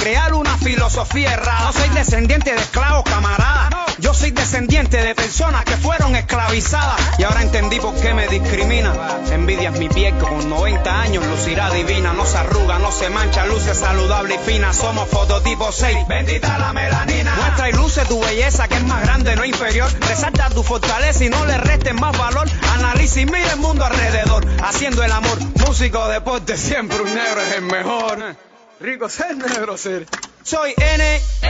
crear 0.00 0.32
una 0.34 0.56
filosofía 0.56 1.34
errada. 1.34 1.66
No 1.66 1.72
soy 1.72 1.88
descendiente 1.90 2.52
de 2.52 2.60
esclavos, 2.60 3.04
camarada. 3.04 3.68
Yo 3.98 4.14
soy 4.14 4.30
descendiente 4.30 4.96
de 4.96 5.14
personas 5.14 5.64
que 5.64 5.76
fueron 5.76 6.16
esclavizadas. 6.16 6.98
Y 7.18 7.24
ahora 7.24 7.42
entendí 7.42 7.78
por 7.78 7.94
qué 7.94 8.14
me 8.14 8.26
discrimina. 8.28 8.94
Envidias 9.30 9.78
mi 9.78 9.88
piel 9.88 10.14
que 10.14 10.20
con 10.20 10.48
90 10.48 11.02
años 11.02 11.26
lucirá 11.26 11.70
divina. 11.70 12.14
No 12.14 12.24
se 12.24 12.38
arruga, 12.38 12.78
no 12.78 12.90
se 12.90 13.10
mancha, 13.10 13.44
luce 13.46 13.74
saludable 13.74 14.36
y 14.36 14.38
fina. 14.38 14.72
Somos 14.72 15.08
fototipo 15.08 15.70
6. 15.70 16.08
Bendita 16.08 16.58
la 16.58 16.72
melanina. 16.72 17.34
Muestra 17.36 17.68
y 17.68 17.72
luce 17.72 18.04
tu 18.06 18.20
belleza 18.20 18.68
que 18.68 18.76
es 18.76 18.84
más 18.84 19.02
grande, 19.02 19.36
no 19.36 19.44
inferior. 19.44 19.90
Resalta 20.08 20.48
tu 20.48 20.62
fortaleza 20.62 21.24
y 21.24 21.28
no 21.28 21.44
le 21.44 21.58
restes 21.58 21.94
más 21.94 22.16
valor. 22.16 22.48
Analiza 22.74 23.20
y 23.20 23.26
mira 23.26 23.52
el 23.52 23.60
mundo 23.60 23.84
alrededor. 23.84 24.46
Haciendo 24.62 25.04
el 25.04 25.12
amor. 25.12 25.38
Músico, 25.66 26.08
deporte, 26.08 26.56
siempre 26.56 27.00
un 27.00 27.14
negro 27.14 27.42
es 27.42 27.52
el 27.56 27.62
mejor. 27.62 28.49
Rico 28.80 29.10
ser 29.10 29.36
negro 29.36 29.76
ser. 29.76 30.06
Soy 30.42 30.72
N, 30.74 31.20
G, 31.20 31.46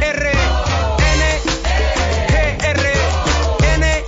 R, 0.00 0.30
N, 0.32 1.40
G, 2.28 2.58
R, 2.64 2.92
N, 3.74 4.04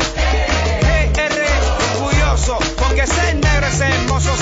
G, 0.80 1.20
R. 1.20 1.46
Orgulloso, 1.94 2.58
porque 2.78 3.06
ser 3.06 3.34
negro 3.34 3.66
es 3.66 3.80
hermoso. 3.80 4.41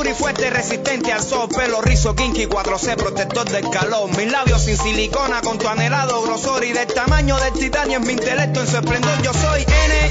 Oscura 0.00 0.10
y 0.10 0.14
fuerte, 0.14 0.48
resistente 0.48 1.12
al 1.12 1.22
sol, 1.22 1.46
pelo 1.54 1.82
rizo, 1.82 2.14
kinky, 2.14 2.46
4C, 2.46 2.96
protector 2.96 3.46
del 3.50 3.68
calor. 3.68 4.08
Mis 4.16 4.32
labios 4.32 4.62
sin 4.62 4.78
silicona, 4.78 5.42
con 5.42 5.58
tu 5.58 5.68
anhelado 5.68 6.22
grosor 6.22 6.64
y 6.64 6.72
del 6.72 6.86
tamaño 6.86 7.38
del 7.38 7.52
titanio 7.52 7.98
en 7.98 8.06
mi 8.06 8.14
intelecto, 8.14 8.60
en 8.60 8.66
su 8.66 8.76
esplendor. 8.78 9.20
Yo 9.22 9.34
soy 9.34 9.60
N, 9.60 10.10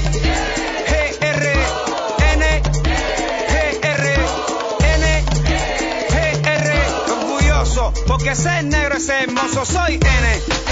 G, 0.86 1.18
R, 1.22 1.52
N, 2.34 2.62
G, 3.48 3.78
R, 3.82 4.14
N, 4.94 5.24
G, 6.08 6.46
R. 6.46 6.72
Orgulloso, 7.10 7.92
porque 8.06 8.36
ser 8.36 8.64
negro 8.66 8.96
es 8.96 9.08
hermoso. 9.08 9.64
Soy 9.64 9.94
N, 9.94 10.69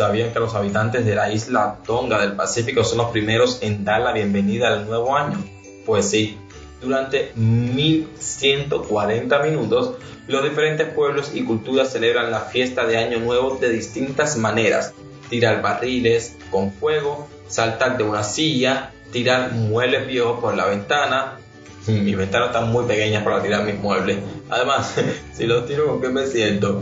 ¿Sabían 0.00 0.32
que 0.32 0.40
los 0.40 0.54
habitantes 0.54 1.04
de 1.04 1.14
la 1.14 1.30
isla 1.30 1.76
Tonga 1.86 2.18
del 2.22 2.32
Pacífico 2.32 2.84
son 2.84 2.96
los 2.96 3.10
primeros 3.10 3.58
en 3.60 3.84
dar 3.84 4.00
la 4.00 4.14
bienvenida 4.14 4.68
al 4.68 4.86
nuevo 4.86 5.14
año? 5.14 5.36
Pues 5.84 6.08
sí, 6.08 6.38
durante 6.80 7.32
1140 7.34 9.38
minutos 9.40 9.96
los 10.26 10.42
diferentes 10.42 10.88
pueblos 10.94 11.32
y 11.34 11.44
culturas 11.44 11.92
celebran 11.92 12.30
la 12.30 12.40
fiesta 12.40 12.86
de 12.86 12.96
Año 12.96 13.20
Nuevo 13.20 13.58
de 13.60 13.68
distintas 13.68 14.38
maneras. 14.38 14.94
Tirar 15.28 15.60
barriles 15.60 16.38
con 16.50 16.72
fuego, 16.72 17.28
saltar 17.46 17.98
de 17.98 18.04
una 18.04 18.24
silla, 18.24 18.92
tirar 19.12 19.52
muebles 19.52 20.06
viejos 20.06 20.40
por 20.40 20.56
la 20.56 20.64
ventana. 20.64 21.36
Mis 21.86 22.16
ventanas 22.16 22.48
están 22.48 22.72
muy 22.72 22.86
pequeñas 22.86 23.22
para 23.22 23.42
tirar 23.42 23.64
mis 23.64 23.78
muebles. 23.78 24.16
Además, 24.48 24.94
si 25.34 25.46
los 25.46 25.66
tiro, 25.66 25.88
¿con 25.88 26.00
qué 26.00 26.08
me 26.08 26.26
siento? 26.26 26.80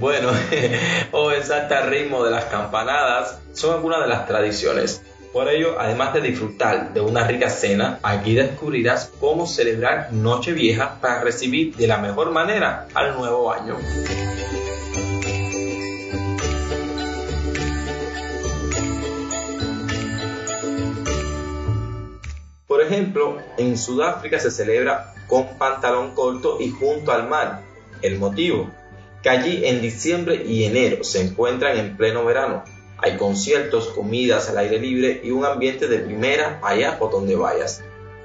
Bueno, 0.00 0.30
o 1.12 1.30
el 1.30 1.42
ritmo 1.90 2.24
de 2.24 2.30
las 2.30 2.46
campanadas 2.46 3.38
son 3.52 3.74
algunas 3.74 4.00
de 4.00 4.08
las 4.08 4.26
tradiciones. 4.26 5.02
Por 5.30 5.50
ello, 5.50 5.76
además 5.78 6.14
de 6.14 6.22
disfrutar 6.22 6.94
de 6.94 7.02
una 7.02 7.24
rica 7.24 7.50
cena, 7.50 7.98
aquí 8.02 8.34
descubrirás 8.34 9.12
cómo 9.20 9.46
celebrar 9.46 10.10
Nochevieja 10.10 10.98
para 11.02 11.20
recibir 11.20 11.76
de 11.76 11.86
la 11.86 11.98
mejor 11.98 12.30
manera 12.30 12.88
al 12.94 13.14
nuevo 13.14 13.52
año. 13.52 13.76
Por 22.66 22.80
ejemplo, 22.80 23.36
en 23.58 23.76
Sudáfrica 23.76 24.40
se 24.40 24.50
celebra 24.50 25.12
con 25.26 25.58
pantalón 25.58 26.14
corto 26.14 26.56
y 26.58 26.70
junto 26.70 27.12
al 27.12 27.28
mar. 27.28 27.60
El 28.00 28.18
motivo, 28.18 28.70
que 29.22 29.30
allí 29.30 29.64
en 29.64 29.80
diciembre 29.80 30.44
y 30.46 30.64
enero 30.64 31.04
se 31.04 31.22
encuentran 31.22 31.78
en 31.78 31.96
pleno 31.96 32.24
verano. 32.24 32.64
Hay 32.98 33.16
conciertos, 33.16 33.88
comidas 33.88 34.48
al 34.50 34.58
aire 34.58 34.78
libre 34.78 35.20
y 35.24 35.30
un 35.30 35.44
ambiente 35.44 35.88
de 35.88 35.98
primera 35.98 36.60
allá 36.62 36.98
por 36.98 37.10
donde 37.10 37.36
vayas. 37.36 37.82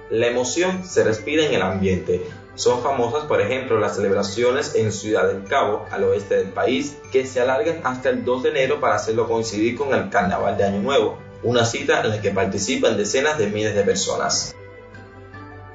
La 0.10 0.28
emoción 0.28 0.86
se 0.86 1.04
respira 1.04 1.46
en 1.46 1.54
el 1.54 1.62
ambiente. 1.62 2.22
Son 2.56 2.82
famosas, 2.82 3.26
por 3.26 3.42
ejemplo, 3.42 3.80
las 3.80 3.96
celebraciones 3.96 4.76
en 4.76 4.92
Ciudad 4.92 5.28
del 5.28 5.44
Cabo, 5.44 5.86
al 5.92 6.04
oeste 6.06 6.36
del 6.38 6.50
país, 6.50 6.98
que 7.12 7.26
se 7.26 7.42
alargan 7.42 7.82
hasta 7.84 8.10
el 8.10 8.24
2 8.24 8.44
de 8.44 8.50
enero 8.50 8.80
para 8.80 8.96
hacerlo 8.96 9.28
coincidir 9.28 9.76
con 9.76 9.94
el 9.94 10.10
Carnaval 10.10 10.58
de 10.58 10.64
Año 10.64 10.82
Nuevo, 10.82 11.18
una 11.44 11.66
cita 11.66 12.02
en 12.02 12.10
la 12.10 12.22
que 12.22 12.32
participan 12.32 12.98
decenas 12.98 13.38
de 13.38 13.48
miles 13.48 13.76
de 13.76 13.84
personas. 13.84 14.56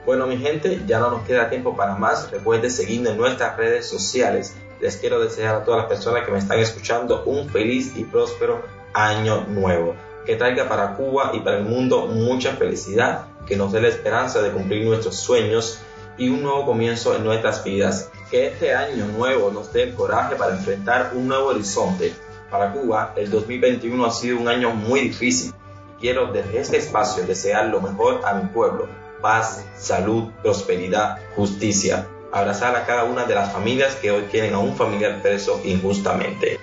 Bueno, 0.06 0.26
mi 0.26 0.38
gente, 0.38 0.80
ya 0.86 0.98
no 0.98 1.10
nos 1.10 1.26
queda 1.26 1.50
tiempo 1.50 1.76
para 1.76 1.94
más. 1.94 2.30
Recuerden 2.30 2.70
seguirnos 2.70 3.12
en 3.12 3.18
nuestras 3.18 3.56
redes 3.56 3.86
sociales. 3.86 4.54
Les 4.81 4.97
quiero 4.97 5.20
desear 5.20 5.55
a 5.55 5.64
todas 5.64 5.81
las 5.81 5.89
personas 5.89 6.24
que 6.24 6.33
me 6.33 6.39
están 6.39 6.59
escuchando 6.59 7.22
un 7.24 7.51
feliz 7.51 7.93
y 7.97 8.05
próspero 8.05 8.62
año 8.95 9.45
nuevo. 9.47 9.95
Que 10.24 10.37
traiga 10.37 10.68
para 10.68 10.97
Cuba 10.97 11.33
y 11.35 11.41
para 11.41 11.59
el 11.59 11.64
mundo 11.64 12.07
mucha 12.07 12.53
felicidad, 12.53 13.26
que 13.47 13.57
nos 13.57 13.72
dé 13.72 13.83
la 13.83 13.89
esperanza 13.89 14.41
de 14.41 14.51
cumplir 14.53 14.87
nuestros 14.87 15.16
sueños 15.16 15.81
y 16.16 16.31
un 16.31 16.43
nuevo 16.43 16.64
comienzo 16.64 17.14
en 17.14 17.24
nuestras 17.24 17.62
vidas. 17.62 18.11
Que 18.31 18.47
este 18.47 18.74
año 18.74 19.05
nuevo 19.07 19.51
nos 19.51 19.70
dé 19.72 19.83
el 19.83 19.95
coraje 19.95 20.37
para 20.37 20.55
enfrentar 20.55 21.12
un 21.14 21.28
nuevo 21.28 21.49
horizonte. 21.49 22.14
Para 22.51 22.72
Cuba, 22.72 23.12
el 23.16 23.31
2021 23.31 24.07
ha 24.07 24.11
sido 24.11 24.39
un 24.39 24.49
año 24.49 24.70
muy 24.70 25.01
difícil. 25.01 25.53
Quiero 26.01 26.33
desde 26.33 26.59
este 26.59 26.78
espacio 26.78 27.26
desear 27.26 27.66
lo 27.66 27.83
mejor 27.83 28.22
a 28.24 28.33
mi 28.33 28.49
pueblo. 28.49 28.89
Paz, 29.20 29.62
salud, 29.76 30.31
prosperidad, 30.43 31.18
justicia. 31.37 32.07
Abrazar 32.33 32.76
a 32.76 32.87
cada 32.87 33.05
una 33.05 33.24
de 33.24 33.35
las 33.35 33.53
familias 33.53 33.97
que 33.97 34.11
hoy 34.11 34.22
tienen 34.31 34.55
a 34.55 34.59
un 34.59 34.76
familiar 34.76 35.20
preso 35.20 35.61
injustamente. 35.64 36.59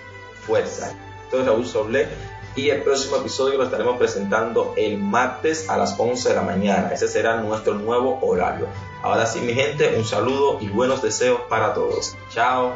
Fuerza. 0.46 0.96
Soy 1.30 1.44
Raúl 1.44 1.66
Soble 1.66 2.08
y 2.56 2.70
el 2.70 2.82
próximo 2.82 3.18
episodio 3.18 3.58
lo 3.58 3.66
estaremos 3.66 3.98
presentando 3.98 4.74
el 4.78 4.98
martes 4.98 5.70
a 5.70 5.78
las 5.78 5.98
11 5.98 6.30
de 6.30 6.36
la 6.36 6.42
mañana. 6.42 6.90
Ese 6.92 7.08
será 7.08 7.38
nuestro 7.42 7.76
nuevo 7.76 8.18
horario. 8.22 8.68
Ahora 9.04 9.26
sí, 9.26 9.40
mi 9.42 9.54
gente, 9.54 9.96
un 9.96 10.06
saludo 10.06 10.58
y 10.60 10.68
buenos 10.68 11.02
deseos 11.02 11.42
para 11.50 11.74
todos. 11.74 12.16
Chao. 12.34 12.74